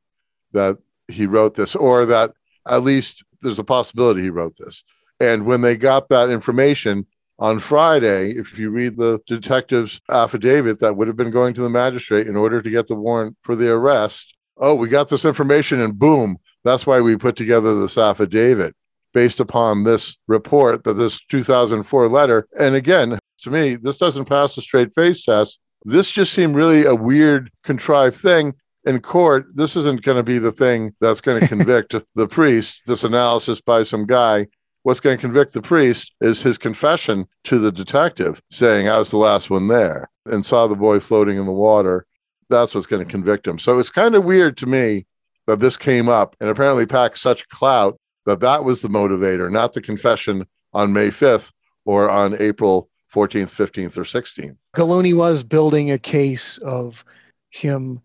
that 0.52 0.78
he 1.08 1.26
wrote 1.28 1.56
this, 1.56 1.76
or 1.76 2.06
that 2.06 2.32
at 2.68 2.84
least 2.84 3.24
there's 3.42 3.60
a 3.60 3.64
possibility 3.64 4.24
he 4.24 4.30
wrote 4.30 4.56
this. 4.58 4.84
And 5.20 5.46
when 5.46 5.62
they 5.62 5.76
got 5.76 6.10
that 6.10 6.30
information 6.30 7.06
on 7.38 7.60
Friday, 7.60 8.32
if 8.32 8.58
you 8.58 8.70
read 8.70 8.98
the 8.98 9.20
detective's 9.28 10.00
affidavit 10.10 10.80
that 10.80 10.96
would 10.96 11.08
have 11.08 11.18
been 11.18 11.32
going 11.32 11.54
to 11.54 11.62
the 11.62 11.70
magistrate 11.70 12.28
in 12.28 12.36
order 12.36 12.62
to 12.62 12.70
get 12.70 12.88
the 12.88 12.96
warrant 12.96 13.36
for 13.42 13.56
the 13.56 13.70
arrest, 13.70 14.34
oh, 14.58 14.76
we 14.76 14.88
got 14.88 15.10
this 15.10 15.26
information 15.26 15.82
and 15.82 16.00
boom, 16.00 16.38
that's 16.64 16.86
why 16.86 17.02
we 17.02 17.18
put 17.18 17.36
together 17.36 17.80
this 17.80 17.98
affidavit 17.98 18.76
based 19.14 19.40
upon 19.40 19.84
this 19.84 20.18
report 20.28 20.84
that 20.84 20.94
this 20.94 21.24
2004 21.26 22.10
letter. 22.10 22.48
And 22.58 22.76
again, 22.76 23.20
to 23.42 23.52
me, 23.52 23.76
this 23.76 23.98
doesn't 23.98 24.26
pass 24.26 24.56
the 24.56 24.62
straight 24.62 24.94
face 24.94 25.24
test. 25.24 25.60
This 25.84 26.12
just 26.12 26.34
seemed 26.34 26.56
really 26.56 26.86
a 26.86 26.96
weird, 26.96 27.52
contrived 27.64 28.16
thing 28.16 28.56
in 28.86 29.02
court, 29.02 29.48
this 29.56 29.76
isn't 29.76 30.04
going 30.04 30.18
to 30.18 30.24
be 30.24 30.38
the 30.38 30.52
thing 30.52 30.94
that's 31.02 31.22
going 31.22 31.40
to 31.42 31.48
convict 31.48 31.96
the 32.14 32.28
priest, 32.28 32.84
this 32.86 33.04
analysis 33.04 33.60
by 33.60 33.84
some 33.84 34.06
guy. 34.06 34.48
What's 34.86 35.00
going 35.00 35.18
to 35.18 35.22
convict 35.22 35.54
the 35.54 35.64
priest 35.64 36.14
is 36.22 36.44
his 36.44 36.60
confession 36.60 37.26
to 37.46 37.58
the 37.58 37.72
detective 37.72 38.40
saying, 38.52 38.88
I 38.88 39.00
was 39.00 39.10
the 39.10 39.18
last 39.18 39.50
one 39.50 39.68
there 39.68 40.12
and 40.28 40.46
saw 40.46 40.68
the 40.68 40.76
boy 40.76 41.00
floating 41.00 41.40
in 41.40 41.48
the 41.48 41.52
water. 41.52 42.06
That's 42.52 42.76
what's 42.76 42.86
going 42.86 43.04
to 43.04 43.12
convict 43.12 43.48
him. 43.48 43.58
So 43.58 43.80
it's 43.80 43.90
kind 43.90 44.14
of 44.14 44.26
weird 44.26 44.58
to 44.58 44.68
me 44.68 45.08
that 45.48 45.60
this 45.60 45.76
came 45.76 46.08
up 46.08 46.36
and 46.40 46.52
apparently 46.52 46.86
packed 46.86 47.18
such 47.18 47.50
clout 47.50 48.00
that 48.28 48.42
that 48.42 48.64
was 48.64 48.84
the 48.84 48.88
motivator, 48.88 49.50
not 49.52 49.74
the 49.74 49.82
confession 49.82 50.46
on 50.72 50.94
May 50.94 51.10
5th 51.10 51.52
or 51.84 52.08
on 52.08 52.40
April 52.40 52.88
14th, 53.12 53.56
15th, 53.56 53.98
or 53.98 54.04
16th. 54.04 54.58
Gulluni 54.76 55.18
was 55.18 55.44
building 55.44 55.90
a 55.90 55.98
case 55.98 56.60
of 56.60 57.04
him 57.50 58.02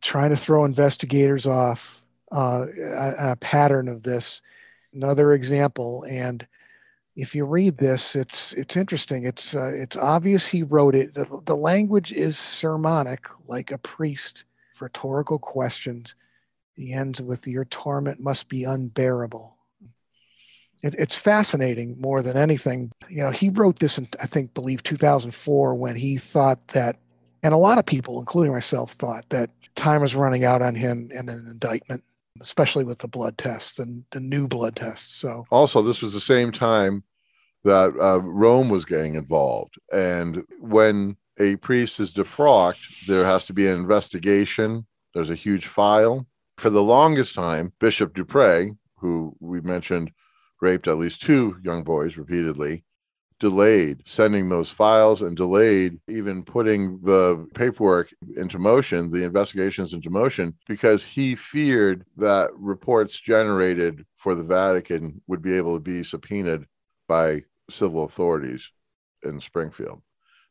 trying 0.00 0.30
to 0.30 0.36
throw 0.36 0.64
investigators 0.64 1.48
off 1.48 2.04
uh, 2.30 2.66
a, 2.78 3.30
a 3.32 3.36
pattern 3.40 3.88
of 3.88 4.04
this. 4.04 4.40
Another 4.92 5.32
example, 5.32 6.04
and 6.08 6.46
if 7.16 7.34
you 7.34 7.44
read 7.44 7.76
this, 7.76 8.16
it's 8.16 8.52
it's 8.54 8.76
interesting. 8.76 9.24
It's 9.24 9.54
uh, 9.54 9.72
it's 9.74 9.96
obvious 9.96 10.46
he 10.46 10.62
wrote 10.62 10.94
it. 10.94 11.14
The, 11.14 11.26
the 11.44 11.56
language 11.56 12.12
is 12.12 12.38
sermonic, 12.38 13.26
like 13.46 13.70
a 13.70 13.78
priest. 13.78 14.44
Rhetorical 14.80 15.38
questions. 15.38 16.14
He 16.74 16.92
ends 16.92 17.20
with 17.20 17.46
"Your 17.46 17.66
torment 17.66 18.20
must 18.20 18.48
be 18.48 18.64
unbearable." 18.64 19.56
It, 20.82 20.94
it's 20.98 21.16
fascinating 21.16 22.00
more 22.00 22.22
than 22.22 22.36
anything. 22.36 22.90
You 23.08 23.24
know, 23.24 23.30
he 23.30 23.50
wrote 23.50 23.78
this 23.78 23.98
in 23.98 24.08
I 24.20 24.26
think 24.26 24.54
believe 24.54 24.82
2004 24.82 25.74
when 25.74 25.96
he 25.96 26.16
thought 26.16 26.66
that, 26.68 26.96
and 27.42 27.52
a 27.52 27.58
lot 27.58 27.78
of 27.78 27.84
people, 27.84 28.18
including 28.20 28.52
myself, 28.52 28.92
thought 28.92 29.28
that 29.28 29.50
time 29.74 30.00
was 30.00 30.14
running 30.14 30.44
out 30.44 30.62
on 30.62 30.74
him 30.74 31.10
in 31.12 31.28
an 31.28 31.46
indictment, 31.50 32.02
especially 32.40 32.84
with 32.84 32.98
the 32.98 33.08
blood 33.08 33.38
tests 33.38 33.78
and 33.78 34.04
the 34.10 34.20
new 34.20 34.48
blood 34.48 34.76
tests. 34.76 35.14
So 35.16 35.44
also, 35.50 35.82
this 35.82 36.02
was 36.02 36.12
the 36.12 36.20
same 36.20 36.52
time 36.52 37.04
that 37.64 37.94
uh, 38.00 38.20
Rome 38.22 38.68
was 38.68 38.84
getting 38.84 39.14
involved, 39.14 39.74
and 39.92 40.44
when 40.60 41.16
a 41.38 41.56
priest 41.56 42.00
is 42.00 42.10
defrocked, 42.10 43.06
there 43.06 43.24
has 43.24 43.46
to 43.46 43.52
be 43.52 43.66
an 43.66 43.78
investigation. 43.78 44.86
There's 45.14 45.30
a 45.30 45.34
huge 45.34 45.66
file. 45.66 46.26
For 46.58 46.70
the 46.70 46.82
longest 46.82 47.34
time, 47.34 47.72
Bishop 47.80 48.14
Dupre, 48.14 48.72
who 48.98 49.34
we 49.40 49.60
mentioned 49.62 50.12
raped 50.60 50.86
at 50.86 50.98
least 50.98 51.22
two 51.22 51.56
young 51.64 51.82
boys 51.82 52.18
repeatedly, 52.18 52.84
delayed 53.40 54.02
sending 54.04 54.48
those 54.48 54.70
files 54.70 55.22
and 55.22 55.36
delayed 55.36 55.98
even 56.06 56.44
putting 56.44 57.00
the 57.02 57.48
paperwork 57.54 58.12
into 58.36 58.58
motion, 58.58 59.10
the 59.10 59.24
investigations 59.24 59.94
into 59.94 60.10
motion, 60.10 60.54
because 60.68 61.02
he 61.02 61.34
feared 61.34 62.04
that 62.18 62.50
reports 62.54 63.18
generated 63.18 64.04
for 64.16 64.34
the 64.34 64.44
Vatican 64.44 65.20
would 65.26 65.42
be 65.42 65.54
able 65.56 65.74
to 65.74 65.80
be 65.80 66.04
subpoenaed 66.04 66.66
by 67.08 67.42
civil 67.70 68.04
authorities 68.04 68.70
in 69.24 69.40
Springfield. 69.40 70.02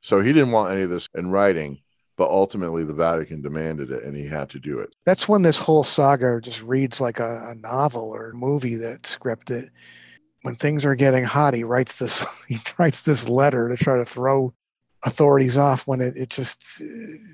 So 0.02 0.20
he 0.20 0.34
didn't 0.34 0.52
want 0.52 0.74
any 0.74 0.82
of 0.82 0.90
this 0.90 1.08
in 1.16 1.30
writing, 1.32 1.82
but 2.18 2.30
ultimately 2.30 2.84
the 2.84 2.94
Vatican 2.94 3.42
demanded 3.42 3.92
it 3.92 4.04
and 4.04 4.16
he 4.16 4.26
had 4.26 4.50
to 4.50 4.60
do 4.60 4.80
it. 4.80 4.90
That's 5.06 5.30
when 5.30 5.44
this 5.44 5.60
whole 5.60 5.84
saga 5.84 6.40
just 6.42 6.64
reads 6.64 7.00
like 7.00 7.20
a, 7.20 7.50
a 7.50 7.56
novel 7.56 8.04
or 8.04 8.32
a 8.32 8.36
movie 8.36 8.76
that 8.76 9.04
scripted 9.04 9.70
when 10.42 10.56
things 10.56 10.86
are 10.86 10.96
getting 10.96 11.24
hot, 11.24 11.54
he 11.54 11.64
writes 11.64 11.96
this 11.96 12.26
he 12.48 12.60
writes 12.78 13.02
this 13.02 13.28
letter 13.28 13.70
to 13.70 13.78
try 13.78 13.98
to 13.98 14.06
throw 14.06 14.54
authorities 15.04 15.58
off 15.58 15.88
when 15.88 16.02
it, 16.02 16.18
it 16.18 16.30
just 16.30 16.82
uh, 16.82 16.86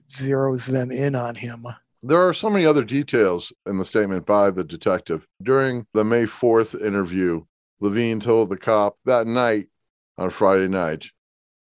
zeroes 0.10 0.66
them 0.68 0.92
in 0.92 1.16
on 1.16 1.36
him. 1.36 1.66
There 2.04 2.28
are 2.28 2.34
so 2.34 2.50
many 2.50 2.66
other 2.66 2.84
details 2.84 3.52
in 3.66 3.80
the 3.80 3.86
statement 3.86 4.28
by 4.28 4.52
the 4.52 4.64
detective. 4.64 5.26
During 5.42 5.88
the 5.94 6.04
May 6.04 6.26
4th 6.26 6.80
interview, 6.80 7.46
Lavigne 7.80 8.20
told 8.20 8.50
the 8.50 8.58
cop 8.58 8.98
that 9.06 9.26
night 9.26 9.70
on 10.16 10.30
Friday 10.30 10.68
night, 10.68 11.08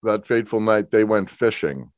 that 0.03 0.26
fateful 0.26 0.61
night, 0.61 0.91
they 0.91 1.05
went 1.05 1.30
fishing 1.30 1.91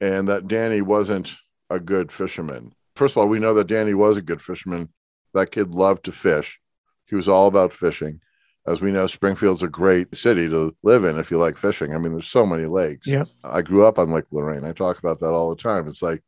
and 0.00 0.28
that 0.28 0.48
Danny 0.48 0.80
wasn't 0.80 1.34
a 1.68 1.78
good 1.78 2.10
fisherman. 2.10 2.74
First 2.96 3.12
of 3.12 3.18
all, 3.18 3.28
we 3.28 3.38
know 3.38 3.52
that 3.54 3.66
Danny 3.66 3.92
was 3.92 4.16
a 4.16 4.22
good 4.22 4.40
fisherman. 4.40 4.88
That 5.34 5.50
kid 5.50 5.74
loved 5.74 6.06
to 6.06 6.12
fish, 6.12 6.58
he 7.04 7.16
was 7.16 7.28
all 7.28 7.46
about 7.46 7.74
fishing 7.74 8.20
as 8.66 8.80
we 8.80 8.92
know, 8.92 9.06
Springfield's 9.06 9.62
a 9.62 9.68
great 9.68 10.14
city 10.16 10.48
to 10.48 10.74
live 10.82 11.04
in 11.04 11.18
if 11.18 11.30
you 11.30 11.38
like 11.38 11.56
fishing. 11.56 11.94
I 11.94 11.98
mean, 11.98 12.12
there's 12.12 12.28
so 12.28 12.44
many 12.44 12.66
lakes. 12.66 13.06
Yeah. 13.06 13.24
I 13.42 13.62
grew 13.62 13.86
up 13.86 13.98
on 13.98 14.10
Lake 14.10 14.26
Lorraine. 14.30 14.64
I 14.64 14.72
talk 14.72 14.98
about 14.98 15.20
that 15.20 15.32
all 15.32 15.50
the 15.50 15.62
time. 15.62 15.88
It's 15.88 16.02
like 16.02 16.22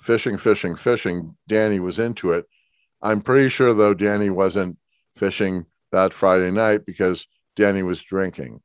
fishing, 0.00 0.38
fishing, 0.38 0.74
fishing. 0.74 1.36
Danny 1.48 1.80
was 1.80 1.98
into 1.98 2.32
it. 2.32 2.46
I'm 3.02 3.20
pretty 3.20 3.48
sure, 3.48 3.74
though, 3.74 3.94
Danny 3.94 4.30
wasn't 4.30 4.78
fishing 5.16 5.66
that 5.90 6.14
Friday 6.14 6.50
night 6.50 6.86
because 6.86 7.26
Danny 7.56 7.82
was 7.82 8.00
drinking. 8.00 8.60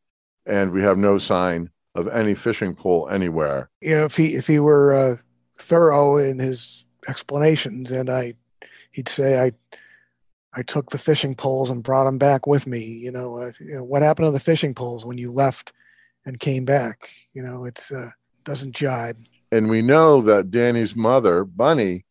And 0.45 0.71
we 0.71 0.81
have 0.83 0.97
no 0.97 1.17
sign 1.17 1.71
of 1.95 2.07
any 2.07 2.35
fishing 2.35 2.75
pole 2.75 3.09
anywhere. 3.09 3.69
You 3.81 3.95
know, 3.95 4.05
if 4.05 4.15
he 4.15 4.35
if 4.35 4.47
he 4.47 4.59
were 4.59 4.93
uh, 4.93 5.17
thorough 5.59 6.17
in 6.17 6.39
his 6.39 6.85
explanations, 7.09 7.91
and 7.91 8.09
I 8.09 8.35
he'd 8.91 9.09
say, 9.09 9.41
"I 9.41 9.51
I 10.53 10.61
took 10.63 10.89
the 10.89 10.97
fishing 10.97 11.35
poles 11.35 11.69
and 11.69 11.83
brought 11.83 12.05
them 12.05 12.17
back 12.17 12.47
with 12.47 12.67
me." 12.67 12.83
You 12.83 13.11
know, 13.11 13.37
uh, 13.37 13.51
you 13.59 13.75
know 13.75 13.83
what 13.83 14.01
happened 14.01 14.27
to 14.27 14.31
the 14.31 14.39
fishing 14.39 14.73
poles 14.73 15.05
when 15.05 15.17
you 15.17 15.31
left 15.31 15.73
and 16.25 16.39
came 16.39 16.65
back? 16.65 17.09
You 17.33 17.43
know, 17.43 17.65
it's 17.65 17.91
uh, 17.91 18.11
doesn't 18.43 18.75
jibe. 18.75 19.17
And 19.51 19.69
we 19.69 19.81
know 19.81 20.21
that 20.21 20.51
Danny's 20.51 20.95
mother, 20.95 21.43
Bunny, 21.45 22.05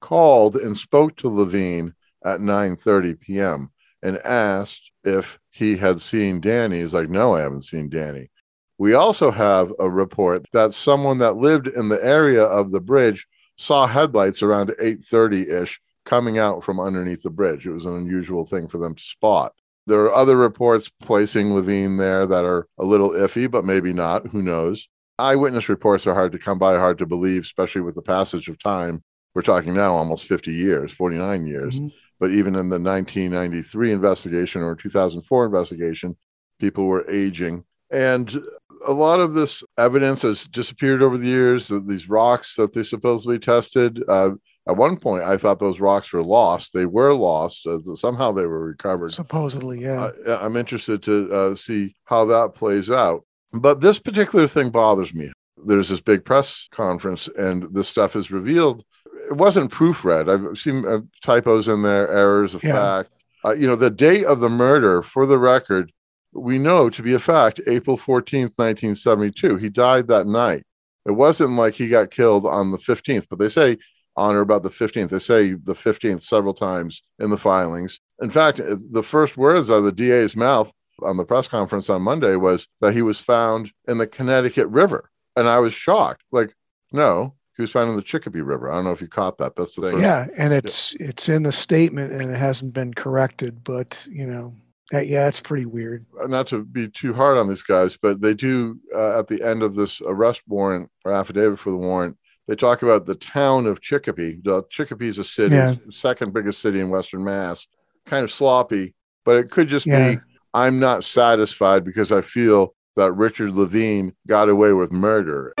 called 0.00 0.56
and 0.56 0.76
spoke 0.76 1.16
to 1.16 1.28
Lavigne 1.28 1.90
at 2.24 2.40
9:30 2.40 3.20
p.m. 3.20 3.70
and 4.02 4.18
asked 4.18 4.90
if 5.02 5.38
he 5.50 5.76
had 5.76 6.00
seen 6.00 6.40
Danny. 6.40 6.80
He's 6.80 6.94
like, 6.94 7.08
"No, 7.08 7.34
I 7.34 7.40
haven't 7.40 7.64
seen 7.64 7.88
Danny." 7.88 8.30
We 8.76 8.92
also 8.94 9.30
have 9.30 9.72
a 9.78 9.88
report 9.88 10.46
that 10.52 10.74
someone 10.74 11.18
that 11.18 11.36
lived 11.36 11.68
in 11.68 11.88
the 11.88 12.04
area 12.04 12.42
of 12.42 12.70
the 12.70 12.80
bridge 12.80 13.26
saw 13.56 13.86
headlights 13.86 14.42
around 14.42 14.74
8:30-ish 14.80 15.80
coming 16.04 16.38
out 16.38 16.62
from 16.62 16.80
underneath 16.80 17.22
the 17.22 17.30
bridge. 17.30 17.66
It 17.66 17.72
was 17.72 17.86
an 17.86 17.96
unusual 17.96 18.44
thing 18.44 18.68
for 18.68 18.78
them 18.78 18.94
to 18.94 19.02
spot. 19.02 19.52
There 19.86 20.00
are 20.00 20.14
other 20.14 20.36
reports 20.36 20.90
placing 21.02 21.54
Lavigne 21.54 21.98
there 21.98 22.26
that 22.26 22.44
are 22.44 22.68
a 22.78 22.84
little 22.84 23.10
iffy, 23.10 23.50
but 23.50 23.64
maybe 23.64 23.92
not. 23.92 24.28
Who 24.28 24.40
knows? 24.40 24.88
Eyewitness 25.18 25.68
reports 25.68 26.06
are 26.06 26.14
hard 26.14 26.32
to 26.32 26.38
come 26.38 26.58
by, 26.58 26.76
hard 26.76 26.98
to 26.98 27.06
believe, 27.06 27.42
especially 27.42 27.82
with 27.82 27.94
the 27.94 28.02
passage 28.02 28.48
of 28.48 28.58
time. 28.58 29.02
We're 29.34 29.42
talking 29.42 29.74
now 29.74 29.94
almost 29.94 30.26
50 30.26 30.52
years, 30.52 30.92
49 30.92 31.46
years. 31.46 31.74
Mm-hmm. 31.74 31.88
But 32.18 32.30
even 32.30 32.54
in 32.54 32.68
the 32.68 32.78
1993 32.78 33.92
investigation 33.92 34.62
or 34.62 34.74
2004 34.74 35.46
investigation, 35.46 36.16
people 36.58 36.86
were 36.86 37.08
aging. 37.10 37.64
And 37.90 38.42
a 38.86 38.92
lot 38.92 39.20
of 39.20 39.34
this 39.34 39.62
evidence 39.76 40.22
has 40.22 40.44
disappeared 40.46 41.02
over 41.02 41.18
the 41.18 41.26
years. 41.26 41.70
These 41.86 42.08
rocks 42.08 42.56
that 42.56 42.72
they 42.72 42.82
supposedly 42.82 43.38
tested. 43.38 44.02
Uh, 44.08 44.30
at 44.66 44.76
one 44.76 44.96
point, 44.96 45.24
I 45.24 45.36
thought 45.36 45.58
those 45.58 45.78
rocks 45.78 46.12
were 46.12 46.22
lost. 46.22 46.72
They 46.72 46.86
were 46.86 47.12
lost. 47.12 47.66
Uh, 47.66 47.78
somehow 47.96 48.32
they 48.32 48.46
were 48.46 48.64
recovered. 48.64 49.12
Supposedly, 49.12 49.82
yeah. 49.82 50.10
Uh, 50.26 50.38
I'm 50.40 50.56
interested 50.56 51.02
to 51.02 51.32
uh, 51.32 51.54
see 51.54 51.94
how 52.04 52.24
that 52.26 52.54
plays 52.54 52.90
out. 52.90 53.24
But 53.52 53.80
this 53.80 53.98
particular 53.98 54.46
thing 54.46 54.70
bothers 54.70 55.14
me. 55.14 55.32
There's 55.66 55.90
this 55.90 56.00
big 56.00 56.24
press 56.24 56.66
conference, 56.72 57.28
and 57.38 57.74
this 57.74 57.88
stuff 57.88 58.16
is 58.16 58.30
revealed. 58.30 58.84
It 59.30 59.36
wasn't 59.36 59.70
proofread. 59.70 60.28
I've 60.28 60.58
seen 60.58 60.86
uh, 60.86 61.00
typos 61.22 61.68
in 61.68 61.82
there, 61.82 62.08
errors 62.08 62.54
of 62.54 62.64
yeah. 62.64 62.72
fact. 62.72 63.10
Uh, 63.44 63.52
you 63.52 63.66
know, 63.66 63.76
the 63.76 63.90
date 63.90 64.24
of 64.24 64.40
the 64.40 64.48
murder, 64.48 65.02
for 65.02 65.26
the 65.26 65.38
record, 65.38 65.92
we 66.32 66.58
know 66.58 66.88
to 66.88 67.02
be 67.02 67.12
a 67.12 67.18
fact, 67.18 67.60
April 67.66 67.98
14th, 67.98 68.52
1972. 68.56 69.56
He 69.56 69.68
died 69.68 70.08
that 70.08 70.26
night. 70.26 70.64
It 71.06 71.12
wasn't 71.12 71.52
like 71.52 71.74
he 71.74 71.88
got 71.88 72.10
killed 72.10 72.46
on 72.46 72.70
the 72.70 72.78
15th, 72.78 73.26
but 73.28 73.38
they 73.38 73.50
say 73.50 73.76
on 74.16 74.34
or 74.34 74.40
about 74.40 74.62
the 74.62 74.70
15th. 74.70 75.10
They 75.10 75.18
say 75.18 75.52
the 75.52 75.74
15th 75.74 76.22
several 76.22 76.54
times 76.54 77.02
in 77.18 77.30
the 77.30 77.38
filings. 77.38 78.00
In 78.22 78.30
fact, 78.30 78.60
the 78.60 79.02
first 79.02 79.36
words 79.36 79.70
out 79.70 79.78
of 79.78 79.84
the 79.84 79.92
DA's 79.92 80.36
mouth 80.36 80.72
on 81.02 81.16
the 81.16 81.24
press 81.24 81.48
conference 81.48 81.90
on 81.90 82.02
Monday 82.02 82.36
was 82.36 82.68
that 82.80 82.94
he 82.94 83.02
was 83.02 83.18
found 83.18 83.72
in 83.88 83.98
the 83.98 84.06
Connecticut 84.06 84.68
River. 84.68 85.10
And 85.36 85.48
I 85.48 85.58
was 85.58 85.74
shocked. 85.74 86.22
Like, 86.30 86.54
no, 86.92 87.34
he 87.56 87.62
was 87.62 87.70
found 87.70 87.90
in 87.90 87.96
the 87.96 88.02
Chicopee 88.02 88.40
River. 88.40 88.70
I 88.70 88.76
don't 88.76 88.84
know 88.84 88.92
if 88.92 89.00
you 89.00 89.08
caught 89.08 89.38
that. 89.38 89.56
That's 89.56 89.74
the 89.74 89.90
thing. 89.90 90.00
Yeah, 90.00 90.26
and 90.36 90.52
it's 90.52 90.94
yeah. 90.98 91.08
it's 91.08 91.28
in 91.28 91.42
the 91.42 91.52
statement 91.52 92.12
and 92.12 92.30
it 92.30 92.36
hasn't 92.36 92.72
been 92.72 92.94
corrected, 92.94 93.64
but 93.64 94.06
you 94.10 94.26
know, 94.26 94.54
that, 94.90 95.06
yeah, 95.06 95.28
it's 95.28 95.40
pretty 95.40 95.66
weird. 95.66 96.04
Uh, 96.20 96.26
not 96.26 96.46
to 96.48 96.64
be 96.64 96.88
too 96.88 97.14
hard 97.14 97.38
on 97.38 97.48
these 97.48 97.62
guys, 97.62 97.96
but 97.96 98.20
they 98.20 98.34
do 98.34 98.78
uh, 98.94 99.18
at 99.18 99.28
the 99.28 99.42
end 99.42 99.62
of 99.62 99.74
this 99.74 100.00
arrest 100.06 100.42
warrant 100.46 100.90
or 101.04 101.12
affidavit 101.12 101.58
for 101.58 101.70
the 101.70 101.76
warrant, 101.76 102.16
they 102.46 102.56
talk 102.56 102.82
about 102.82 103.06
the 103.06 103.14
town 103.14 103.66
of 103.66 103.80
Chicopee. 103.80 104.40
Chicopee 104.68 105.08
is 105.08 105.18
a 105.18 105.24
city, 105.24 105.56
yeah. 105.56 105.76
second 105.90 106.34
biggest 106.34 106.60
city 106.60 106.80
in 106.80 106.90
Western 106.90 107.24
Mass. 107.24 107.66
Kind 108.06 108.24
of 108.24 108.30
sloppy, 108.30 108.94
but 109.24 109.36
it 109.36 109.50
could 109.50 109.68
just 109.68 109.86
yeah. 109.86 110.14
be 110.14 110.20
I'm 110.52 110.78
not 110.78 111.02
satisfied 111.02 111.84
because 111.84 112.12
I 112.12 112.20
feel 112.20 112.74
that 112.96 113.12
Richard 113.12 113.52
Lavigne 113.52 114.10
got 114.28 114.48
away 114.48 114.72
with 114.72 114.92
murder. 114.92 115.52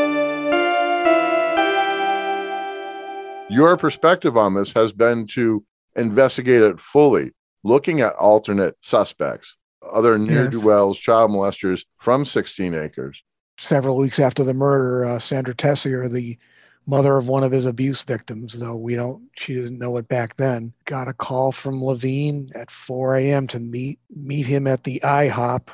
Your 3.50 3.76
perspective 3.76 4.36
on 4.36 4.54
this 4.54 4.72
has 4.74 4.92
been 4.92 5.26
to 5.28 5.64
investigate 5.96 6.62
it 6.62 6.78
fully, 6.78 7.32
looking 7.62 8.00
at 8.00 8.14
alternate 8.14 8.76
suspects, 8.82 9.56
other 9.82 10.16
near 10.18 10.48
do 10.48 10.60
wells, 10.60 10.98
child 10.98 11.30
molesters 11.30 11.84
from 11.98 12.24
16 12.24 12.74
acres. 12.74 13.22
Several 13.58 13.96
weeks 13.96 14.18
after 14.18 14.44
the 14.44 14.54
murder, 14.54 15.04
uh, 15.04 15.18
Sandra 15.18 15.54
Tessier, 15.54 16.08
the 16.08 16.38
mother 16.86 17.16
of 17.16 17.28
one 17.28 17.42
of 17.42 17.52
his 17.52 17.66
abuse 17.66 18.02
victims, 18.02 18.52
though 18.54 18.76
we 18.76 18.94
don't, 18.94 19.28
she 19.36 19.54
didn't 19.54 19.78
know 19.78 19.96
it 19.96 20.08
back 20.08 20.36
then, 20.36 20.72
got 20.84 21.08
a 21.08 21.12
call 21.12 21.52
from 21.52 21.82
Lavigne 21.82 22.46
at 22.54 22.70
4 22.70 23.16
a.m. 23.16 23.46
to 23.48 23.58
meet 23.58 23.98
meet 24.10 24.46
him 24.46 24.66
at 24.66 24.84
the 24.84 25.00
IHOP, 25.02 25.68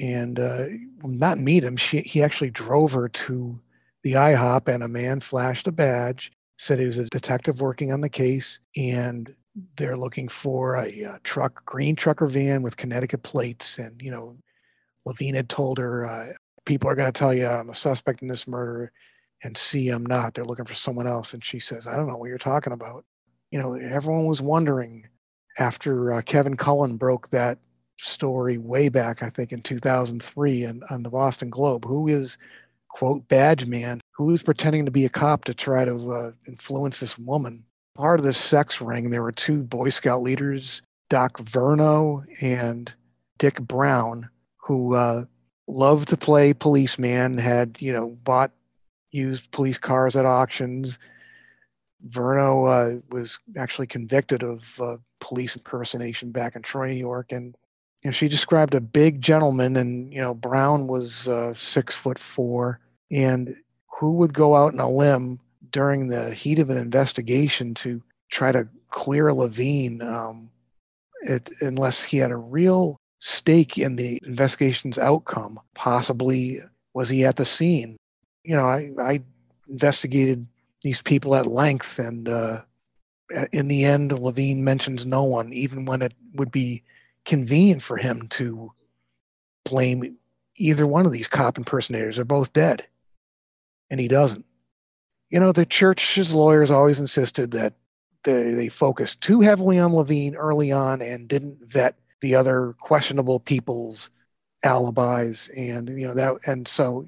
and 0.00 0.40
uh, 0.40 0.66
not 1.02 1.38
meet 1.38 1.62
him. 1.64 1.76
She 1.76 2.00
he 2.00 2.22
actually 2.22 2.50
drove 2.50 2.92
her 2.92 3.08
to 3.08 3.60
the 4.02 4.12
IHOP, 4.14 4.68
and 4.68 4.82
a 4.82 4.88
man 4.88 5.20
flashed 5.20 5.68
a 5.68 5.72
badge, 5.72 6.32
said 6.56 6.78
he 6.78 6.86
was 6.86 6.98
a 6.98 7.04
detective 7.04 7.60
working 7.60 7.92
on 7.92 8.00
the 8.00 8.08
case, 8.08 8.60
and 8.76 9.34
they're 9.76 9.96
looking 9.96 10.28
for 10.28 10.76
a, 10.76 11.02
a 11.02 11.20
truck, 11.24 11.64
green 11.64 11.96
trucker 11.96 12.26
van 12.26 12.62
with 12.62 12.76
Connecticut 12.76 13.22
plates, 13.22 13.78
and 13.78 14.00
you 14.02 14.10
know, 14.10 14.36
Lavigne 15.04 15.36
had 15.36 15.48
told 15.48 15.78
her. 15.78 16.06
Uh, 16.06 16.32
People 16.64 16.90
are 16.90 16.94
going 16.94 17.10
to 17.10 17.18
tell 17.18 17.32
you 17.32 17.46
I'm 17.46 17.70
a 17.70 17.74
suspect 17.74 18.20
in 18.20 18.28
this 18.28 18.46
murder 18.46 18.92
and 19.42 19.56
see 19.56 19.88
I'm 19.88 20.04
not. 20.06 20.34
They're 20.34 20.44
looking 20.44 20.64
for 20.64 20.74
someone 20.74 21.06
else. 21.06 21.32
And 21.34 21.44
she 21.44 21.60
says, 21.60 21.86
I 21.86 21.96
don't 21.96 22.08
know 22.08 22.16
what 22.16 22.28
you're 22.28 22.38
talking 22.38 22.72
about. 22.72 23.04
You 23.50 23.58
know, 23.58 23.74
everyone 23.74 24.26
was 24.26 24.42
wondering 24.42 25.06
after 25.58 26.12
uh, 26.12 26.22
Kevin 26.22 26.56
Cullen 26.56 26.96
broke 26.96 27.30
that 27.30 27.58
story 28.00 28.58
way 28.58 28.88
back, 28.88 29.22
I 29.22 29.30
think 29.30 29.52
in 29.52 29.60
2003 29.60 30.64
and 30.64 30.84
on 30.90 31.02
the 31.02 31.10
Boston 31.10 31.50
Globe, 31.50 31.84
who 31.84 32.08
is, 32.08 32.38
quote, 32.88 33.26
badge 33.28 33.66
man, 33.66 34.00
who 34.12 34.30
is 34.30 34.42
pretending 34.42 34.84
to 34.84 34.90
be 34.90 35.04
a 35.04 35.10
cop 35.10 35.44
to 35.44 35.54
try 35.54 35.84
to 35.84 36.12
uh, 36.12 36.32
influence 36.46 37.00
this 37.00 37.18
woman. 37.18 37.64
Part 37.96 38.20
of 38.20 38.26
this 38.26 38.38
sex 38.38 38.80
ring, 38.80 39.10
there 39.10 39.22
were 39.22 39.32
two 39.32 39.62
Boy 39.62 39.90
Scout 39.90 40.22
leaders, 40.22 40.82
Doc 41.08 41.38
Verno 41.38 42.24
and 42.40 42.92
Dick 43.38 43.60
Brown, 43.60 44.28
who 44.58 44.94
uh, 44.94 45.24
loved 45.66 46.08
to 46.08 46.16
play 46.16 46.52
policeman, 46.52 47.38
had, 47.38 47.76
you 47.80 47.92
know, 47.92 48.16
bought 48.22 48.52
used 49.10 49.50
police 49.50 49.78
cars 49.78 50.16
at 50.16 50.26
auctions. 50.26 50.98
Verno 52.08 52.68
uh, 52.68 53.00
was 53.10 53.38
actually 53.56 53.86
convicted 53.86 54.42
of 54.42 54.80
uh, 54.80 54.96
police 55.20 55.56
impersonation 55.56 56.30
back 56.30 56.54
in 56.54 56.62
Troy, 56.62 56.88
New 56.88 56.94
York, 56.94 57.32
and 57.32 57.56
you 58.04 58.10
know, 58.10 58.12
she 58.12 58.28
described 58.28 58.74
a 58.74 58.80
big 58.80 59.20
gentleman, 59.20 59.76
and 59.76 60.12
you 60.12 60.20
know 60.20 60.34
Brown 60.34 60.86
was 60.86 61.26
uh, 61.26 61.54
six 61.54 61.96
foot 61.96 62.18
four, 62.18 62.80
and 63.10 63.56
who 63.98 64.14
would 64.14 64.32
go 64.32 64.54
out 64.54 64.72
on 64.72 64.80
a 64.80 64.88
limb 64.88 65.40
during 65.72 66.08
the 66.08 66.32
heat 66.32 66.60
of 66.60 66.70
an 66.70 66.76
investigation 66.76 67.74
to 67.74 68.00
try 68.30 68.52
to 68.52 68.68
clear 68.90 69.32
Lavigne, 69.32 70.02
um, 70.02 70.50
it, 71.22 71.50
unless 71.60 72.02
he 72.04 72.18
had 72.18 72.30
a 72.30 72.36
real 72.36 72.96
stake 73.18 73.76
in 73.76 73.96
the 73.96 74.20
investigation's 74.24 74.98
outcome. 74.98 75.58
Possibly 75.74 76.62
was 76.94 77.08
he 77.08 77.24
at 77.24 77.36
the 77.36 77.44
scene? 77.44 77.96
You 78.48 78.56
know, 78.56 78.64
I, 78.64 78.90
I 78.98 79.20
investigated 79.68 80.46
these 80.80 81.02
people 81.02 81.34
at 81.34 81.46
length, 81.46 81.98
and 81.98 82.26
uh, 82.26 82.62
in 83.52 83.68
the 83.68 83.84
end, 83.84 84.10
Lavigne 84.10 84.62
mentions 84.62 85.04
no 85.04 85.22
one, 85.22 85.52
even 85.52 85.84
when 85.84 86.00
it 86.00 86.14
would 86.32 86.50
be 86.50 86.82
convenient 87.26 87.82
for 87.82 87.98
him 87.98 88.26
to 88.28 88.72
blame 89.66 90.16
either 90.56 90.86
one 90.86 91.04
of 91.04 91.12
these 91.12 91.28
cop 91.28 91.58
impersonators. 91.58 92.16
They're 92.16 92.24
both 92.24 92.54
dead, 92.54 92.86
and 93.90 94.00
he 94.00 94.08
doesn't. 94.08 94.46
You 95.28 95.40
know, 95.40 95.52
the 95.52 95.66
church's 95.66 96.32
lawyers 96.32 96.70
always 96.70 96.98
insisted 96.98 97.50
that 97.50 97.74
they, 98.22 98.52
they 98.54 98.68
focused 98.68 99.20
too 99.20 99.42
heavily 99.42 99.78
on 99.78 99.94
Lavigne 99.94 100.38
early 100.38 100.72
on 100.72 101.02
and 101.02 101.28
didn't 101.28 101.70
vet 101.70 101.96
the 102.22 102.34
other 102.34 102.74
questionable 102.80 103.40
people's 103.40 104.08
alibis, 104.64 105.50
and 105.54 105.90
you 105.90 106.08
know 106.08 106.14
that, 106.14 106.38
and 106.46 106.66
so 106.66 107.04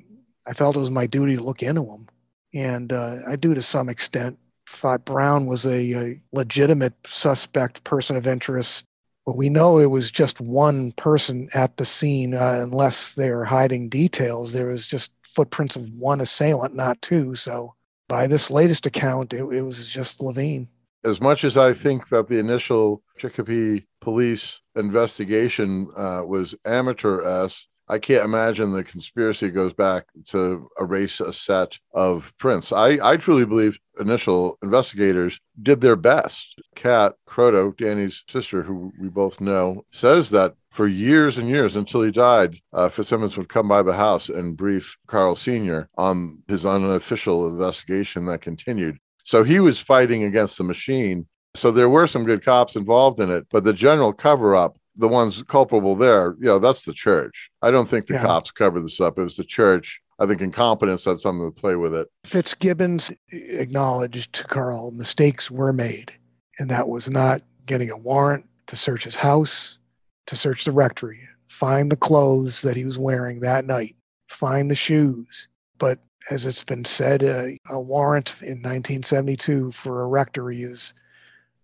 I 0.50 0.52
felt 0.52 0.76
it 0.76 0.80
was 0.80 0.90
my 0.90 1.06
duty 1.06 1.36
to 1.36 1.42
look 1.42 1.62
into 1.62 1.82
them. 1.82 2.08
And 2.52 2.92
uh, 2.92 3.18
I 3.26 3.36
do 3.36 3.54
to 3.54 3.62
some 3.62 3.88
extent. 3.88 4.36
Thought 4.66 5.04
Brown 5.04 5.46
was 5.46 5.64
a, 5.64 5.92
a 5.94 6.20
legitimate 6.32 6.94
suspect, 7.06 7.84
person 7.84 8.16
of 8.16 8.26
interest. 8.26 8.84
But 9.24 9.36
we 9.36 9.48
know 9.48 9.78
it 9.78 9.90
was 9.90 10.10
just 10.10 10.40
one 10.40 10.90
person 10.92 11.48
at 11.54 11.76
the 11.76 11.84
scene, 11.84 12.34
uh, 12.34 12.58
unless 12.62 13.14
they're 13.14 13.44
hiding 13.44 13.88
details. 13.88 14.52
There 14.52 14.66
was 14.66 14.88
just 14.88 15.12
footprints 15.22 15.76
of 15.76 15.88
one 15.92 16.20
assailant, 16.20 16.74
not 16.74 17.00
two. 17.00 17.36
So 17.36 17.74
by 18.08 18.26
this 18.26 18.50
latest 18.50 18.86
account, 18.86 19.32
it, 19.32 19.44
it 19.44 19.62
was 19.62 19.88
just 19.88 20.20
Lavigne. 20.20 20.64
As 21.04 21.20
much 21.20 21.44
as 21.44 21.56
I 21.56 21.72
think 21.72 22.08
that 22.08 22.28
the 22.28 22.38
initial 22.38 23.02
Chicopee 23.18 23.86
police 24.00 24.60
investigation 24.74 25.92
uh, 25.96 26.22
was 26.26 26.56
amateur-esque, 26.64 27.66
I 27.90 27.98
can't 27.98 28.24
imagine 28.24 28.70
the 28.70 28.84
conspiracy 28.84 29.48
goes 29.48 29.72
back 29.72 30.06
to 30.28 30.68
erase 30.80 31.18
a 31.18 31.32
set 31.32 31.78
of 31.92 32.32
prints. 32.38 32.70
I, 32.72 32.98
I 33.02 33.16
truly 33.16 33.44
believe 33.44 33.80
initial 33.98 34.58
investigators 34.62 35.40
did 35.60 35.80
their 35.80 35.96
best. 35.96 36.60
Kat 36.76 37.16
Croteau, 37.28 37.76
Danny's 37.76 38.22
sister, 38.28 38.62
who 38.62 38.92
we 39.00 39.08
both 39.08 39.40
know, 39.40 39.84
says 39.90 40.30
that 40.30 40.54
for 40.70 40.86
years 40.86 41.36
and 41.36 41.48
years 41.48 41.74
until 41.74 42.02
he 42.02 42.12
died, 42.12 42.60
uh, 42.72 42.88
Fitzsimmons 42.88 43.36
would 43.36 43.48
come 43.48 43.66
by 43.66 43.82
the 43.82 43.94
house 43.94 44.28
and 44.28 44.56
brief 44.56 44.96
Carl 45.08 45.34
Sr. 45.34 45.88
on 45.98 46.44
his 46.46 46.64
unofficial 46.64 47.48
investigation 47.48 48.26
that 48.26 48.40
continued. 48.40 48.98
So 49.24 49.42
he 49.42 49.58
was 49.58 49.80
fighting 49.80 50.22
against 50.22 50.58
the 50.58 50.64
machine. 50.64 51.26
So 51.56 51.72
there 51.72 51.88
were 51.88 52.06
some 52.06 52.24
good 52.24 52.44
cops 52.44 52.76
involved 52.76 53.18
in 53.18 53.32
it, 53.32 53.48
but 53.50 53.64
the 53.64 53.72
general 53.72 54.12
cover 54.12 54.54
up 54.54 54.76
the 54.96 55.08
ones 55.08 55.42
culpable 55.44 55.96
there, 55.96 56.36
you 56.38 56.46
know, 56.46 56.58
that's 56.58 56.84
the 56.84 56.92
church. 56.92 57.50
I 57.62 57.70
don't 57.70 57.88
think 57.88 58.06
the 58.06 58.14
yeah. 58.14 58.22
cops 58.22 58.50
covered 58.50 58.84
this 58.84 59.00
up. 59.00 59.18
It 59.18 59.22
was 59.22 59.36
the 59.36 59.44
church. 59.44 60.00
I 60.18 60.26
think 60.26 60.42
incompetence 60.42 61.06
had 61.06 61.18
something 61.18 61.50
to 61.50 61.60
play 61.60 61.76
with 61.76 61.94
it. 61.94 62.08
Fitzgibbons 62.24 63.10
acknowledged 63.30 64.34
to 64.34 64.44
Carl 64.44 64.90
mistakes 64.90 65.50
were 65.50 65.72
made, 65.72 66.12
and 66.58 66.70
that 66.70 66.88
was 66.88 67.08
not 67.08 67.42
getting 67.64 67.90
a 67.90 67.96
warrant 67.96 68.46
to 68.66 68.76
search 68.76 69.04
his 69.04 69.16
house, 69.16 69.78
to 70.26 70.36
search 70.36 70.64
the 70.64 70.72
rectory, 70.72 71.26
find 71.48 71.90
the 71.90 71.96
clothes 71.96 72.60
that 72.62 72.76
he 72.76 72.84
was 72.84 72.98
wearing 72.98 73.40
that 73.40 73.64
night, 73.64 73.96
find 74.28 74.70
the 74.70 74.76
shoes. 74.76 75.48
But 75.78 75.98
as 76.30 76.44
it's 76.44 76.64
been 76.64 76.84
said, 76.84 77.24
uh, 77.24 77.48
a 77.70 77.80
warrant 77.80 78.34
in 78.42 78.58
1972 78.58 79.72
for 79.72 80.02
a 80.02 80.06
rectory 80.06 80.62
is 80.62 80.92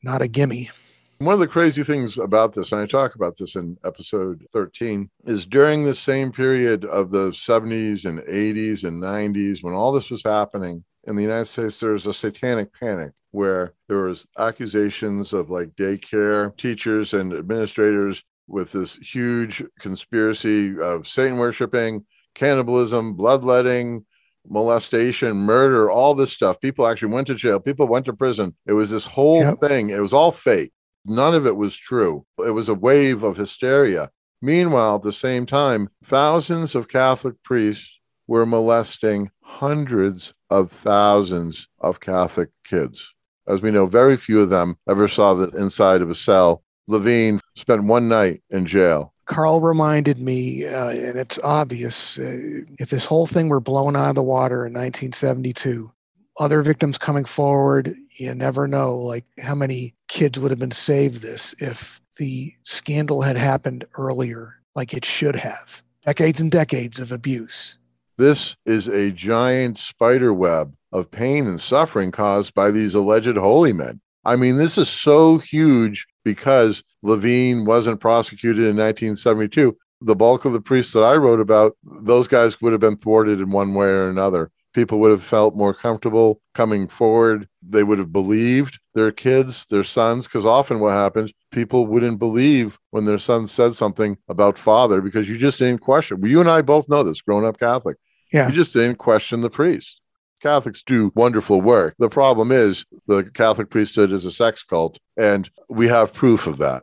not 0.02 0.22
a 0.22 0.28
gimme. 0.28 0.70
One 1.18 1.32
of 1.32 1.40
the 1.40 1.48
crazy 1.48 1.82
things 1.82 2.18
about 2.18 2.52
this, 2.52 2.72
and 2.72 2.80
I 2.80 2.86
talk 2.86 3.14
about 3.14 3.38
this 3.38 3.56
in 3.56 3.78
episode 3.84 4.46
13, 4.52 5.08
is 5.24 5.46
during 5.46 5.84
the 5.84 5.94
same 5.94 6.30
period 6.30 6.84
of 6.84 7.10
the 7.10 7.30
70s 7.30 8.04
and 8.04 8.20
80s 8.20 8.84
and 8.84 9.02
90s, 9.02 9.62
when 9.62 9.72
all 9.72 9.92
this 9.92 10.10
was 10.10 10.22
happening 10.24 10.84
in 11.04 11.16
the 11.16 11.22
United 11.22 11.46
States, 11.46 11.80
there 11.80 11.92
was 11.92 12.06
a 12.06 12.12
satanic 12.12 12.78
panic 12.78 13.12
where 13.30 13.72
there 13.88 14.02
was 14.02 14.28
accusations 14.38 15.32
of 15.32 15.48
like 15.48 15.74
daycare 15.74 16.54
teachers 16.58 17.14
and 17.14 17.32
administrators 17.32 18.22
with 18.46 18.72
this 18.72 18.96
huge 18.96 19.64
conspiracy 19.80 20.78
of 20.78 21.08
Satan 21.08 21.38
worshiping, 21.38 22.04
cannibalism, 22.34 23.14
bloodletting, 23.14 24.04
molestation, 24.48 25.36
murder, 25.38 25.90
all 25.90 26.14
this 26.14 26.32
stuff. 26.32 26.60
People 26.60 26.86
actually 26.86 27.12
went 27.12 27.26
to 27.26 27.34
jail. 27.34 27.58
People 27.58 27.88
went 27.88 28.04
to 28.06 28.12
prison. 28.12 28.54
It 28.66 28.74
was 28.74 28.90
this 28.90 29.06
whole 29.06 29.40
yep. 29.40 29.58
thing. 29.58 29.90
It 29.90 30.00
was 30.00 30.12
all 30.12 30.30
fake. 30.30 30.72
None 31.08 31.34
of 31.34 31.46
it 31.46 31.56
was 31.56 31.76
true. 31.76 32.26
It 32.38 32.50
was 32.50 32.68
a 32.68 32.74
wave 32.74 33.22
of 33.22 33.36
hysteria. 33.36 34.10
Meanwhile, 34.42 34.96
at 34.96 35.02
the 35.02 35.12
same 35.12 35.46
time, 35.46 35.88
thousands 36.04 36.74
of 36.74 36.88
Catholic 36.88 37.42
priests 37.42 37.90
were 38.26 38.44
molesting 38.44 39.30
hundreds 39.40 40.34
of 40.50 40.70
thousands 40.70 41.68
of 41.80 42.00
Catholic 42.00 42.50
kids. 42.64 43.14
As 43.46 43.62
we 43.62 43.70
know, 43.70 43.86
very 43.86 44.16
few 44.16 44.40
of 44.40 44.50
them 44.50 44.76
ever 44.88 45.08
saw 45.08 45.34
the 45.34 45.48
inside 45.56 46.02
of 46.02 46.10
a 46.10 46.14
cell. 46.14 46.62
Lavigne 46.88 47.38
spent 47.54 47.84
one 47.84 48.08
night 48.08 48.42
in 48.50 48.66
jail. 48.66 49.14
Carl 49.24 49.60
reminded 49.60 50.18
me, 50.18 50.66
uh, 50.66 50.90
and 50.90 51.18
it's 51.18 51.38
obvious, 51.42 52.18
uh, 52.18 52.38
if 52.78 52.90
this 52.90 53.04
whole 53.04 53.26
thing 53.26 53.48
were 53.48 53.60
blown 53.60 53.96
out 53.96 54.10
of 54.10 54.14
the 54.14 54.22
water 54.22 54.66
in 54.66 54.72
1972, 54.72 55.90
other 56.38 56.62
victims 56.62 56.98
coming 56.98 57.24
forward, 57.24 57.96
you 58.16 58.34
never 58.34 58.66
know 58.66 58.96
like 58.96 59.24
how 59.40 59.54
many 59.54 59.94
kids 60.08 60.38
would 60.38 60.50
have 60.50 60.58
been 60.58 60.70
saved 60.70 61.22
this 61.22 61.54
if 61.58 62.00
the 62.16 62.54
scandal 62.64 63.22
had 63.22 63.36
happened 63.36 63.84
earlier 63.96 64.60
like 64.74 64.94
it 64.94 65.04
should 65.04 65.36
have. 65.36 65.82
Decades 66.04 66.40
and 66.40 66.50
decades 66.50 66.98
of 66.98 67.12
abuse. 67.12 67.78
This 68.16 68.56
is 68.64 68.88
a 68.88 69.10
giant 69.10 69.78
spider 69.78 70.32
web 70.32 70.74
of 70.92 71.10
pain 71.10 71.46
and 71.46 71.60
suffering 71.60 72.10
caused 72.10 72.54
by 72.54 72.70
these 72.70 72.94
alleged 72.94 73.36
holy 73.36 73.72
men. 73.72 74.00
I 74.24 74.36
mean, 74.36 74.56
this 74.56 74.78
is 74.78 74.88
so 74.88 75.38
huge 75.38 76.06
because 76.24 76.82
Lavigne 77.02 77.64
wasn't 77.64 78.00
prosecuted 78.00 78.64
in 78.64 78.76
1972. 78.76 79.76
The 80.00 80.16
bulk 80.16 80.44
of 80.44 80.52
the 80.52 80.60
priests 80.60 80.92
that 80.92 81.02
I 81.02 81.16
wrote 81.16 81.40
about, 81.40 81.76
those 81.84 82.28
guys 82.28 82.60
would 82.60 82.72
have 82.72 82.80
been 82.80 82.96
thwarted 82.96 83.40
in 83.40 83.50
one 83.50 83.74
way 83.74 83.86
or 83.86 84.08
another 84.08 84.50
people 84.76 84.98
would 85.00 85.10
have 85.10 85.24
felt 85.24 85.56
more 85.56 85.72
comfortable 85.72 86.42
coming 86.54 86.86
forward. 86.86 87.48
They 87.68 87.82
would 87.82 87.98
have 87.98 88.12
believed 88.12 88.78
their 88.94 89.10
kids, 89.10 89.66
their 89.66 89.84
sons, 89.84 90.26
because 90.26 90.44
often 90.44 90.80
what 90.80 90.92
happens, 90.92 91.32
people 91.50 91.86
wouldn't 91.86 92.18
believe 92.18 92.78
when 92.90 93.04
their 93.04 93.18
son 93.18 93.46
said 93.46 93.74
something 93.74 94.18
about 94.28 94.58
father 94.58 95.00
because 95.00 95.28
you 95.28 95.36
just 95.36 95.58
didn't 95.58 95.80
question. 95.80 96.20
Well, 96.20 96.30
you 96.30 96.40
and 96.40 96.50
I 96.50 96.62
both 96.62 96.88
know 96.88 97.02
this, 97.02 97.20
grown 97.20 97.44
up 97.44 97.58
Catholic. 97.58 97.96
Yeah. 98.32 98.48
You 98.48 98.54
just 98.54 98.72
didn't 98.72 98.96
question 98.96 99.40
the 99.40 99.50
priest. 99.50 100.00
Catholics 100.40 100.82
do 100.82 101.12
wonderful 101.14 101.60
work. 101.60 101.94
The 101.98 102.08
problem 102.08 102.52
is 102.52 102.84
the 103.06 103.24
Catholic 103.24 103.70
priesthood 103.70 104.12
is 104.12 104.24
a 104.24 104.30
sex 104.30 104.62
cult, 104.62 104.98
and 105.16 105.50
we 105.68 105.88
have 105.88 106.12
proof 106.12 106.46
of 106.46 106.58
that. 106.58 106.82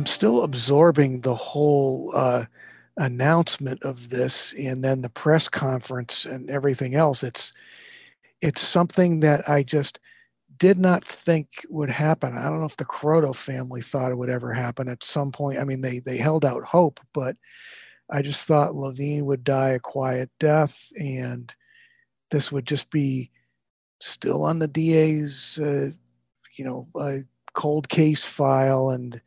I'm 0.00 0.06
still 0.06 0.44
absorbing 0.44 1.20
the 1.20 1.34
whole 1.34 2.10
uh, 2.14 2.46
announcement 2.96 3.82
of 3.82 4.08
this 4.08 4.54
and 4.58 4.82
then 4.82 5.02
the 5.02 5.10
press 5.10 5.46
conference 5.46 6.24
and 6.24 6.48
everything 6.48 6.94
else. 6.94 7.22
It's 7.22 7.52
it's 8.40 8.62
something 8.62 9.20
that 9.20 9.46
I 9.46 9.62
just 9.62 9.98
did 10.56 10.78
not 10.78 11.06
think 11.06 11.66
would 11.68 11.90
happen. 11.90 12.34
I 12.34 12.44
don't 12.48 12.60
know 12.60 12.64
if 12.64 12.78
the 12.78 12.86
Croteau 12.86 13.36
family 13.36 13.82
thought 13.82 14.10
it 14.10 14.16
would 14.16 14.30
ever 14.30 14.54
happen 14.54 14.88
at 14.88 15.04
some 15.04 15.32
point. 15.32 15.58
I 15.58 15.64
mean, 15.64 15.82
they 15.82 15.98
they 15.98 16.16
held 16.16 16.46
out 16.46 16.64
hope, 16.64 16.98
but 17.12 17.36
I 18.08 18.22
just 18.22 18.46
thought 18.46 18.74
Lavigne 18.74 19.20
would 19.20 19.44
die 19.44 19.72
a 19.72 19.78
quiet 19.78 20.30
death, 20.38 20.90
and 20.98 21.52
this 22.30 22.50
would 22.50 22.64
just 22.64 22.90
be 22.90 23.32
still 23.98 24.44
on 24.44 24.60
the 24.60 24.68
DA's, 24.68 25.58
uh, 25.60 25.90
you 26.56 26.64
know, 26.64 26.88
uh, 26.94 27.18
cold 27.52 27.90
case 27.90 28.24
file, 28.24 28.88
and 28.88 29.20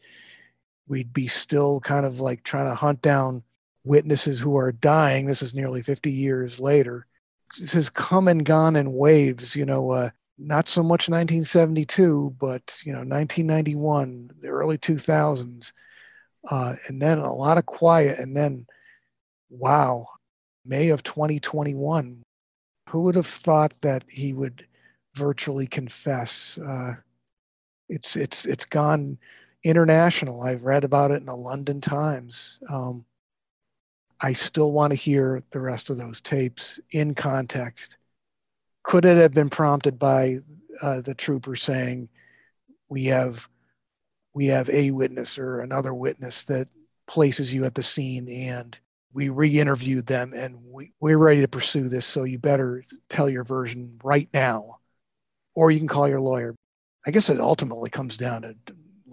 we'd 0.88 1.14
be 1.14 1.28
still 1.28 1.80
kind 1.80 2.06
of 2.06 2.20
like 2.20 2.44
trying 2.44 2.70
to 2.70 2.76
hunt 2.76 3.02
down 3.02 3.44
witnesses 3.84 4.40
who 4.40 4.58
are 4.58 4.72
dying. 4.72 5.26
This 5.26 5.42
is 5.42 5.54
nearly 5.54 5.82
50 5.82 6.12
years 6.12 6.60
later. 6.60 7.06
This 7.60 7.74
has 7.74 7.90
come 7.90 8.28
and 8.28 8.46
gone 8.46 8.76
in 8.76 8.94
waves, 8.94 9.56
you 9.56 9.66
know, 9.66 9.92
uh, 9.92 10.10
not 10.38 10.68
so 10.68 10.82
much 10.82 11.10
1972, 11.10 12.36
but, 12.40 12.82
you 12.84 12.92
know, 12.92 13.00
1991, 13.00 14.32
the 14.42 14.48
early 14.48 14.78
2000s, 14.78 15.72
uh, 16.50 16.76
and 16.88 17.02
then 17.02 17.20
a 17.20 17.34
lot 17.34 17.58
of 17.58 17.66
quiet. 17.66 18.20
And 18.20 18.36
then, 18.36 18.66
wow, 19.50 20.08
May 20.66 20.90
of 20.90 21.04
2021, 21.04 22.24
who 22.90 23.02
would 23.04 23.16
have 23.16 23.28
thought 23.28 23.74
that 23.82 24.04
he 24.08 24.34
would 24.34 24.68
virtually 25.14 25.68
confess? 25.68 26.58
Uh, 26.58 26.96
it's, 27.88 28.16
it's, 28.16 28.46
it's 28.46 28.66
gone 28.66 29.20
international. 29.64 30.41
I've 30.41 30.64
read 30.64 30.84
about 30.84 31.11
it 31.11 31.18
in 31.22 31.26
the 31.26 31.36
London 31.36 31.82
Times. 31.82 32.59
Um, 32.70 33.05
I 34.22 34.34
still 34.34 34.72
want 34.72 34.91
to 34.91 34.95
hear 34.95 35.43
the 35.51 35.59
rest 35.59 35.89
of 35.89 35.97
those 35.97 36.22
tapes 36.22 36.80
in 36.91 37.16
context. 37.16 37.97
Could 38.84 39.05
it 39.05 39.18
have 39.18 39.34
been 39.34 39.49
prompted 39.49 39.97
by 39.97 40.39
uh, 40.82 41.01
the 41.01 41.16
trooper 41.16 41.55
saying, 41.55 42.09
"We 42.89 43.05
have, 43.05 43.47
we 44.34 44.47
have 44.47 44.70
a 44.70 44.91
witness 44.91 45.38
or 45.38 45.61
another 45.61 45.93
witness 45.93 46.43
that 46.45 46.68
places 47.07 47.53
you 47.53 47.66
at 47.66 47.76
the 47.76 47.84
scene, 47.84 48.30
and 48.30 48.78
we 49.14 49.30
re-interviewed 49.30 50.07
them, 50.07 50.34
and 50.34 50.57
we, 50.66 50.91
we're 50.99 51.18
ready 51.18 51.41
to 51.41 51.47
pursue 51.47 51.88
this. 51.88 52.05
So 52.05 52.24
you 52.24 52.39
better 52.39 52.84
tell 53.09 53.30
your 53.30 53.43
version 53.43 53.99
right 54.03 54.30
now, 54.34 54.80
or 55.55 55.72
you 55.72 55.80
can 55.80 55.88
call 55.88 56.07
your 56.07 56.22
lawyer." 56.22 56.55
I 57.05 57.11
guess 57.11 57.30
it 57.30 57.39
ultimately 57.39 57.89
comes 57.89 58.16
down 58.16 58.43
to 58.43 58.55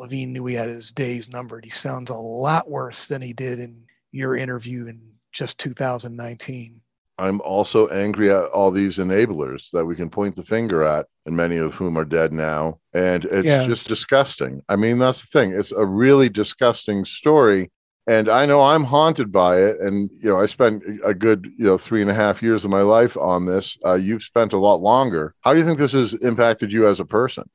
Lavigne 0.01 0.32
knew 0.32 0.46
he 0.46 0.55
had 0.55 0.68
his 0.68 0.92
days 0.92 1.28
numbered. 1.28 1.64
He 1.64 1.70
sounds 1.70 2.11
a 2.11 2.14
lot 2.14 2.68
worse 2.68 3.07
than 3.07 3.22
he 3.22 3.32
did 3.32 3.59
in 3.59 3.84
your 4.12 4.36
interview 4.36 4.86
in 4.86 5.01
just 5.32 5.59
2019. 5.59 6.80
I'm 7.18 7.40
also 7.42 7.86
angry 7.88 8.30
at 8.30 8.44
all 8.46 8.70
these 8.70 8.96
enablers 8.96 9.70
that 9.72 9.84
we 9.84 9.94
can 9.94 10.09
point 10.09 10.36
the 10.36 10.42
finger 10.42 10.82
at, 10.82 11.07
and 11.26 11.36
many 11.36 11.59
of 11.59 11.74
whom 11.74 11.98
are 11.98 12.05
dead 12.07 12.32
now. 12.32 12.80
And 12.94 13.26
it's 13.26 13.46
yeah. 13.46 13.66
just 13.66 13.86
disgusting. 13.86 14.62
I 14.70 14.76
mean, 14.76 14.98
that's 14.98 15.20
the 15.20 15.26
thing. 15.26 15.53
It's 15.53 15.70
a 15.70 15.84
really 15.84 16.30
disgusting 16.30 17.05
story. 17.05 17.70
And 18.07 18.30
I 18.30 18.46
know 18.46 18.62
I'm 18.62 18.84
haunted 18.84 19.30
by 19.30 19.61
it. 19.61 19.78
And, 19.80 20.09
you 20.18 20.30
know, 20.30 20.40
I 20.40 20.46
spent 20.46 20.82
a 21.05 21.12
good, 21.12 21.53
you 21.59 21.66
know, 21.66 21.76
three 21.76 22.01
and 22.01 22.11
a 22.11 22.14
half 22.14 22.42
years 22.42 22.64
of 22.64 22.70
my 22.70 22.80
life 22.80 23.18
on 23.18 23.44
this. 23.44 23.76
Uh, 23.84 23.94
you've 23.94 24.22
spent 24.22 24.55
a 24.55 24.59
lot 24.59 24.80
longer. 24.80 25.34
How 25.42 25.53
do 25.53 25.59
you 25.59 25.66
think 25.66 25.78
this 25.78 25.92
has 25.92 26.14
impacted 26.14 26.72
you 26.72 26.88
as 26.88 27.01
a 27.01 27.05
person? 27.05 27.51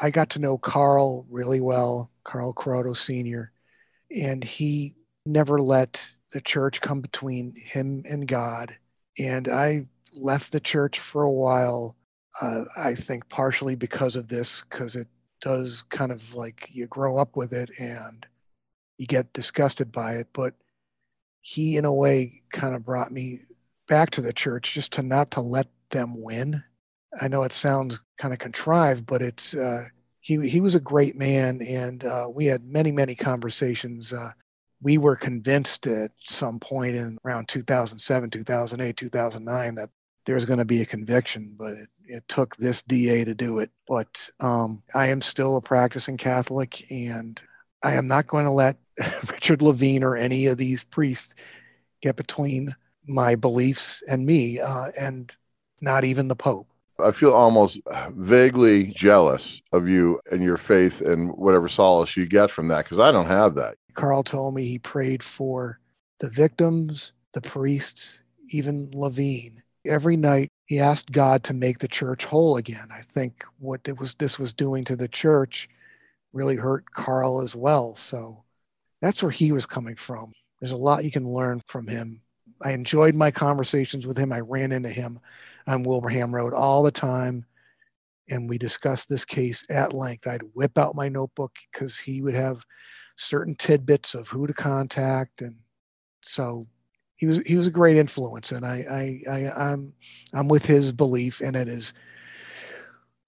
I 0.00 0.10
got 0.10 0.30
to 0.30 0.38
know 0.38 0.58
Carl 0.58 1.26
really 1.30 1.60
well, 1.60 2.10
Carl 2.24 2.52
Croteau 2.52 2.96
Sr., 2.96 3.52
and 4.10 4.42
he 4.42 4.94
never 5.26 5.60
let 5.60 6.12
the 6.32 6.40
church 6.40 6.80
come 6.80 7.00
between 7.00 7.54
him 7.56 8.04
and 8.08 8.26
God. 8.26 8.76
And 9.18 9.48
I 9.48 9.86
left 10.12 10.52
the 10.52 10.60
church 10.60 10.98
for 10.98 11.22
a 11.22 11.30
while. 11.30 11.96
Uh, 12.40 12.64
I 12.76 12.94
think 12.94 13.28
partially 13.28 13.76
because 13.76 14.16
of 14.16 14.28
this, 14.28 14.64
because 14.68 14.96
it 14.96 15.08
does 15.40 15.84
kind 15.90 16.10
of 16.10 16.34
like 16.34 16.68
you 16.72 16.86
grow 16.86 17.16
up 17.16 17.36
with 17.36 17.52
it 17.52 17.70
and 17.78 18.26
you 18.98 19.06
get 19.06 19.32
disgusted 19.32 19.92
by 19.92 20.14
it. 20.16 20.28
But 20.32 20.54
he, 21.40 21.76
in 21.76 21.84
a 21.84 21.92
way, 21.92 22.42
kind 22.52 22.74
of 22.74 22.84
brought 22.84 23.12
me 23.12 23.40
back 23.86 24.10
to 24.10 24.20
the 24.20 24.32
church 24.32 24.74
just 24.74 24.92
to 24.94 25.02
not 25.02 25.30
to 25.32 25.40
let 25.40 25.68
them 25.90 26.22
win. 26.22 26.64
I 27.20 27.28
know 27.28 27.44
it 27.44 27.52
sounds 27.52 28.00
kind 28.18 28.32
of 28.32 28.38
contrived, 28.38 29.06
but 29.06 29.22
it's 29.22 29.54
uh, 29.54 29.86
he 30.20 30.48
he 30.48 30.60
was 30.60 30.74
a 30.74 30.80
great 30.80 31.16
man, 31.16 31.60
and 31.62 32.04
uh, 32.04 32.28
we 32.32 32.46
had 32.46 32.64
many 32.64 32.92
many 32.92 33.14
conversations. 33.14 34.12
Uh, 34.12 34.32
we 34.82 34.98
were 34.98 35.16
convinced 35.16 35.86
at 35.86 36.12
some 36.20 36.60
point 36.60 36.94
in 36.94 37.18
around 37.24 37.48
2007, 37.48 38.30
2008, 38.30 38.96
2009 38.96 39.74
that 39.76 39.90
there 40.26 40.34
was 40.34 40.44
going 40.44 40.58
to 40.58 40.64
be 40.64 40.82
a 40.82 40.86
conviction, 40.86 41.54
but 41.58 41.72
it, 41.74 41.88
it 42.06 42.28
took 42.28 42.54
this 42.56 42.82
DA 42.82 43.24
to 43.24 43.34
do 43.34 43.58
it. 43.58 43.70
But 43.88 44.28
um, 44.40 44.82
I 44.94 45.06
am 45.08 45.22
still 45.22 45.56
a 45.56 45.60
practicing 45.60 46.16
Catholic, 46.16 46.90
and 46.90 47.40
I 47.82 47.92
am 47.92 48.06
not 48.06 48.26
going 48.26 48.44
to 48.44 48.50
let 48.50 48.76
Richard 49.30 49.62
Lavigne 49.62 50.04
or 50.04 50.16
any 50.16 50.46
of 50.46 50.58
these 50.58 50.84
priests 50.84 51.34
get 52.02 52.16
between 52.16 52.74
my 53.06 53.34
beliefs 53.34 54.02
and 54.08 54.24
me, 54.24 54.60
uh, 54.60 54.90
and 54.98 55.32
not 55.80 56.04
even 56.04 56.28
the 56.28 56.36
Pope. 56.36 56.66
I 56.98 57.10
feel 57.12 57.32
almost 57.32 57.80
vaguely 58.10 58.92
jealous 58.94 59.60
of 59.72 59.88
you 59.88 60.20
and 60.30 60.42
your 60.42 60.56
faith 60.56 61.00
and 61.00 61.32
whatever 61.32 61.68
solace 61.68 62.16
you 62.16 62.26
get 62.26 62.50
from 62.50 62.68
that 62.68 62.84
because 62.84 62.98
I 62.98 63.10
don't 63.10 63.26
have 63.26 63.54
that. 63.56 63.76
Carl 63.94 64.22
told 64.22 64.54
me 64.54 64.64
he 64.64 64.78
prayed 64.78 65.22
for 65.22 65.80
the 66.20 66.28
victims, 66.28 67.12
the 67.32 67.40
priests, 67.40 68.20
even 68.50 68.90
Lavigne. 68.92 69.60
Every 69.86 70.16
night 70.16 70.50
he 70.66 70.80
asked 70.80 71.12
God 71.12 71.42
to 71.44 71.52
make 71.52 71.78
the 71.78 71.88
church 71.88 72.24
whole 72.24 72.56
again. 72.56 72.88
I 72.90 73.02
think 73.02 73.44
what 73.58 73.80
it 73.86 73.98
was 73.98 74.14
this 74.14 74.38
was 74.38 74.52
doing 74.52 74.84
to 74.84 74.96
the 74.96 75.08
church 75.08 75.68
really 76.32 76.56
hurt 76.56 76.90
Carl 76.90 77.40
as 77.40 77.54
well. 77.54 77.94
So 77.96 78.44
that's 79.00 79.22
where 79.22 79.32
he 79.32 79.52
was 79.52 79.66
coming 79.66 79.96
from. 79.96 80.32
There's 80.60 80.72
a 80.72 80.76
lot 80.76 81.04
you 81.04 81.10
can 81.10 81.30
learn 81.30 81.60
from 81.66 81.86
him. 81.86 82.20
I 82.62 82.70
enjoyed 82.70 83.14
my 83.14 83.30
conversations 83.30 84.06
with 84.06 84.16
him. 84.16 84.32
I 84.32 84.40
ran 84.40 84.72
into 84.72 84.88
him 84.88 85.20
on 85.66 85.84
Wilbraham 85.84 86.34
Road 86.34 86.52
all 86.52 86.82
the 86.82 86.90
time. 86.90 87.44
And 88.28 88.48
we 88.48 88.56
discussed 88.56 89.08
this 89.08 89.24
case 89.24 89.64
at 89.68 89.92
length. 89.92 90.26
I'd 90.26 90.42
whip 90.54 90.78
out 90.78 90.94
my 90.94 91.08
notebook 91.08 91.54
because 91.70 91.98
he 91.98 92.22
would 92.22 92.34
have 92.34 92.64
certain 93.16 93.54
tidbits 93.54 94.14
of 94.14 94.28
who 94.28 94.46
to 94.46 94.54
contact. 94.54 95.42
And 95.42 95.56
so 96.22 96.66
he 97.16 97.26
was 97.26 97.38
he 97.40 97.56
was 97.56 97.66
a 97.66 97.70
great 97.70 97.96
influence. 97.96 98.52
And 98.52 98.64
I, 98.64 99.22
I, 99.28 99.30
I 99.30 99.70
I'm 99.70 99.92
I'm 100.32 100.48
with 100.48 100.66
his 100.66 100.92
belief, 100.92 101.40
and 101.40 101.54
it 101.54 101.68
is 101.68 101.92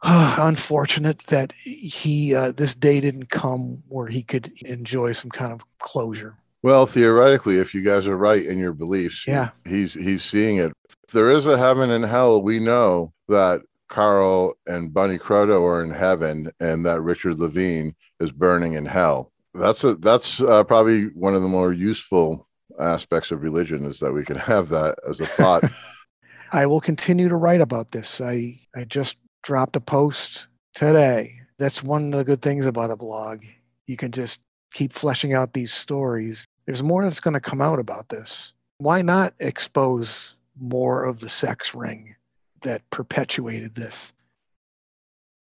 uh, 0.02 0.36
unfortunate 0.40 1.20
that 1.26 1.52
he 1.52 2.34
uh, 2.34 2.52
this 2.52 2.74
day 2.74 3.00
didn't 3.00 3.30
come 3.30 3.82
where 3.88 4.06
he 4.06 4.22
could 4.22 4.52
enjoy 4.62 5.12
some 5.12 5.30
kind 5.30 5.52
of 5.52 5.62
closure. 5.78 6.36
Well, 6.66 6.86
theoretically, 6.86 7.60
if 7.60 7.76
you 7.76 7.80
guys 7.82 8.08
are 8.08 8.16
right 8.16 8.44
in 8.44 8.58
your 8.58 8.72
beliefs, 8.72 9.24
Yeah. 9.24 9.50
he's 9.64 9.94
he's 9.94 10.24
seeing 10.24 10.56
it. 10.56 10.72
There 11.12 11.30
is 11.30 11.46
a 11.46 11.56
heaven 11.56 11.92
and 11.92 12.04
hell, 12.04 12.42
we 12.42 12.58
know 12.58 13.12
that 13.28 13.62
Carl 13.88 14.54
and 14.66 14.92
Bunny 14.92 15.16
Croteau 15.16 15.62
are 15.64 15.84
in 15.84 15.92
heaven, 15.92 16.50
and 16.58 16.84
that 16.84 17.02
Richard 17.02 17.38
Lavigne 17.38 17.90
is 18.18 18.32
burning 18.32 18.72
in 18.72 18.84
hell. 18.84 19.30
That's 19.54 19.84
a 19.84 19.94
that's 19.94 20.40
uh, 20.40 20.64
probably 20.64 21.04
one 21.14 21.36
of 21.36 21.42
the 21.42 21.46
more 21.48 21.72
useful 21.72 22.48
aspects 22.80 23.30
of 23.30 23.44
religion 23.44 23.84
is 23.84 24.00
that 24.00 24.12
we 24.12 24.24
can 24.24 24.36
have 24.36 24.68
that 24.70 24.98
as 25.08 25.20
a 25.20 25.26
thought. 25.26 25.62
I 26.50 26.66
will 26.66 26.80
continue 26.80 27.28
to 27.28 27.36
write 27.36 27.60
about 27.60 27.92
this. 27.92 28.20
I, 28.20 28.58
I 28.74 28.82
just 28.82 29.14
dropped 29.44 29.76
a 29.76 29.80
post 29.80 30.48
today. 30.74 31.38
That's 31.58 31.84
one 31.84 32.12
of 32.12 32.18
the 32.18 32.24
good 32.24 32.42
things 32.42 32.66
about 32.66 32.90
a 32.90 32.96
blog. 32.96 33.44
You 33.86 33.96
can 33.96 34.10
just 34.10 34.40
keep 34.74 34.92
fleshing 34.92 35.32
out 35.32 35.52
these 35.52 35.72
stories. 35.72 36.44
There's 36.66 36.82
more 36.82 37.04
that's 37.04 37.20
going 37.20 37.34
to 37.34 37.40
come 37.40 37.62
out 37.62 37.78
about 37.78 38.08
this. 38.08 38.52
Why 38.78 39.02
not 39.02 39.34
expose 39.38 40.34
more 40.58 41.04
of 41.04 41.20
the 41.20 41.28
sex 41.28 41.74
ring 41.74 42.16
that 42.62 42.88
perpetuated 42.90 43.74
this? 43.74 44.12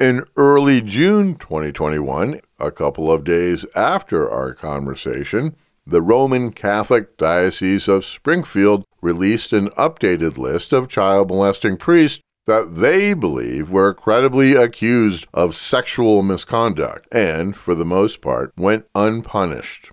In 0.00 0.24
early 0.36 0.80
June 0.80 1.36
2021, 1.36 2.40
a 2.58 2.72
couple 2.72 3.12
of 3.12 3.22
days 3.22 3.64
after 3.76 4.28
our 4.28 4.52
conversation, 4.54 5.54
the 5.86 6.02
Roman 6.02 6.50
Catholic 6.50 7.16
Diocese 7.16 7.86
of 7.86 8.04
Springfield 8.04 8.84
released 9.00 9.52
an 9.52 9.68
updated 9.70 10.36
list 10.36 10.72
of 10.72 10.88
child 10.88 11.28
molesting 11.28 11.76
priests 11.76 12.20
that 12.48 12.76
they 12.76 13.12
believe 13.12 13.68
were 13.68 13.92
credibly 13.92 14.54
accused 14.54 15.26
of 15.34 15.54
sexual 15.54 16.22
misconduct 16.22 17.06
and, 17.12 17.54
for 17.54 17.74
the 17.74 17.84
most 17.84 18.22
part, 18.22 18.54
went 18.56 18.86
unpunished. 18.94 19.90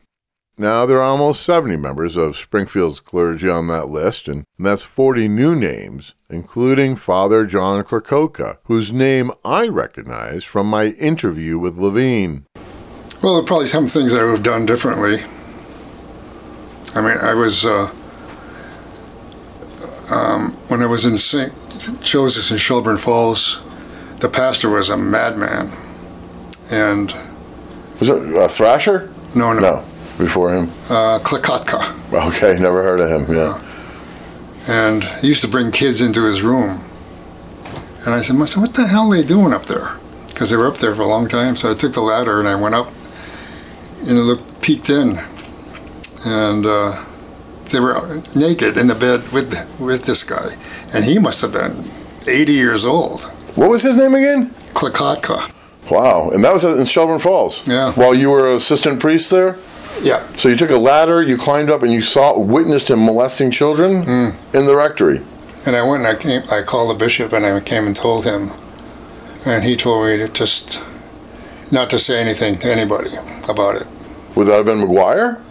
Now, 0.58 0.86
there 0.86 1.00
are 1.00 1.02
almost 1.02 1.44
70 1.44 1.76
members 1.76 2.16
of 2.16 2.38
Springfield's 2.38 3.02
clergy 3.02 3.50
on 3.50 3.68
that 3.68 3.90
list, 3.90 4.30
and 4.30 4.46
that's 4.58 4.84
40 4.84 5.28
new 5.28 5.54
names, 5.54 6.14
including 6.30 6.96
Father 6.96 7.46
John 7.46 7.84
Krakoka, 7.84 8.60
whose 8.64 8.90
name 8.90 9.32
I 9.44 9.68
recognize 9.68 10.46
from 10.46 10.68
my 10.68 10.86
interview 10.92 11.60
with 11.60 11.78
Lavigne. 11.78 12.44
Well, 13.22 13.34
there 13.34 13.44
are 13.44 13.46
probably 13.46 13.66
some 13.66 13.86
things 13.86 14.14
I 14.14 14.24
would 14.24 14.32
have 14.32 14.44
done 14.44 14.66
differently. 14.66 15.18
I 16.96 17.02
mean, 17.02 17.18
I 17.18 17.34
was, 17.34 17.66
uh, 17.66 17.94
um, 20.10 20.54
when 20.70 20.82
I 20.82 20.86
was 20.86 21.06
in 21.06 21.18
St. 21.18 21.52
Joseph's 22.02 22.52
in 22.52 22.58
Shelburne 22.58 22.98
Falls, 22.98 23.62
the 24.20 24.30
pastor 24.30 24.70
was 24.70 24.90
a 24.90 24.98
madman. 24.98 25.72
And, 26.72 27.14
Was 28.00 28.10
it 28.10 28.36
a 28.36 28.48
Thrasher? 28.48 29.12
no, 29.36 29.54
no, 29.54 29.60
No, 29.60 29.76
before 30.18 30.54
him. 30.54 30.70
Uh, 30.90 31.20
Klikotka. 31.20 31.94
Okay, 32.30 32.58
never 32.62 32.82
heard 32.82 33.00
of 33.02 33.10
him. 33.10 33.36
Yeah. 33.36 33.62
And 34.68 35.04
he 35.22 35.28
used 35.28 35.42
to 35.42 35.48
bring 35.48 35.72
kids 35.72 36.02
into 36.02 36.24
his 36.24 36.42
room. 36.42 36.82
And 38.06 38.14
I 38.14 38.22
said, 38.22 38.36
"Master, 38.38 38.60
what 38.62 38.74
the 38.74 38.88
hell 38.88 39.12
are 39.12 39.18
they 39.18 39.28
doing 39.28 39.54
up 39.54 39.66
there? 39.66 39.98
Because 40.28 40.50
they 40.50 40.56
were 40.58 40.68
up 40.68 40.78
there 40.78 40.94
for 40.96 41.02
a 41.02 41.08
long 41.08 41.28
time. 41.28 41.56
So 41.56 41.72
I 41.72 41.74
took 41.76 41.94
the 41.94 42.02
ladder 42.02 42.40
and 42.40 42.48
I 42.48 42.56
went 42.56 42.74
up 42.76 42.88
and 44.08 44.20
looked, 44.20 44.62
peeked 44.62 44.90
in. 44.90 45.20
And 46.26 46.66
uh, 46.66 47.04
they 47.76 47.82
were 47.82 48.22
naked 48.36 48.78
in 48.78 48.88
the 48.88 48.96
bed 48.96 49.22
with, 49.34 49.54
with 49.80 50.06
this 50.06 50.24
guy. 50.24 50.56
And 50.94 51.04
he 51.04 51.20
must 51.20 51.42
have 51.42 51.52
been 51.52 51.76
80 52.28 52.54
years 52.54 52.86
old. 52.86 53.24
What 53.56 53.70
was 53.70 53.84
his 53.84 53.98
name 53.98 54.16
again? 54.16 54.50
Klikotka. 54.74 55.52
Wow, 55.92 56.32
and 56.32 56.44
that 56.44 56.54
was 56.54 56.64
in 56.64 56.86
Shelburne 56.86 57.20
Falls. 57.20 57.68
Yeah. 57.68 57.92
While 57.94 58.16
you 58.16 58.32
were 58.32 58.54
assistant 58.56 59.00
priest 59.00 59.30
there, 59.30 59.58
Yeah. 60.02 60.24
so 60.38 60.50
you 60.50 60.56
took 60.56 60.72
a 60.72 60.78
ladder, 60.78 61.22
you 61.22 61.38
climbed 61.38 61.70
up, 61.70 61.84
and 61.84 61.92
you 61.92 62.02
saw, 62.02 62.38
witnessed 62.40 62.90
him 62.90 63.06
molesting 63.06 63.52
children 63.52 64.04
Hmm. 64.04 64.30
in 64.58 64.66
the 64.66 64.76
rectory. 64.76 65.22
And 65.66 65.76
I 65.76 65.82
went 65.84 66.06
and 66.06 66.08
I 66.08 66.16
came, 66.20 66.44
I 66.50 66.62
called 66.64 66.90
the 66.90 66.94
bishop 67.06 67.34
and 67.34 67.46
I 67.46 67.60
came 67.60 67.86
and 67.88 67.96
told 67.96 68.24
him. 68.26 68.52
And 69.46 69.64
he 69.64 69.76
told 69.76 70.06
me 70.06 70.18
to 70.18 70.28
just 70.28 70.80
not 71.72 71.90
to 71.92 72.00
say 72.00 72.20
anything 72.20 72.58
to 72.60 72.72
anybody 72.72 73.12
about 73.50 73.76
it. 73.76 73.88
Would 74.36 74.46
that 74.48 74.58
have 74.58 74.66
been 74.66 74.80
Maguire? 74.80 75.42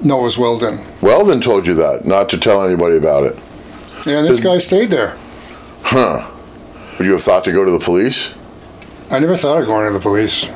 No, 0.00 0.20
it 0.20 0.22
was 0.22 0.38
Weldon. 0.38 0.78
Weldon 1.02 1.40
told 1.40 1.66
you 1.66 1.74
that, 1.74 2.04
not 2.04 2.28
to 2.30 2.38
tell 2.38 2.64
anybody 2.64 2.96
about 2.96 3.24
it. 3.24 3.34
And 4.06 4.26
this 4.26 4.40
guy 4.40 4.58
stayed 4.58 4.90
there. 4.90 5.16
Huh. 5.82 6.30
Would 6.98 7.06
you 7.06 7.12
have 7.12 7.22
thought 7.22 7.44
to 7.44 7.52
go 7.52 7.64
to 7.64 7.70
the 7.70 7.78
police? 7.80 8.34
I 9.10 9.18
never 9.18 9.36
thought 9.36 9.58
of 9.60 9.66
going 9.66 9.86
to 9.88 9.92
the 9.92 10.00
police. 10.00 10.48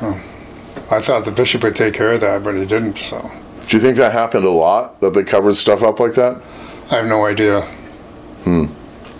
I 0.91 1.01
thought 1.01 1.25
the 1.25 1.31
bishop 1.31 1.63
would 1.63 1.75
take 1.75 1.93
care 1.93 2.13
of 2.13 2.21
that, 2.21 2.43
but 2.43 2.55
he 2.55 2.65
didn't. 2.65 2.97
So 2.97 3.31
Do 3.67 3.75
you 3.77 3.81
think 3.81 3.97
that 3.97 4.11
happened 4.13 4.45
a 4.45 4.49
lot, 4.49 5.01
that 5.01 5.13
they 5.13 5.23
covered 5.23 5.53
stuff 5.55 5.83
up 5.83 5.99
like 5.99 6.13
that? 6.13 6.41
I 6.91 6.95
have 6.97 7.07
no 7.07 7.25
idea. 7.25 7.61
Hmm. 8.45 8.65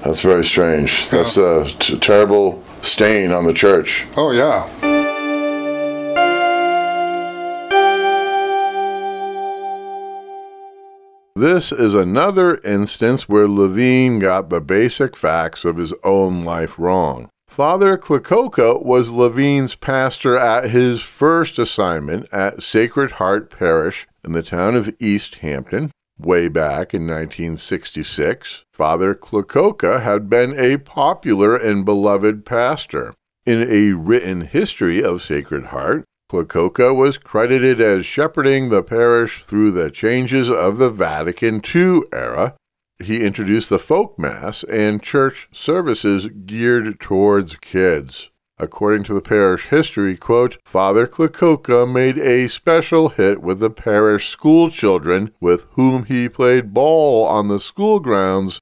That's 0.03 0.21
very 0.21 0.43
strange. 0.45 1.09
That's 1.09 1.37
a 1.37 1.65
t- 1.65 1.97
terrible 1.97 2.61
stain 2.81 3.31
on 3.31 3.45
the 3.45 3.53
church. 3.53 4.05
Oh, 4.17 4.31
yeah. 4.31 4.67
This 11.35 11.71
is 11.71 11.95
another 11.95 12.57
instance 12.63 13.27
where 13.27 13.47
Lavigne 13.47 14.19
got 14.19 14.51
the 14.51 14.61
basic 14.61 15.17
facts 15.17 15.65
of 15.65 15.77
his 15.77 15.91
own 16.03 16.43
life 16.43 16.77
wrong. 16.77 17.27
Father 17.47 17.97
Klokota 17.97 18.83
was 18.83 19.09
Lavigne's 19.09 19.73
pastor 19.73 20.37
at 20.37 20.69
his 20.69 21.01
first 21.01 21.57
assignment 21.57 22.27
at 22.31 22.61
Sacred 22.61 23.13
Heart 23.13 23.49
Parish 23.49 24.07
in 24.23 24.33
the 24.33 24.43
town 24.43 24.75
of 24.75 24.93
East 24.99 25.35
Hampton. 25.35 25.89
Way 26.19 26.49
back 26.49 26.93
in 26.93 27.07
1966, 27.07 28.63
Father 28.71 29.15
Klokota 29.15 30.03
had 30.03 30.29
been 30.29 30.53
a 30.57 30.77
popular 30.77 31.55
and 31.55 31.83
beloved 31.83 32.45
pastor. 32.45 33.15
In 33.45 33.67
a 33.67 33.93
written 33.93 34.41
history 34.41 35.03
of 35.03 35.23
Sacred 35.23 35.65
Heart, 35.65 36.05
Klokota 36.33 36.95
was 36.95 37.19
credited 37.19 37.79
as 37.79 38.07
shepherding 38.07 38.69
the 38.69 38.81
parish 38.81 39.43
through 39.43 39.69
the 39.69 39.91
changes 39.91 40.49
of 40.49 40.79
the 40.79 40.89
Vatican 40.89 41.61
II 41.63 42.01
era. 42.11 42.55
He 42.97 43.21
introduced 43.21 43.69
the 43.69 43.77
folk 43.77 44.17
mass 44.17 44.63
and 44.63 45.03
church 45.03 45.47
services 45.51 46.25
geared 46.47 46.99
towards 46.99 47.57
kids. 47.57 48.31
According 48.57 49.03
to 49.03 49.13
the 49.13 49.21
parish 49.21 49.67
history, 49.67 50.17
quote, 50.17 50.57
Father 50.65 51.05
Klokota 51.05 51.85
made 51.91 52.17
a 52.17 52.49
special 52.49 53.09
hit 53.09 53.39
with 53.43 53.59
the 53.59 53.69
parish 53.69 54.29
school 54.29 54.71
children 54.71 55.35
with 55.39 55.67
whom 55.73 56.05
he 56.05 56.27
played 56.27 56.73
ball 56.73 57.27
on 57.27 57.47
the 57.47 57.59
school 57.59 57.99
grounds 57.99 58.59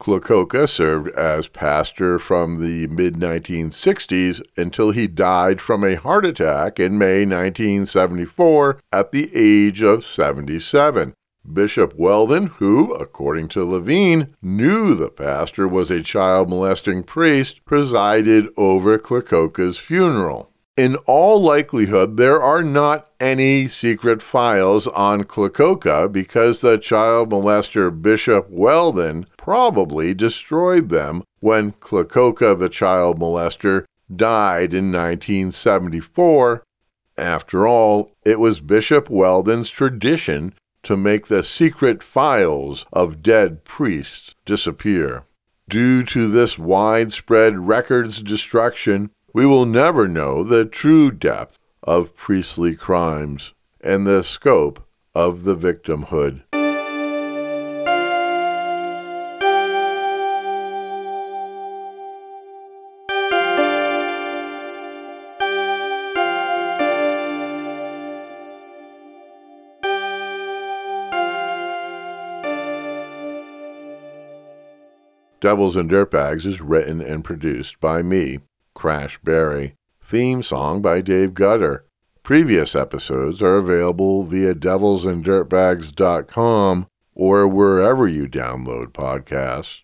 Klokota 0.00 0.66
served 0.66 1.10
as 1.10 1.46
pastor 1.46 2.18
from 2.18 2.58
the 2.58 2.86
mid 2.86 3.16
1960s 3.16 4.40
until 4.56 4.92
he 4.92 5.06
died 5.06 5.60
from 5.60 5.84
a 5.84 5.94
heart 5.94 6.24
attack 6.24 6.80
in 6.80 6.96
May 6.96 7.26
1974 7.26 8.80
at 8.90 9.12
the 9.12 9.30
age 9.34 9.82
of 9.82 10.06
77. 10.06 11.12
Bishop 11.52 11.94
Weldon, 11.96 12.46
who, 12.46 12.94
according 12.94 13.48
to 13.48 13.64
Lavigne, 13.64 14.24
knew 14.40 14.94
the 14.94 15.10
pastor 15.10 15.68
was 15.68 15.90
a 15.90 16.02
child 16.02 16.48
molesting 16.48 17.02
priest, 17.02 17.64
presided 17.66 18.48
over 18.56 18.98
Klokota's 18.98 19.78
funeral. 19.78 20.49
In 20.80 20.96
all 21.04 21.42
likelihood, 21.42 22.16
there 22.16 22.40
are 22.40 22.62
not 22.62 23.10
any 23.20 23.68
secret 23.68 24.22
files 24.22 24.86
on 24.86 25.24
Klokota 25.24 26.10
because 26.10 26.62
the 26.62 26.78
child 26.78 27.28
molester 27.28 27.90
Bishop 27.90 28.48
Weldon 28.48 29.26
probably 29.36 30.14
destroyed 30.14 30.88
them 30.88 31.22
when 31.40 31.72
Klokota 31.72 32.58
the 32.58 32.70
child 32.70 33.20
molester 33.20 33.84
died 34.10 34.72
in 34.72 34.90
1974. 34.90 36.62
After 37.18 37.66
all, 37.66 38.16
it 38.24 38.40
was 38.40 38.60
Bishop 38.60 39.10
Weldon's 39.10 39.68
tradition 39.68 40.54
to 40.84 40.96
make 40.96 41.26
the 41.26 41.44
secret 41.44 42.02
files 42.02 42.86
of 42.90 43.22
dead 43.22 43.64
priests 43.64 44.34
disappear. 44.46 45.24
Due 45.68 46.02
to 46.04 46.26
this 46.26 46.58
widespread 46.58 47.68
records 47.68 48.22
destruction, 48.22 49.10
we 49.32 49.46
will 49.46 49.66
never 49.66 50.08
know 50.08 50.42
the 50.42 50.64
true 50.64 51.10
depth 51.10 51.58
of 51.82 52.16
priestly 52.16 52.74
crimes 52.74 53.52
and 53.80 54.06
the 54.06 54.24
scope 54.24 54.86
of 55.14 55.44
the 55.44 55.56
victimhood. 55.56 56.42
Devils 75.40 75.74
and 75.74 75.88
Dirtbags 75.88 76.44
is 76.44 76.60
written 76.60 77.00
and 77.00 77.24
produced 77.24 77.80
by 77.80 78.02
me, 78.02 78.40
Crash 78.80 79.20
Barry. 79.22 79.76
Theme 80.02 80.42
song 80.42 80.80
by 80.80 81.02
Dave 81.02 81.34
Gutter. 81.34 81.84
Previous 82.22 82.74
episodes 82.74 83.42
are 83.42 83.56
available 83.56 84.22
via 84.22 84.54
devilsanddirtbags.com 84.54 86.86
or 87.14 87.46
wherever 87.46 88.08
you 88.08 88.26
download 88.26 88.92
podcasts. 88.92 89.80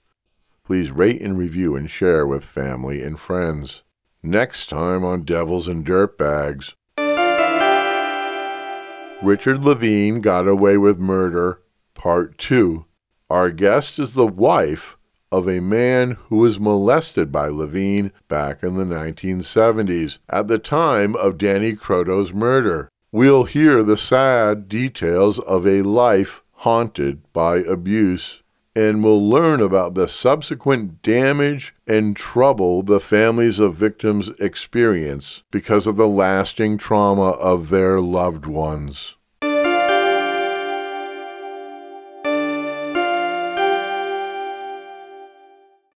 Please 0.64 0.90
rate 0.90 1.20
and 1.20 1.36
review 1.36 1.76
and 1.76 1.90
share 1.90 2.26
with 2.26 2.42
family 2.42 3.02
and 3.02 3.20
friends. 3.20 3.82
Next 4.22 4.70
time 4.70 5.04
on 5.04 5.24
Devils 5.24 5.68
and 5.68 5.84
Dirtbags. 5.84 6.72
Richard 9.22 9.62
Lavigne 9.62 10.20
Got 10.20 10.48
Away 10.48 10.78
with 10.78 10.98
Murder, 10.98 11.60
Part 11.92 12.38
2. 12.38 12.86
Our 13.28 13.50
guest 13.50 13.98
is 13.98 14.14
the 14.14 14.26
wife 14.26 14.96
of 15.30 15.48
a 15.48 15.60
man 15.60 16.12
who 16.28 16.36
was 16.36 16.60
molested 16.60 17.32
by 17.32 17.48
Lavigne 17.48 18.10
back 18.28 18.62
in 18.62 18.76
the 18.76 18.84
1970s, 18.84 20.18
at 20.28 20.48
the 20.48 20.58
time 20.58 21.14
of 21.16 21.38
Danny 21.38 21.74
Croteau's 21.74 22.32
murder. 22.32 22.88
We'll 23.12 23.44
hear 23.44 23.82
the 23.82 23.96
sad 23.96 24.68
details 24.68 25.38
of 25.40 25.66
a 25.66 25.82
life 25.82 26.42
haunted 26.52 27.32
by 27.32 27.56
abuse, 27.58 28.42
and 28.74 29.02
we'll 29.02 29.28
learn 29.28 29.60
about 29.60 29.94
the 29.94 30.06
subsequent 30.06 31.02
damage 31.02 31.74
and 31.86 32.14
trouble 32.14 32.82
the 32.82 33.00
families 33.00 33.58
of 33.58 33.74
victims 33.74 34.28
experience 34.38 35.42
because 35.50 35.86
of 35.86 35.96
the 35.96 36.08
lasting 36.08 36.76
trauma 36.76 37.30
of 37.30 37.70
their 37.70 38.00
loved 38.00 38.46
ones. 38.46 39.15